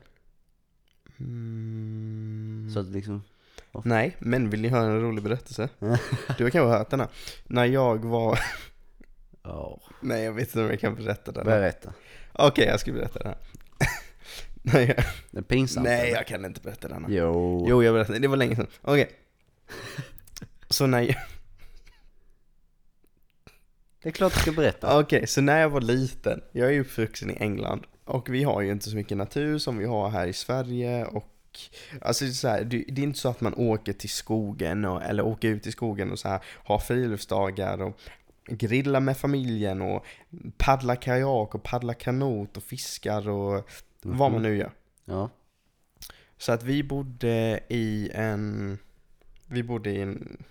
[1.18, 2.70] Mm.
[2.74, 3.22] Så att liksom...
[3.84, 5.68] Nej, men vill ni höra en rolig berättelse?
[6.38, 7.08] Du har kanske hört den här.
[7.46, 8.38] När jag var...
[9.42, 11.46] Ja, Nej, jag vet inte om jag kan berätta den.
[11.46, 11.60] här.
[11.60, 11.92] berätta.
[12.32, 13.38] Okej, jag ska berätta den här.
[14.62, 15.04] Nej, jag...
[15.30, 15.84] Det är pinsamt.
[15.84, 16.16] Nej, eller?
[16.16, 17.12] jag kan inte berätta den här.
[17.12, 17.66] Jo.
[17.68, 18.18] Jo, jag berättade.
[18.18, 18.66] Det var länge sedan.
[18.82, 19.10] Okej.
[20.68, 21.14] Så när jag...
[24.02, 25.00] Det är klart du ska berätta.
[25.00, 28.72] Okej, så när jag var liten, jag är uppvuxen i England och vi har ju
[28.72, 31.32] inte så mycket natur som vi har här i Sverige och
[32.00, 34.84] Alltså det är, så här, det det är inte så att man åker till skogen
[34.84, 38.00] och, eller åker ut i skogen och så här har friluftsdagar och
[38.48, 40.06] grillar med familjen och
[40.56, 43.68] paddlar kajak och paddlar kanot och fiskar och
[44.02, 44.70] vad man nu gör.
[45.04, 45.30] Ja.
[46.38, 48.78] Så att vi bodde i en,
[49.46, 50.44] vi bodde i en,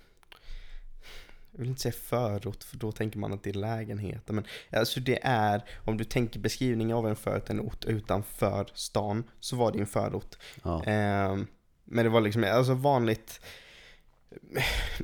[1.52, 4.32] jag vill inte säga förort för då tänker man att det är lägenheter.
[4.32, 9.24] Men alltså det är, om du tänker beskrivning av en förort, en ort utanför stan,
[9.40, 10.36] så var det en förort.
[10.62, 10.84] Ja.
[10.84, 11.46] Ehm,
[11.84, 13.40] men det var liksom, alltså vanligt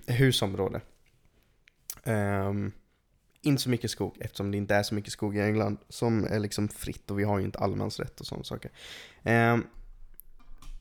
[0.06, 0.81] husområde.
[2.05, 2.73] Ehm,
[3.43, 6.39] inte så mycket skog eftersom det inte är så mycket skog i England som är
[6.39, 8.70] liksom fritt och vi har ju inte allemansrätt och sådana saker.
[9.23, 9.66] Ehm,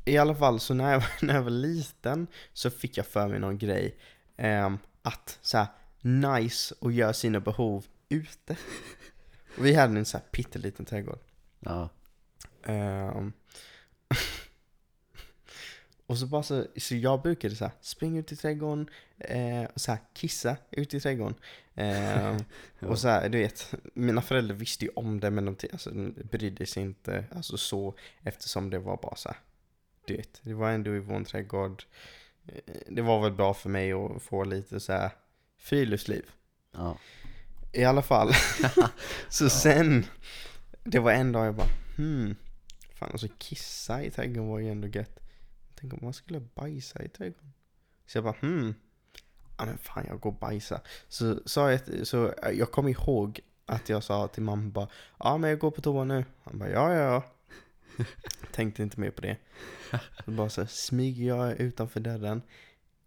[0.05, 3.39] I alla fall så när jag, när jag var liten så fick jag för mig
[3.39, 3.97] någon grej
[4.37, 5.67] ehm, att så här
[6.01, 8.57] nice och göra sina behov ute.
[9.57, 11.19] Och vi hade en så här pytteliten trädgård.
[11.59, 11.89] Ja.
[12.63, 13.33] Ehm,
[16.05, 19.81] och så bara så, så jag brukade så här, springa ut i trädgården, eh, och
[19.81, 21.35] så här, kissa ut i trädgården.
[21.73, 22.37] Ja.
[22.79, 25.91] och så här, du vet, mina föräldrar visste ju om det men de alltså,
[26.31, 29.37] brydde sig inte alltså, så eftersom det var bara så här,
[30.05, 31.83] du vet, det var ändå i vår trädgård.
[32.47, 35.11] Eh, Det var väl bra för mig att få lite så här
[35.57, 36.25] friluftsliv.
[36.71, 36.97] Ja.
[37.73, 38.31] I alla fall.
[39.29, 40.05] så sen,
[40.83, 42.35] det var en dag jag bara, hmm,
[42.95, 45.19] fan alltså kissa i trädgården var ju ändå gött.
[45.75, 47.53] Tänk om man skulle bajsa i trädgården.
[48.05, 48.75] Så jag bara, hmm,
[49.57, 50.79] ja men fan jag går och bajsar.
[51.07, 54.87] Så sa jag, så jag kom ihåg att jag sa till mamma bara,
[55.19, 56.25] ja men jag går på toa nu.
[56.43, 57.23] Han bara, ja ja ja.
[58.51, 59.37] Tänkte inte mer på det.
[60.25, 62.41] Så bara så smyger jag utanför dörren.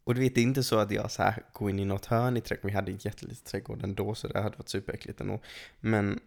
[0.04, 2.06] Och du vet, det är inte så att jag så här går in i något
[2.06, 2.70] hörn i trädgården.
[2.70, 5.40] Vi hade en jätteliten trädgård ändå, så det hade varit superäckligt ändå.
[5.80, 6.20] Men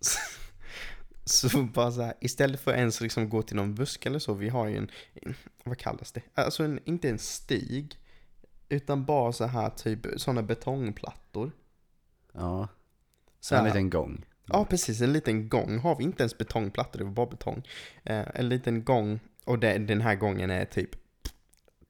[1.24, 4.34] så, bara så här, istället för att ens liksom gå till någon busk eller så,
[4.34, 4.90] vi har ju en,
[5.64, 6.22] vad kallas det?
[6.34, 7.98] Alltså en, inte en stig,
[8.68, 11.52] utan bara så här typ sådana betongplattor.
[12.32, 12.68] Ja.
[13.40, 14.24] Så en liten gång.
[14.52, 15.00] Ja, precis.
[15.00, 17.68] En liten gång har vi inte ens betongplattor, det var bara betong.
[18.04, 20.90] Eh, en liten gång, och det, den här gången är typ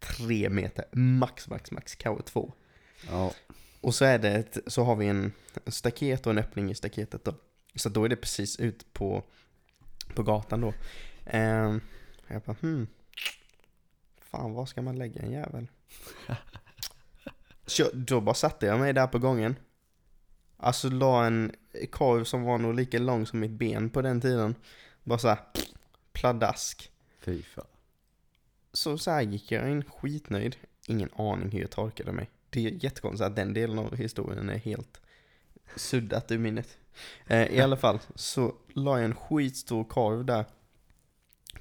[0.00, 2.52] tre meter, max, max, max, kanske två.
[3.08, 3.32] Ja.
[3.80, 5.32] Och så är det, ett, så har vi en
[5.66, 7.34] staket och en öppning i staketet då.
[7.74, 9.22] Så då är det precis ut på,
[10.14, 10.74] på gatan då.
[11.26, 11.80] Ehm,
[12.26, 12.86] jag bara, hmm.
[14.20, 15.66] Fan, var ska man lägga en jävel?
[17.66, 19.56] Så då bara satte jag mig där på gången.
[20.62, 21.52] Alltså la en
[21.90, 24.54] korv som var nog lika lång som mitt ben på den tiden.
[25.04, 25.38] Bara såhär,
[26.12, 26.90] pladask.
[27.20, 27.64] Fy fan.
[28.72, 30.56] Så så här gick jag in skitnöjd.
[30.86, 32.30] Ingen aning hur jag torkade mig.
[32.50, 35.00] Det är jättekonstigt att den delen av historien är helt
[35.76, 36.78] suddat ur minnet.
[37.26, 40.44] Eh, I alla fall så la jag en skitstor korv där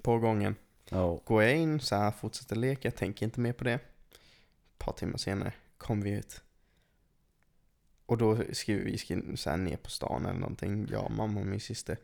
[0.02, 0.56] på gången.
[0.90, 1.22] Ja.
[1.26, 3.74] Går jag in så här, fortsätter leka, tänker inte mer på det.
[3.74, 6.42] Ett par timmar senare kom vi ut.
[8.10, 11.46] Och då skulle vi skulle så här ner på stan eller någonting, jag, mamma och
[11.46, 11.98] min syster.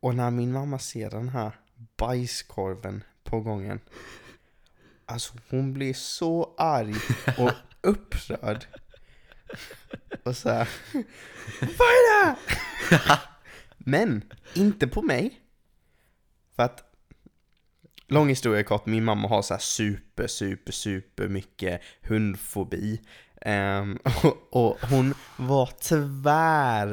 [0.00, 1.52] Och när min mamma ser den här
[1.96, 3.80] bajskorven på gången.
[5.06, 6.94] Alltså hon blir så arg
[7.38, 7.52] och
[7.90, 8.66] upprörd.
[10.22, 10.68] Och så här.
[11.60, 12.36] Vad är det?
[13.78, 15.40] Men inte på mig.
[16.56, 16.87] För att
[18.10, 23.00] Lång historia kort, min mamma har så här super, super, super mycket hundfobi.
[23.46, 25.66] Um, ehm, och, och hon var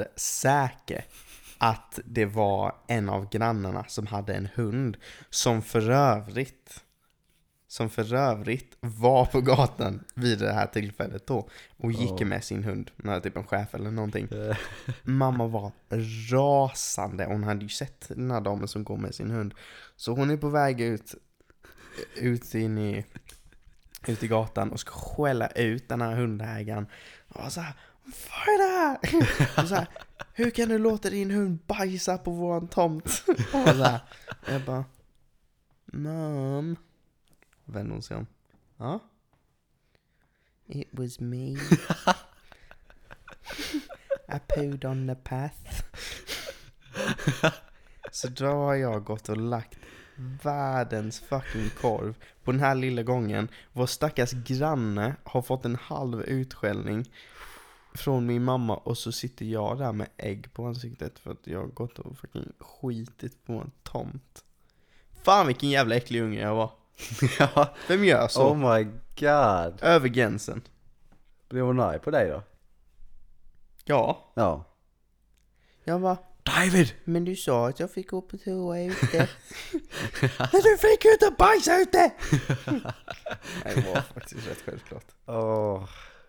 [0.03, 1.05] tvärsäker
[1.57, 4.97] att det var en av grannarna som hade en hund
[5.29, 6.83] som för övrigt
[7.76, 12.26] som för övrigt var på gatan vid det här tillfället då och gick Ja.
[12.26, 14.27] med sin hund, med typ en chef eller någonting.
[15.03, 15.72] Mamma var
[16.31, 19.53] rasande, hon hade ju sett den här damen som går med sin hund.
[19.95, 21.15] Så hon är på väg ut,
[22.15, 23.06] ut in i,
[24.07, 26.88] ut i gatan och ska skälla ut den här hundägaren.
[27.27, 27.73] Och så här,
[28.03, 28.97] vad är det här?
[29.64, 29.88] Och så här,
[30.34, 33.23] hur kan du låta din hund bajsa på våran tomt?
[33.27, 33.99] Och så här,
[34.47, 34.85] jag bara,
[35.93, 36.76] Mom.
[37.65, 38.27] Vände hon sig om.
[38.77, 38.99] Ja?
[40.67, 41.47] It was me.
[44.27, 45.83] I pooed on the path.
[48.11, 49.79] Så då har jag gått och lagt
[50.43, 53.47] världens fucking korv på den här lilla gången.
[53.73, 57.05] Vår stackars granne har fått en halv utskällning
[57.93, 61.59] från min mamma och så sitter jag där med ägg på ansiktet för att jag
[61.59, 64.43] har gått och fucking skitit på en tomt.
[65.23, 66.71] Fan vilken jävla äcklig unge jag var.
[67.39, 67.73] ja.
[67.88, 68.49] Vem gör så?
[68.51, 68.84] Oh my
[69.19, 69.80] god.
[69.84, 70.61] Över gränsen.
[71.49, 72.43] Blev hon arg på dig då?
[73.85, 74.31] Ja.
[74.35, 74.65] Ja.
[75.84, 76.93] Jag bara, David!
[77.03, 79.17] men du sa att jag fick gå på toa ute.
[80.51, 82.11] men du fick ju inte bajsa ute!
[83.65, 85.05] Nej, det var faktiskt rätt självklart.
[85.26, 85.80] Åh.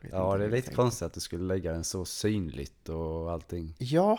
[0.01, 0.75] Vet Ja, det är jag lite tänkte.
[0.75, 3.75] konstigt att du skulle lägga den så synligt och allting.
[3.79, 4.19] Ja.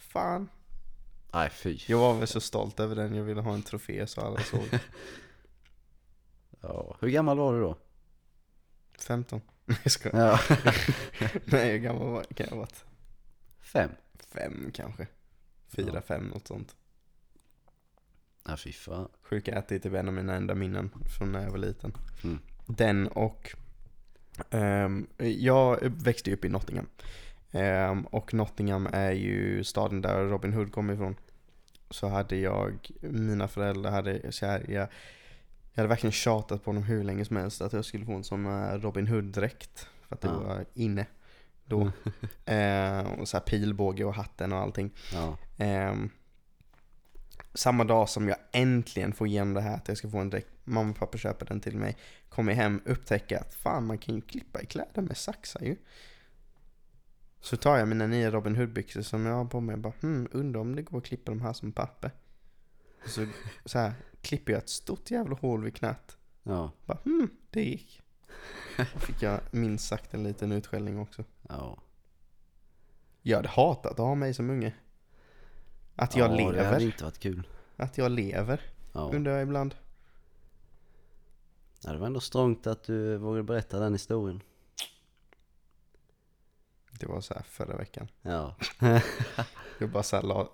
[0.00, 0.48] Fan.
[1.32, 1.78] Nej, fy.
[1.86, 4.68] Jag var väl så stolt över den, jag ville ha en trofé så alla såg.
[6.60, 6.96] Ja.
[7.00, 7.78] Hur gammal var du då?
[8.98, 9.40] 15.
[9.64, 10.18] Nej jag skojar.
[10.26, 10.40] Ja.
[11.44, 12.84] Nej hur gammal var kan jag ha varit?
[13.60, 13.90] Fem.
[14.34, 15.06] Fem kanske.
[15.68, 16.00] Fyra, Ja.
[16.00, 16.76] fem, något sånt.
[18.44, 19.08] Ja, fy fan.
[19.22, 21.96] Sjuka det är typ en av mina enda minnen från när jag var liten.
[22.24, 22.38] Mm.
[22.66, 23.54] Den och
[24.50, 26.86] ehm, jag växte upp i Nottingham.
[27.52, 31.16] Ehm, och Nottingham är ju staden där Robin Hood kommer ifrån.
[31.90, 34.88] Så hade jag, mina föräldrar hade, så här, jag,
[35.72, 38.24] jag hade verkligen tjatat på dem hur länge som helst att jag skulle få en
[38.24, 39.86] sån eh, Robin Hood-dräkt.
[40.08, 40.38] För att det Ja.
[40.40, 41.06] var inne
[41.64, 41.90] då.
[42.44, 44.90] Ehm, och så här pilbåge och hatten och allting.
[45.12, 45.36] Ja.
[45.58, 46.10] Ehm,
[47.54, 50.48] samma dag som jag äntligen får igenom det här att jag ska få en dräkt,
[50.64, 51.96] mamma och pappa köper den till mig,
[52.28, 55.76] kommer hem, upptäcker att fan man kan ju klippa i kläder med saxar ju.
[57.40, 60.28] Så tar jag mina nya Robin Hood-byxor som jag har på mig och bara hmm,
[60.32, 62.10] undrar om det går att klippa de här som papper.
[63.04, 63.26] Och så,
[63.64, 63.92] så här,
[64.22, 66.16] klipper jag ett stort jävla hål vid knät.
[66.42, 66.72] Ja.
[66.86, 68.02] Bara hmm, det gick.
[68.76, 71.24] Då fick jag minst sagt en liten utskällning också.
[71.48, 71.78] Ja.
[73.22, 74.74] Jag hade hatat att ha mig som unge.
[75.96, 76.80] Att jag ja, det hade lever.
[76.80, 77.48] inte varit kul.
[77.76, 78.60] Att jag lever,
[78.92, 79.10] Ja.
[79.14, 79.74] undrar jag ibland.
[81.84, 84.42] ja, det var ändå strångt att du vågade berätta den historien.
[86.98, 88.08] Det var så här förra veckan.
[88.22, 88.56] Ja.
[89.78, 90.48] Jag bara så här la,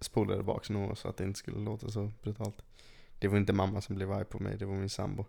[0.00, 0.64] spolade bak
[0.94, 2.62] så att det inte skulle låta så brutalt.
[3.18, 5.24] Det var inte mamma som blev arg på mig, det var min sambo.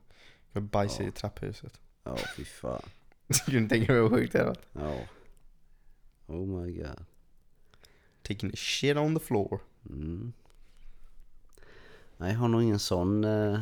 [0.52, 1.10] Jag bajsade Ja.
[1.10, 1.80] i trapphuset.
[2.04, 2.82] Ja, fy fan.
[3.46, 4.58] Du kan tänka dig hur sjukt det var.
[4.74, 5.00] Ja.
[6.28, 7.06] Oh my god.
[8.22, 9.60] Taking shit on the floor.
[9.90, 10.34] Mm.
[12.18, 13.62] Nej, jag har nog ingen sån eh,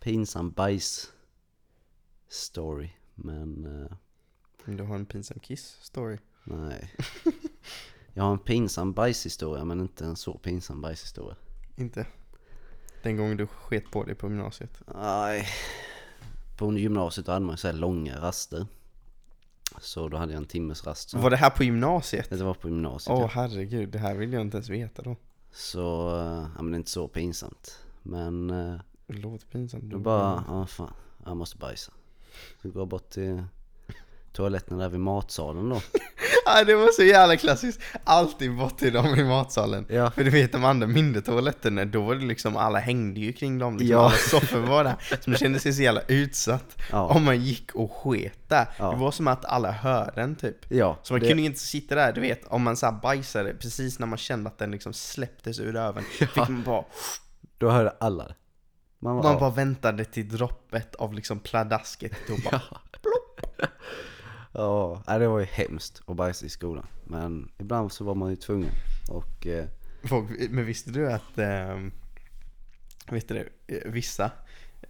[0.00, 1.12] pinsam bajs
[2.28, 2.90] story.
[3.14, 3.96] Men eh,
[4.66, 6.18] Du har en pinsam kiss story.
[6.44, 6.94] nej.
[8.14, 11.36] Jag har en pinsam bajshistoria men inte en så pinsam bajshistoria.
[11.76, 12.06] Inte?
[13.02, 14.82] Den gången du sket på dig på gymnasiet.
[14.94, 15.46] Nej.
[16.58, 18.66] På gymnasiet hade man så här långa raster.
[19.80, 21.14] Så då hade jag en timmes rast.
[21.14, 22.30] Var det här på gymnasiet?
[22.30, 23.14] det var på gymnasiet.
[23.16, 23.26] Åh ja.
[23.32, 25.16] herregud, det här vill jag inte ens veta då.
[25.52, 27.78] Så, eh, ja men det är inte så pinsamt.
[28.02, 29.84] Men eh, Det låter pinsamt.
[29.84, 30.92] då bara, ja fan,
[31.24, 31.92] jag måste bajsa.
[32.62, 33.44] Så går jag bort till
[34.36, 35.80] toaletten där vid matsalen då.
[36.48, 37.80] Ja, det var så jävla klassiskt.
[38.04, 39.86] Alltid bort till dem i matsalen.
[39.88, 40.10] Ja.
[40.10, 43.58] För du vet de andra mindre toaletterna, då var det liksom, alla hängde ju kring
[43.58, 43.76] dem.
[43.76, 43.98] Liksom, Ja.
[44.04, 44.94] Alla soffor var där.
[45.20, 46.76] Så man kände sig så jävla utsatt.
[46.90, 47.06] Ja.
[47.08, 48.66] Om man gick och sket där.
[48.78, 48.90] Ja.
[48.90, 50.56] Det var som att alla hörde en typ.
[50.68, 53.54] Ja, Så man det- kunde inte sitta där, du vet, om man så här bajsade
[53.54, 56.04] precis när man kände att den liksom släpptes ur röven.
[56.04, 56.84] Fick man bara,
[57.58, 58.34] Då hörde alla det.
[58.98, 59.40] Man, Man ja.
[59.40, 63.66] bara väntade till droppet av liksom pladasket och bara, Ja,
[65.06, 66.86] nej, det var ju hemskt att bajsa i skolan.
[67.04, 68.70] Men ibland så var man ju tvungen.
[69.10, 69.66] Och eh,
[70.04, 71.78] Folk, men visste du att, eh,
[73.10, 74.30] vet du eh, vissa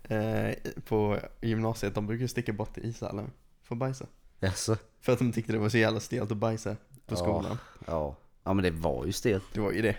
[0.02, 0.50] eh,
[0.88, 3.30] på gymnasiet de brukar sticka bort till ishallen
[3.62, 4.06] för att bajsa.
[4.42, 6.76] alltså, För att de tyckte det var så jävla stelt att bajsa
[7.06, 7.16] på Ja.
[7.16, 7.58] skolan.
[7.86, 8.16] ja.
[8.44, 9.44] ja men det var ju stelt.
[9.52, 9.96] Det var ju det.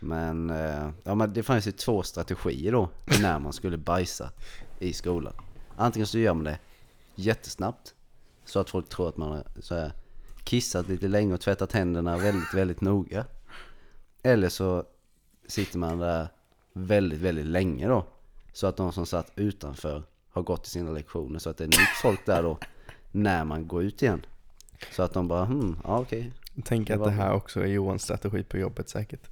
[0.00, 2.88] Men, eh, ja, men det fanns ju två strategier då
[3.20, 4.30] när man skulle bajsa
[4.78, 5.32] i skolan.
[5.76, 6.58] Antingen så gör man det
[7.14, 7.94] jättesnabbt
[8.46, 9.92] så att folk tror att man har så här,
[10.44, 13.24] kissat lite länge och tvättat händerna väldigt, väldigt noga.
[14.22, 14.84] Eller så
[15.46, 16.28] sitter man där
[16.72, 18.06] väldigt, väldigt länge då.
[18.52, 21.68] Så att de som satt utanför har gått till sina lektioner så att det är
[21.68, 22.58] nytt folk där då
[23.12, 24.26] när man går ut igen.
[24.92, 26.32] Så att de bara, hmm, ja okej.
[26.64, 29.28] Tänk Det att det här också är Johans strategi på jobbet säkert.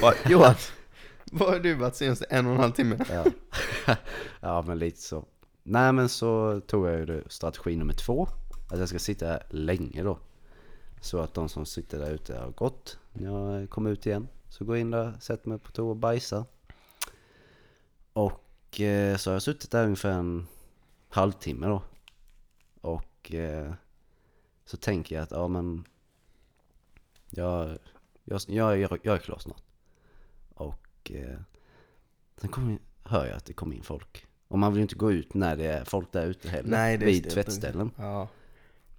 [0.00, 0.54] Bara, Johan,
[1.24, 3.04] vad har du varit senaste en och en halv timme?
[3.10, 3.24] Ja.
[4.40, 5.24] ja men lite så.
[5.62, 8.28] Nej men så tog jag ju det, strategi nummer två.
[8.70, 10.18] Att jag ska sitta här länge då.
[11.00, 12.98] Så att de som sitter där ute har gått.
[13.12, 14.28] När jag kommer ut igen.
[14.48, 16.44] Så går jag in där, sätter mig på toa och bajsar.
[18.12, 20.46] Och eh, så har jag suttit där ungefär en
[21.08, 21.82] halvtimme då.
[22.80, 23.72] Och eh,
[24.64, 25.84] så tänker jag att ja men
[27.30, 27.78] jag,
[28.24, 29.62] jag, jag, jag, jag är klar snart.
[30.54, 31.38] Och eh,
[32.36, 34.26] sen kommer, hör jag att det kommer in folk.
[34.52, 36.70] Och man vill ju inte gå ut när det är folk där ute heller.
[36.70, 37.90] Nej, det vid tvättställen.
[37.96, 38.28] Ja.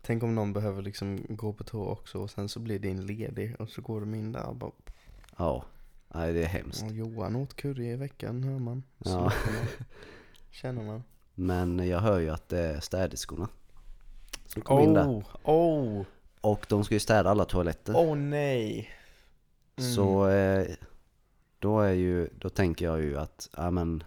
[0.02, 3.56] Tänk om någon behöver liksom gå på toa också och sen så blir din ledig
[3.62, 4.72] och så går de in där och bara
[5.38, 5.66] Ja,
[6.08, 6.84] nej det är hemskt.
[6.86, 8.84] "Åh, Johan åt curry i veckan hör man.
[9.02, 9.20] Så Ja.
[9.22, 9.32] man-
[10.52, 11.04] Känner man.
[11.36, 13.50] Men jag hör ju att det är städerskorna.
[14.46, 15.08] Som kommer in där.
[15.08, 16.06] Oh, oh,
[16.42, 17.94] Och de ska ju städa alla toaletter.
[17.94, 18.90] oh nej.
[19.76, 19.92] Mm.
[19.92, 20.68] Så eh,
[21.60, 24.04] då är ju, då tänker jag ju att, ja men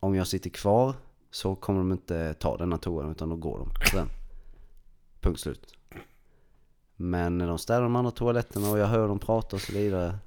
[0.00, 0.94] om jag sitter kvar
[1.30, 4.08] så kommer de inte ta denna toan utan då går de sen.
[5.20, 5.74] Punkt slut.
[6.96, 10.18] Men när de städar de andra toaletterna och jag hör dem prata och så vidare.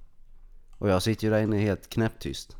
[0.78, 2.58] Och jag sitter ju där inne helt knäpptyst.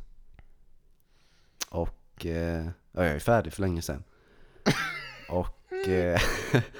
[1.70, 4.04] Och eh, ja, jag är färdig för länge sedan.
[5.28, 6.20] Och eh,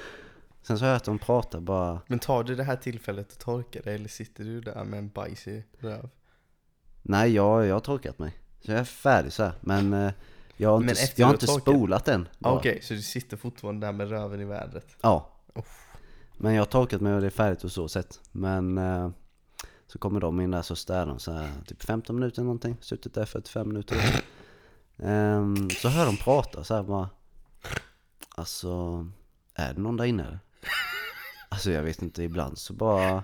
[0.61, 3.39] sen så hör jag att de pratar bara Men tar du det här tillfället att
[3.39, 6.09] torka dig eller sitter du där med en bajs i röv?
[7.01, 8.42] Nej, jag, jag har torkat mig.
[8.65, 9.53] Så jag är färdig så här.
[9.61, 10.11] Men eh,
[10.57, 12.27] jag har inte, jag har inte spolat än.
[12.41, 12.51] Ah.
[12.51, 14.87] Okej, så du sitter fortfarande där med röven i vädret?
[15.01, 15.29] Ja.
[15.55, 15.87] Uff.
[16.37, 18.19] Men jag har torkat mig och det är färdigt och så sett.
[18.31, 19.09] Men eh,
[19.87, 22.77] så kommer de in där så städar de så här typ 15 minuter någonting.
[22.81, 23.97] Suttit där 45 minuter.
[24.97, 27.09] Ehm, så hör de prata så här bara.
[28.35, 29.05] Alltså,
[29.55, 30.39] är det någon där inne eller?
[31.49, 33.23] Alltså jag vet inte, ibland så bara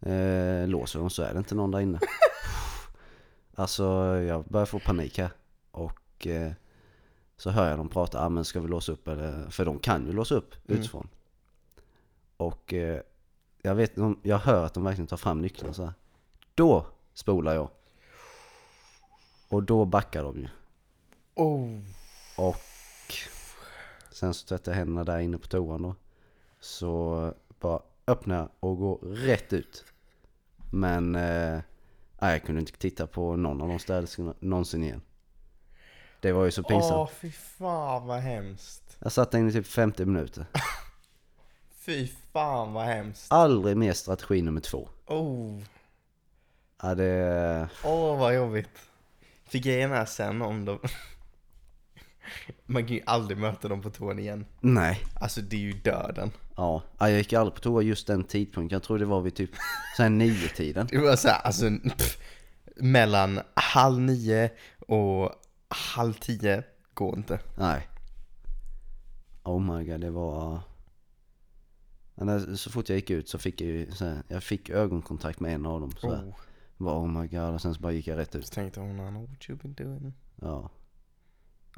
[0.00, 1.98] eh, låser de så är det inte någon där inne.
[3.58, 3.84] Alltså
[4.16, 5.30] jag börjar få panik här.
[5.70, 6.52] Och eh,
[7.36, 9.50] så hör jag dem prata, ah, men ska vi låsa upp eller?
[9.50, 10.80] För de kan ju låsa upp Mm.
[10.80, 11.08] utifrån.
[12.36, 13.00] Och eh,
[13.62, 15.94] jag vet, de, jag hör att de verkligen tar fram nyckeln så här.
[16.54, 17.68] Då spolar jag.
[19.48, 20.48] Och då backar de ju.
[21.34, 21.78] Oh.
[22.36, 22.62] Och
[24.10, 25.94] sen så tvättar jag händerna där inne på toan då.
[26.60, 29.84] Så bara öppnar jag och går rätt ut.
[30.70, 31.60] Men eh,
[32.18, 35.02] nej, jag kunde inte titta på någon av de städerskorna någonsin igen.
[36.20, 36.92] Det var ju så pinsamt.
[36.92, 38.96] Åh, fy fan vad hemskt.
[38.98, 40.46] Jag satt där inne i typ 50 minuter.
[41.88, 43.32] Fy fan vad hemskt.
[43.32, 44.88] Aldrig mer strategi nummer två.
[45.06, 45.62] Oh.
[46.82, 47.68] Ja, det...
[47.84, 48.68] Åh vad jobbigt.
[49.44, 50.78] För grejen är sen om de...
[52.66, 54.46] Man kan ju aldrig möta dem på toan igen.
[54.60, 55.04] Nej.
[55.20, 56.30] Alltså det är ju döden.
[56.58, 58.76] Ja, Ja, jag gick aldrig på toa just den tidpunkten.
[58.76, 59.50] Jag tror det var vid typ
[59.96, 60.86] såhär nio tiden.
[60.90, 62.18] Det var såhär, alltså pff,
[62.76, 65.32] mellan halv nio och
[65.68, 66.62] halv tio
[66.94, 67.40] går inte.
[67.58, 67.88] Nej.
[69.44, 70.60] Oh my god, det var...
[72.56, 75.54] Så fort jag gick ut så fick jag ju så här, jag fick ögonkontakt med
[75.54, 75.90] en av dem.
[76.00, 76.08] Så.
[76.08, 76.34] Oh.
[76.76, 78.52] Bara, oh my god, och sen så bara gick jag rätt Så ut.
[78.52, 80.12] tänkte hon, I know what you've been doing.
[80.40, 80.70] Ja.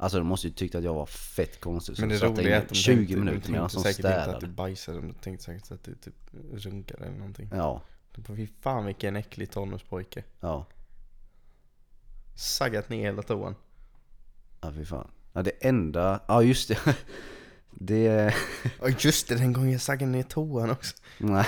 [0.01, 1.95] Alltså de måste ju tyckt att jag var fett konstig.
[1.99, 3.93] Men det satt roliga är inne att de 20 tänkte, minuter de medan tänkte de
[3.93, 6.15] säkert inte att du bajsade, de tänkte säkert att du typ
[6.53, 7.49] runkade eller någonting.
[7.53, 7.81] Ja,
[8.15, 10.23] De fy fan vilken äcklig tonårspojke.
[10.39, 10.65] ja.
[12.35, 13.55] Saggat ner hela toan.
[14.61, 15.11] Ja fy fan.
[15.33, 16.79] Ja det enda, ja just det.
[17.73, 18.33] Det,
[18.81, 20.95] Ja just det, den gången jag saggade ner toan också.
[21.17, 21.45] nej.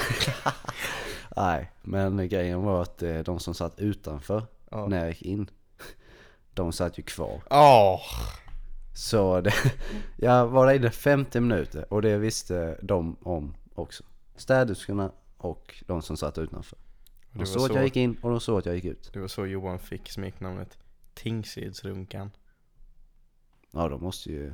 [1.35, 4.87] Nej, men grejen var att eh, de som satt utanför Ja.
[4.87, 5.49] när jag gick in,
[6.53, 7.41] de satt ju kvar.
[7.49, 8.01] Åh!
[8.93, 9.53] Så det,
[10.17, 14.03] jag var där inne 50 minuter och det visste de om också.
[14.35, 16.77] Städerskorna och de som satt utanför.
[17.31, 19.09] De såg att så, jag gick in och de såg att jag gick ut.
[19.13, 20.77] det var så Johan fick smeknamnet
[21.13, 22.31] Tingsrydsrunkan.
[23.71, 24.53] Ja, de måste ju...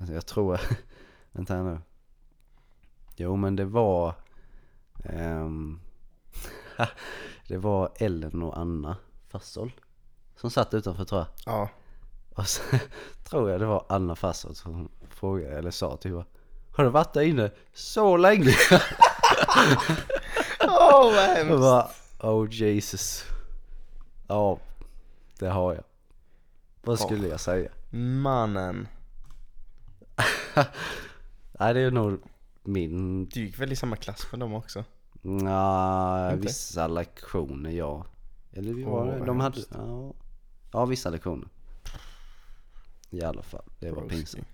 [0.00, 0.60] Alltså jag tror...
[1.32, 1.78] Vänta här nu.
[3.16, 4.14] Jo, men det var...
[5.04, 5.80] ehm,
[7.48, 8.96] det var Ellen och Anna
[9.28, 9.72] Fassol
[10.36, 11.28] som satt utanför tror jag.
[11.46, 11.70] Ja.
[12.40, 12.62] Och så
[13.24, 16.24] tror jag det var Anna Fassol som frågade, eller sa typ bara,
[16.72, 18.54] Har du varit där inne så länge?
[20.64, 21.60] Åh vad Jag hemskt.
[21.60, 21.90] bara,
[22.20, 23.24] oh Jesus.
[24.28, 24.58] Ja,
[25.38, 25.84] det har jag.
[26.82, 27.70] Vad skulle jag säga?
[27.90, 28.88] Mannen.
[31.52, 32.20] Nej, det är nog
[32.62, 34.84] min Du gick väl i samma klass med dem också?
[35.22, 38.04] Nja, vissa lektioner ja.
[38.52, 40.12] Eller vi var vad de hade, ja,
[40.72, 41.48] ja vissa lektioner.
[43.10, 44.46] I alla fall, det var pinsamt.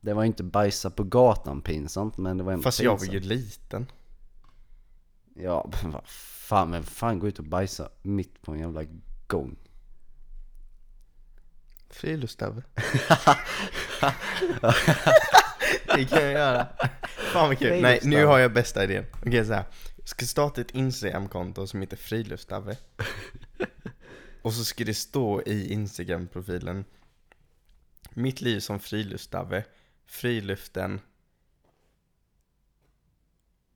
[0.00, 3.14] Det var inte bajsa på gatan pinsamt men det var ändå Fast jag var pinsamt.
[3.24, 3.86] ju liten.
[5.34, 8.82] Ja, men vad fan, men fan gå ut och bajsa mitt på en jävla
[9.26, 9.56] gång.
[11.90, 12.62] Friluftsdav.
[15.86, 16.66] det kan jag göra.
[17.32, 17.82] Fan vad kul.
[17.82, 19.04] Nej, nu har jag bästa idén.
[19.26, 19.64] Okej så här.
[19.96, 22.76] Jag ska starta ett Instagram-konto som heter Friluftsdave.
[24.44, 26.84] Och så ska det stå i Instagram-profilen
[28.10, 29.64] Mitt liv som friluftsdave,
[30.06, 31.00] friluften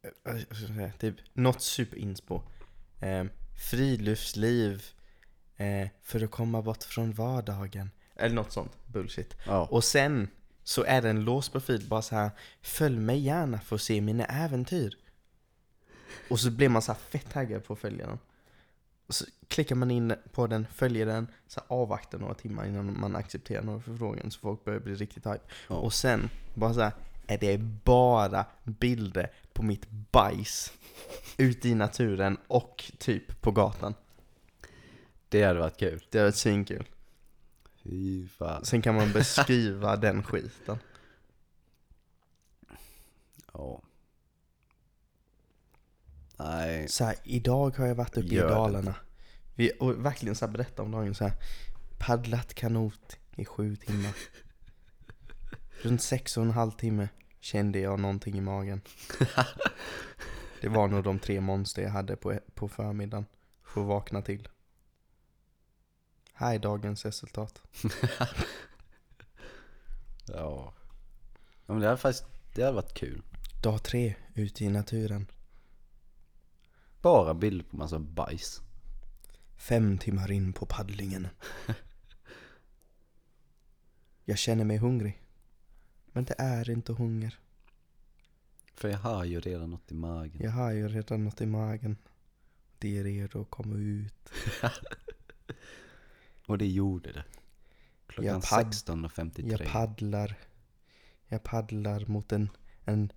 [0.02, 2.42] eh, säga, typ något superinspo
[3.00, 3.24] eh,
[3.70, 4.84] Friluftsliv
[5.56, 7.90] eh, för att komma bort från vardagen.
[8.16, 9.36] Eller något sånt bullshit.
[9.46, 10.28] Ja, Och sen
[10.64, 12.30] så är det en låst profil bara så här
[12.62, 14.98] Följ mig gärna för att se mina äventyr.
[16.30, 18.18] Och så blir man så fett taggad på att följa den
[19.08, 23.16] och så klickar man in på den, följer den, så avvaktar några timmar innan man
[23.16, 25.44] accepterar några förfrågan så folk börjar bli riktigt hype.
[25.68, 25.76] Ja.
[25.76, 26.92] Och sen, bara så här,
[27.26, 30.72] är det bara bilder på mitt bajs
[31.36, 33.94] ute i naturen och typ på gatan.
[35.28, 36.04] det hade varit kul.
[36.10, 36.86] Det är ett svinkul.
[37.82, 38.64] Fy fan.
[38.64, 40.78] Sen kan man beskriva den skiten.
[43.52, 43.82] Ja.
[46.38, 48.94] Nej, Så här, idag har jag varit uppe Gör i Dalarna.
[49.54, 51.34] Vi, och verkligen så här, berätta om dagen så här.
[51.98, 54.14] Paddlat kanot i sju timmar.
[55.82, 57.08] Runt sex och en halv timme
[57.40, 58.80] kände jag någonting i magen.
[60.60, 63.26] Det var nog de tre monster jag hade på, på förmiddagen.
[63.62, 64.48] För att vakna till.
[66.32, 67.62] Här är dagens resultat.
[70.26, 70.74] ja.
[71.66, 72.24] ja men det hade faktiskt,
[72.54, 73.22] det hade varit kul.
[73.62, 75.26] Dag tre, ute i naturen.
[77.02, 78.62] Bara bilder på massa bajs.
[79.56, 81.28] Fem timmar in på paddlingen.
[84.24, 85.22] Jag känner mig hungrig.
[86.12, 87.38] Men det är inte hunger.
[88.74, 90.40] För jag har ju redan något i magen.
[90.42, 91.96] Jag har ju redan något i magen.
[92.78, 94.30] Det är redo att komma ut.
[96.46, 97.24] Och det gjorde det.
[98.06, 99.50] Klockan Jag padd- 16.53.
[99.50, 100.34] Jag paddlar.
[101.26, 102.50] Jag paddlar mot en,
[102.84, 103.12] en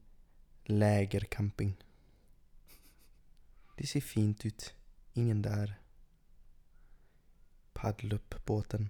[0.65, 1.77] lägercamping.
[3.75, 4.75] Det ser fint ut.
[5.13, 5.79] Ingen där.
[7.73, 8.89] Paddla upp båten.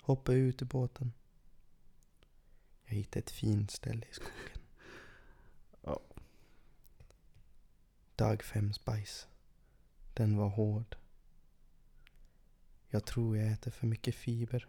[0.00, 1.12] Hoppa ut ur båten.
[2.84, 4.32] Jag hittade ett fint ställe i skogen.
[5.84, 6.00] Ja.
[8.16, 9.26] Dag fem spice.
[10.14, 10.96] Den var hård.
[12.88, 14.68] Jag tror jag äter för mycket fiber.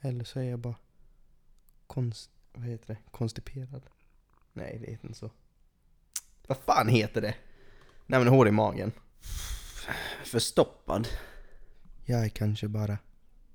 [0.00, 0.76] Eller så är jag bara
[1.86, 2.30] konst...
[2.52, 2.98] Vad heter det?
[3.10, 3.82] Konstiperad?
[4.52, 5.30] Nej, det heter inte så.
[6.46, 7.36] Vad fan heter det?
[8.10, 8.92] Nej men hård i magen.
[10.24, 11.08] Förstoppad.
[12.04, 12.98] Jag är kanske bara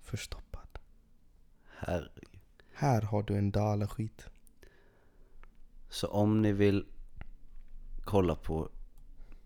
[0.03, 0.67] förstoppad.
[1.77, 2.39] Herregud.
[2.73, 4.25] Här har du en dalaskit.
[5.89, 6.85] Så om ni vill
[8.03, 8.69] kolla på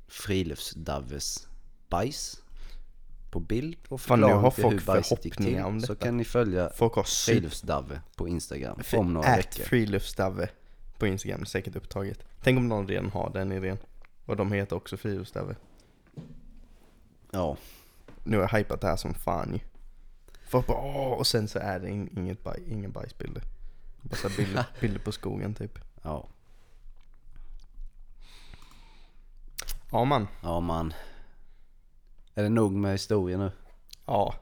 [0.07, 1.47] Friluftsdaves
[1.89, 2.41] bajs
[3.31, 6.69] på bild och nu har folk hur bajset gick till, om så kan ni följa
[6.75, 7.33] Folk har super...
[7.33, 9.63] Friluftsdave på Instagram om några veckor.
[9.63, 10.49] friluftsdave
[10.97, 12.23] på Instagram, säkert upptaget.
[12.43, 13.77] Tänk om någon redan har den idén.
[14.29, 15.55] Och de heter också friluftsdave.
[17.31, 17.57] Ja,
[18.23, 19.59] Nu har jag hypat det här som fan ju.
[20.47, 23.43] Folk bara åh, och sen så är det in, inget baj, ingen bajsbilder.
[24.01, 25.79] Bara så bilder, bilder på skogen typ.
[26.01, 26.27] ja,
[29.91, 30.27] Ja man.
[30.41, 30.93] ja man.
[32.35, 33.51] Är det nog med historia nu?
[34.05, 34.35] Ja.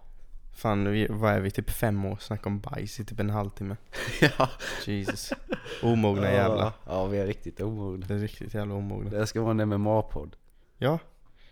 [0.57, 1.51] Fan, vi, vad är vi?
[1.51, 3.75] Typ fem år snackar om bajs i typ en halvtimme.
[4.19, 4.49] ja.
[4.85, 5.33] Jesus.
[5.81, 6.71] Omogna jävlar.
[6.85, 8.05] Ja, vi är riktigt omogna.
[8.07, 9.09] Det är riktigt jävla omogna.
[9.09, 10.35] Det här ska vara en MMA-podd.
[10.77, 10.99] Ja.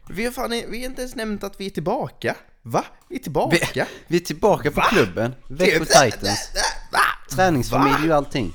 [0.09, 2.35] Vi har, fan, vi har inte ens nämnt att vi är tillbaka.
[2.61, 2.85] Va?
[3.09, 3.87] Vi är tillbaka?
[4.07, 5.35] Vi är tillbaka på klubben.
[5.47, 6.51] Växjö Titans.
[6.91, 6.99] Va?
[7.35, 8.53] Träningsfamilj och allting.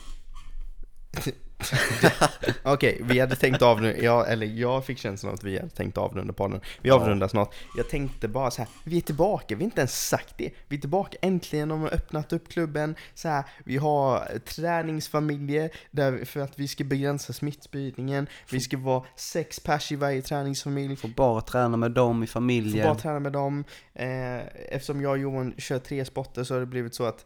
[2.63, 5.99] Okej, vi hade tänkt avrunda, ja, eller jag fick känslan av att vi hade tänkt
[5.99, 6.61] avrunda podden.
[6.83, 6.95] Vi Ja.
[6.95, 7.55] avrundar snart.
[7.77, 10.51] Jag tänkte bara så här, vi är tillbaka, vi har inte ens sagt det.
[10.69, 12.95] Vi är tillbaka, äntligen har öppnat upp klubben.
[13.15, 18.27] Så här, vi har träningsfamiljer där, för att vi ska begränsa smittspridningen.
[18.51, 20.97] Vi ska vara sex pers i varje träningsfamilj.
[20.97, 22.87] Får bara träna med dem i Får familjen.
[22.87, 23.65] bara träna med dem.
[23.95, 24.37] Eh,
[24.69, 27.25] eftersom jag och Johan kör tre sporter så har det blivit så att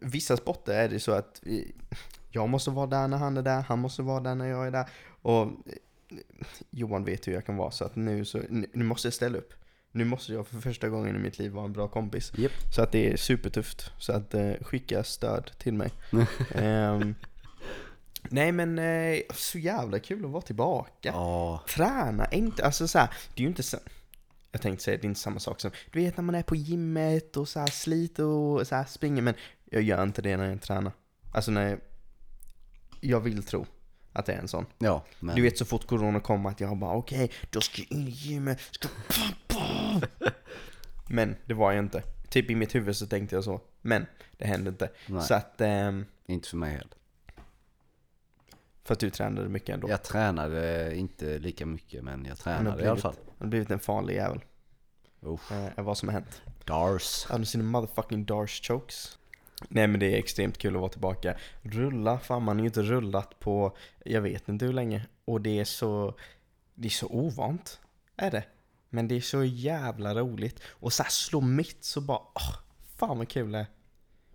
[0.00, 1.42] vissa sporter är det så att
[2.38, 4.70] jag måste vara där när han är där, han måste vara där när jag är
[4.70, 4.88] där.
[5.22, 5.50] Och eh,
[6.70, 9.54] Johan vet hur jag kan vara så att nu, så, nu, måste jag ställa upp.
[9.92, 12.32] Nu måste jag för första gången i mitt liv vara en bra kompis.
[12.36, 12.52] Japp.
[12.74, 13.90] Så att det är supertufft.
[13.98, 15.90] Så att eh, skicka stöd till mig.
[16.54, 17.14] Ehm,
[18.22, 23.08] nej men eh, så jävla kul att vara tillbaka Ja, träna, inte, alltså så här,
[23.34, 23.78] det är ju inte så
[24.52, 26.56] jag tänkte säga, det är inte samma sak som, du vet när man är på
[26.56, 29.34] gymmet och så här sliter och så här springer, men
[29.64, 30.92] jag gör inte det när jag tränar.
[31.32, 31.78] Alltså när jag,
[33.00, 33.66] jag vill tro
[34.12, 34.66] att det är en sån.
[34.78, 37.92] ja men Du vet så fort corona kommer att jag bara okej, då ska jag
[37.98, 40.06] in i gymmet, ska pappa.
[41.10, 42.02] Men det var jag inte.
[42.28, 44.06] Typ i mitt huvud så tänkte jag så, men
[44.36, 44.90] det hände inte.
[45.06, 45.22] Nej.
[45.22, 46.88] Så att, ehm, inte för mig heller.
[48.84, 49.90] för att du tränade mycket ändå.
[49.90, 53.14] Jag tränade inte lika mycket men jag tränade i alla fall.
[53.38, 54.40] Du har blivit en farlig jävel.
[55.26, 55.52] Usch.
[55.52, 56.42] Eh, vad som har hänt.
[56.64, 57.24] Dars.
[57.24, 59.17] Har du sina motherfucking Darsh chokes?
[59.68, 61.36] Nej men det är extremt kul att vara tillbaka.
[61.62, 65.06] Rulla, fan man har ju inte rullat på, jag vet inte hur länge.
[65.24, 66.14] Och det är så,
[66.74, 67.80] det är så ovant.
[68.16, 68.44] Är det.
[68.90, 70.60] Men det är så jävla roligt.
[70.68, 72.56] Och så här slå mitt så bara, åh,
[72.96, 73.66] fan vad kul det är.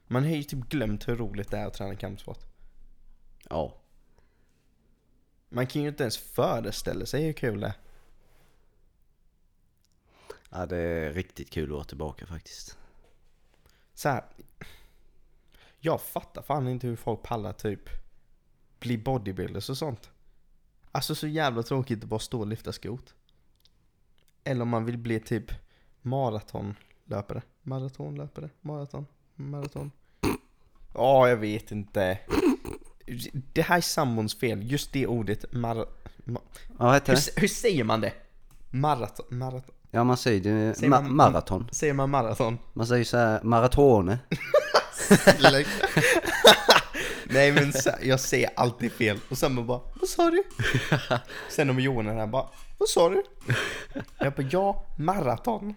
[0.08, 2.40] Man har ju typ glömt hur roligt det är att träna kampsport.
[3.50, 3.78] Ja.
[5.50, 7.74] Man kan ju inte ens föreställa sig hur kul det är.
[10.50, 12.78] ja, det är riktigt kul att vara tillbaka faktiskt.
[13.94, 14.24] Så här,
[15.85, 17.89] jag fattar fan inte hur folk pallar typ
[18.80, 20.10] bli bodybuilders och sånt.
[20.91, 23.14] Alltså så jävla tråkigt att bara stå och lyfta skot.
[24.43, 25.51] Eller om man vill bli typ
[26.01, 27.41] maratonlöpare.
[27.61, 28.49] Maratonlöpare?
[28.61, 29.05] Maraton?
[29.35, 29.91] Maraton?
[30.93, 32.19] Ja, jag vet inte.
[33.53, 34.72] Det här är sambons fel.
[34.72, 35.85] Just det ordet mara...
[36.23, 36.39] Ma,
[36.80, 38.14] Ja, hur, hur säger man det?
[38.72, 39.26] Maraton?
[39.30, 39.76] Maraton?
[39.91, 40.73] Ja, man säger det.
[40.76, 41.68] Säger Ma- man- maraton.
[41.72, 42.57] Säger man maraton?
[42.73, 44.19] Man säger så här maratone.
[47.26, 50.44] Nej men jag säger alltid fel och sen man bara Vad sa du?
[51.50, 52.46] Sen om Johan är här bara
[52.78, 53.24] Vad sa du?
[54.18, 55.76] Jag bara ja, maraton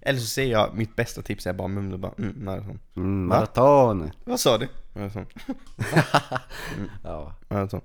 [0.00, 4.10] Eller så säger jag mitt bästa tips är bara mumlar bara mm, maraton Mm, maraton.
[4.24, 4.68] Vad sa du?
[4.92, 5.26] Maraton.
[7.02, 7.80] Ja, maraton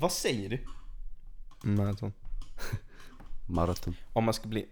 [0.00, 0.64] Vad säger du?
[1.62, 2.12] Maraton
[3.46, 3.96] maraton.
[4.12, 4.66] Om man ska bli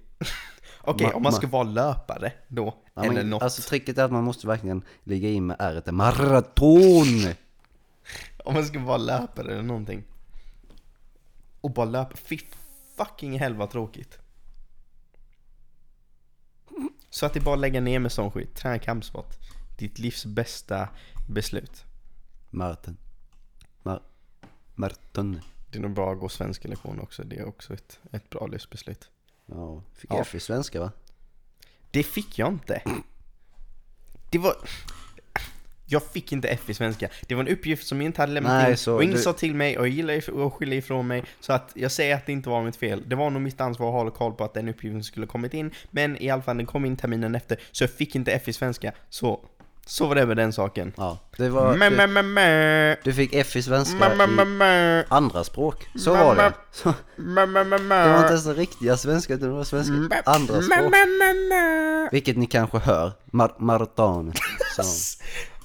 [0.84, 3.42] Okej, Ma- om man ma- ska vara löpare då Ja, Eller men, något.
[3.42, 7.34] Alltså tricket är att man måste verkligen ligga in med r Maraton!
[8.44, 10.04] Om man ska vara löpare eller någonting.
[11.60, 12.38] Och bara löpa, fy
[12.96, 14.18] fucking vad tråkigt.
[17.10, 19.36] Så att det är bara att lägga ner med sån skit, träna kampsport.
[19.78, 20.88] Ditt livs bästa
[21.28, 21.84] beslut.
[22.50, 22.96] Maraton.
[23.82, 24.02] Mar-
[24.74, 25.40] maraton.
[25.70, 28.46] Det är nog bra att gå svenska lektioner också, det är också ett, ett bra
[28.46, 29.10] livsbeslut
[29.46, 30.18] Ja, fick Ja.
[30.20, 30.92] F i svenska va?
[31.90, 32.82] Det fick jag inte
[34.30, 34.54] Det var...
[35.86, 37.08] Jag fick inte F i svenska.
[37.26, 38.76] Det var en uppgift som jag inte hade lämnat Nej, in.
[38.76, 41.24] så och ingen du- sa till mig och jag gillar att skylla ifrån mig.
[41.40, 43.02] Så att jag säger att det inte var mitt fel.
[43.06, 45.70] Det var nog mitt ansvar att hålla koll på att den uppgiften skulle kommit in.
[45.90, 47.58] Men i alla fall, den kom in terminen efter.
[47.72, 48.92] Så jag fick inte F i svenska.
[49.08, 49.40] Så,
[49.86, 50.92] så var det med den saken.
[50.96, 51.76] Ja, det var...
[51.76, 52.96] Mä, mä, Du, mä, mä.
[53.04, 55.04] du fick F i svenska Mä, mä, mä, i mä.
[55.10, 55.76] andra språk.
[55.96, 56.42] Så Mä, var det.
[56.42, 56.52] mä.
[56.70, 58.04] Så, Mä, mä, mä, mä.
[58.04, 60.90] det var inte ens den riktiga svenska utan det var svenska Mä, andra mä, språk.
[60.90, 62.08] mä, mä, mä.
[62.12, 63.10] Vilket ni kanske hör.
[63.32, 64.32] Mar- maraton.
[64.76, 64.82] Så,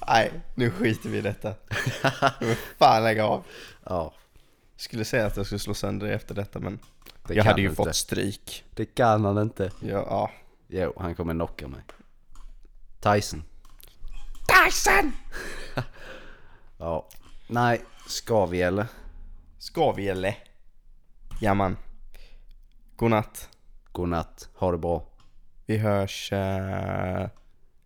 [0.08, 1.54] Nej, nu skiter vi i detta.
[2.40, 3.44] Nu fan lägga av.
[3.84, 4.12] ja,
[4.76, 6.78] Skulle säga att jag skulle slå sönder det efter detta men
[7.28, 7.76] det jag hade ju inte.
[7.76, 8.64] fått stryk.
[8.74, 9.70] Det kan han inte.
[9.80, 10.30] Ja, ja.
[10.68, 11.80] Jo, han kommer knocka mig.
[13.00, 13.42] Tyson.
[14.64, 15.12] Tyson!
[16.78, 17.08] Ja.
[17.46, 18.86] Nej, ska vi eller?
[19.58, 20.38] Ska vi eller?
[21.40, 21.76] Jaman.
[22.96, 23.48] Godnatt.
[23.92, 25.04] Godnatt, ha det bra.
[25.66, 26.32] Vi hörs...
[26.32, 26.38] Uh...
[26.38, 27.30] är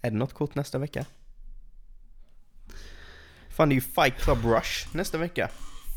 [0.01, 1.05] det något kort nästa vecka?
[3.49, 5.51] Fan det är ju Fight Club Rush nästa vecka.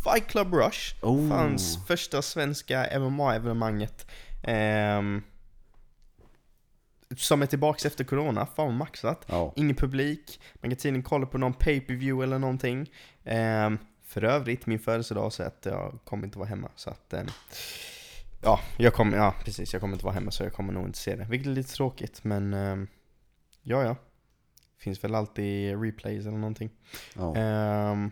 [0.03, 0.95] Fight Club Rush.
[1.01, 1.29] Oh.
[1.29, 4.05] Fanns första svenska MMA-evenemanget.
[4.97, 5.23] Um
[7.17, 8.45] som är tillbaks efter corona.
[8.45, 9.25] Fan vad maxat.
[9.27, 9.53] Ja.
[9.55, 12.91] Ingen publik, man kan tydligen kolla på någon pay-per-view eller någonting.
[13.23, 16.71] Ehm, för övrigt, min födelsedag så att jag kommer inte vara hemma.
[16.75, 17.27] Så att, ehm,
[18.41, 20.99] ja, jag kommer, ja precis, jag kommer inte vara hemma så jag kommer nog inte
[20.99, 21.25] se det.
[21.29, 22.87] Vilket är lite tråkigt, men ehm,
[23.61, 23.95] ja, ja.
[24.77, 26.69] Finns väl alltid replays eller någonting.
[27.15, 27.35] Ja.
[27.35, 28.11] Ehm,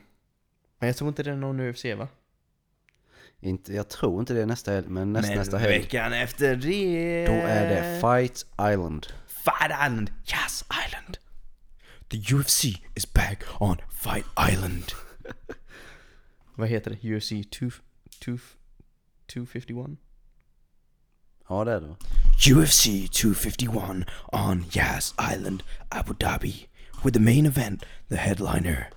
[0.80, 2.07] Men jag tror inte det är någon UFC va?
[3.44, 5.80] Inte, jag tror inte det är nästa helg, men näst, nästa helg.
[5.80, 7.26] veckan efter det...
[7.28, 9.07] Då är det Fight Island.
[9.28, 10.11] Fight Island!
[10.26, 11.18] Yes Island!
[12.10, 12.65] The UFC
[12.95, 14.84] is back on Fight Island!
[16.56, 17.15] Vad heter det?
[17.15, 17.30] UFC
[17.60, 17.70] 2...
[18.20, 18.38] 2
[19.34, 19.99] 251?
[21.49, 21.95] Ja, det är det.
[22.53, 26.68] UFC 251 on Yas Island, Abu Dhabi,
[27.03, 28.90] with the main event, the headliner,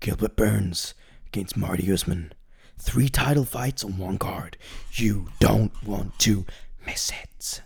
[0.00, 0.94] Gilbert Burns
[1.26, 2.32] against Marty Usman.
[2.78, 4.56] Three title fights on one card.
[4.92, 6.44] You don't want to
[6.86, 7.62] miss it.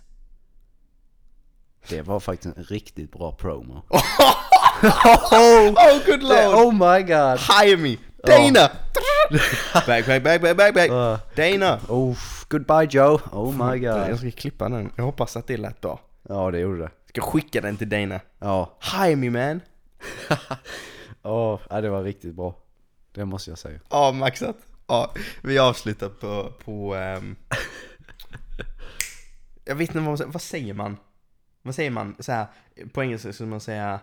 [1.89, 3.81] Det var faktiskt en riktigt bra promo.
[4.83, 7.39] Oh, good oh my god!
[7.39, 7.97] Hire me!
[8.23, 8.69] Dana!
[9.87, 10.89] back, back, back, back, back, back!
[10.89, 11.17] Uh.
[11.35, 11.79] Dana!
[11.89, 12.17] Oh,
[12.49, 13.19] goodbye Joe!
[13.31, 14.17] Oh my Jag god!
[14.19, 14.91] ska klippa den.
[14.95, 15.99] Jag hoppas att det lät bra.
[16.29, 16.91] Ja, det gjorde det.
[17.05, 18.19] Jag ska skicka den till Dana.
[18.39, 19.61] Ja, Hire me man!
[21.23, 22.55] Ja, det var riktigt bra.
[23.11, 23.79] Det måste jag säga.
[23.89, 24.55] Ja, maxat.
[24.87, 27.35] Ja, vi avslutar på, på ehm,
[29.65, 30.97] Jag vet inte vad, man säger- vad säger man?
[31.61, 32.15] Vad säger man?
[32.19, 32.47] Så här,
[32.93, 33.99] på engelska skulle man säga...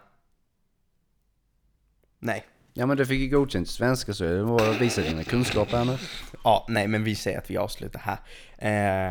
[2.19, 2.47] Nej.
[2.73, 5.85] Ja men du fick ju godkänt i svenska så det var visa dina kunskaper här
[5.85, 5.99] nu.
[6.45, 8.19] Ja, nej, men vi säger att vi avslutar här.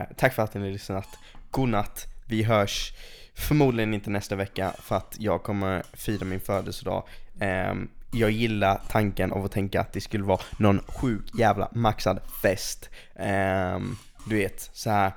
[0.02, 1.08] Eh, tack för att ni har lyssnat.
[1.52, 2.06] Godnatt.
[2.28, 2.94] Vi hörs
[3.36, 7.08] förmodligen inte nästa vecka för att jag kommer fira min födelsedag.
[7.40, 7.74] Eh,
[8.12, 12.90] jag gillar tanken av att tänka att det skulle vara någon sjuk jävla maxad fest.
[13.16, 15.14] Um, du vet, så här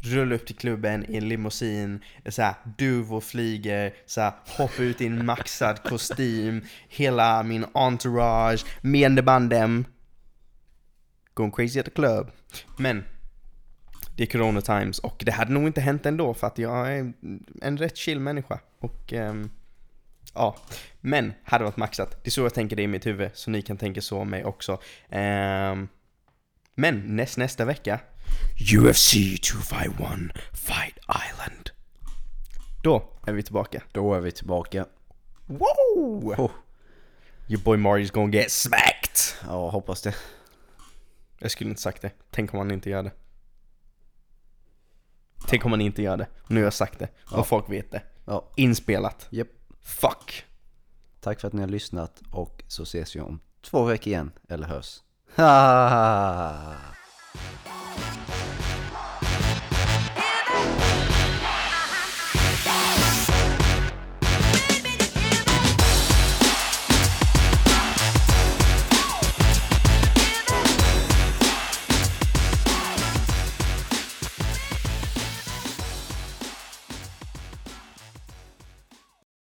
[0.00, 5.00] rulla upp till klubben i en limousin, så här, duvor flyger, så här, hoppa ut
[5.00, 9.84] i en maxad kostym, hela min entourage, me and the bandem,
[11.34, 12.30] going crazy at the club.
[12.78, 13.04] Men
[14.16, 17.12] det är corona times och det hade nog inte hänt ändå för att jag är
[17.62, 18.60] en rätt chill människa.
[18.80, 19.50] Och Um,
[20.34, 20.56] ja,
[21.00, 22.10] men hade varit maxat.
[22.22, 24.30] Det är så jag tänker det i mitt huvud, så ni kan tänka så om
[24.30, 24.80] mig också.
[25.08, 25.88] Ehm,
[26.74, 28.00] men näst, nästa vecka
[28.76, 29.12] UFC
[29.52, 31.70] 251 Fight Island.
[32.82, 33.82] Då är vi tillbaka.
[33.92, 34.86] Då är vi tillbaka.
[35.46, 36.34] Wow!
[36.38, 36.50] Oh.
[37.48, 39.18] Your boy Mario's gonna get smacked!
[39.46, 40.14] Ja, hoppas det.
[41.38, 42.10] Jag skulle inte sagt det.
[42.30, 43.12] Tänk om han inte gör det.
[45.46, 46.26] Tänk om han inte gör det.
[46.48, 47.08] Nu har jag sagt det.
[47.30, 48.02] Och folk vet det.
[48.24, 49.26] Ja, Inspelat.
[49.30, 49.48] japp.
[49.84, 50.44] Fuck!
[51.20, 54.66] Tack för att ni har lyssnat och så ses vi om två veckor igen, eller
[54.66, 55.02] hörs.
[55.36, 56.74] Ha!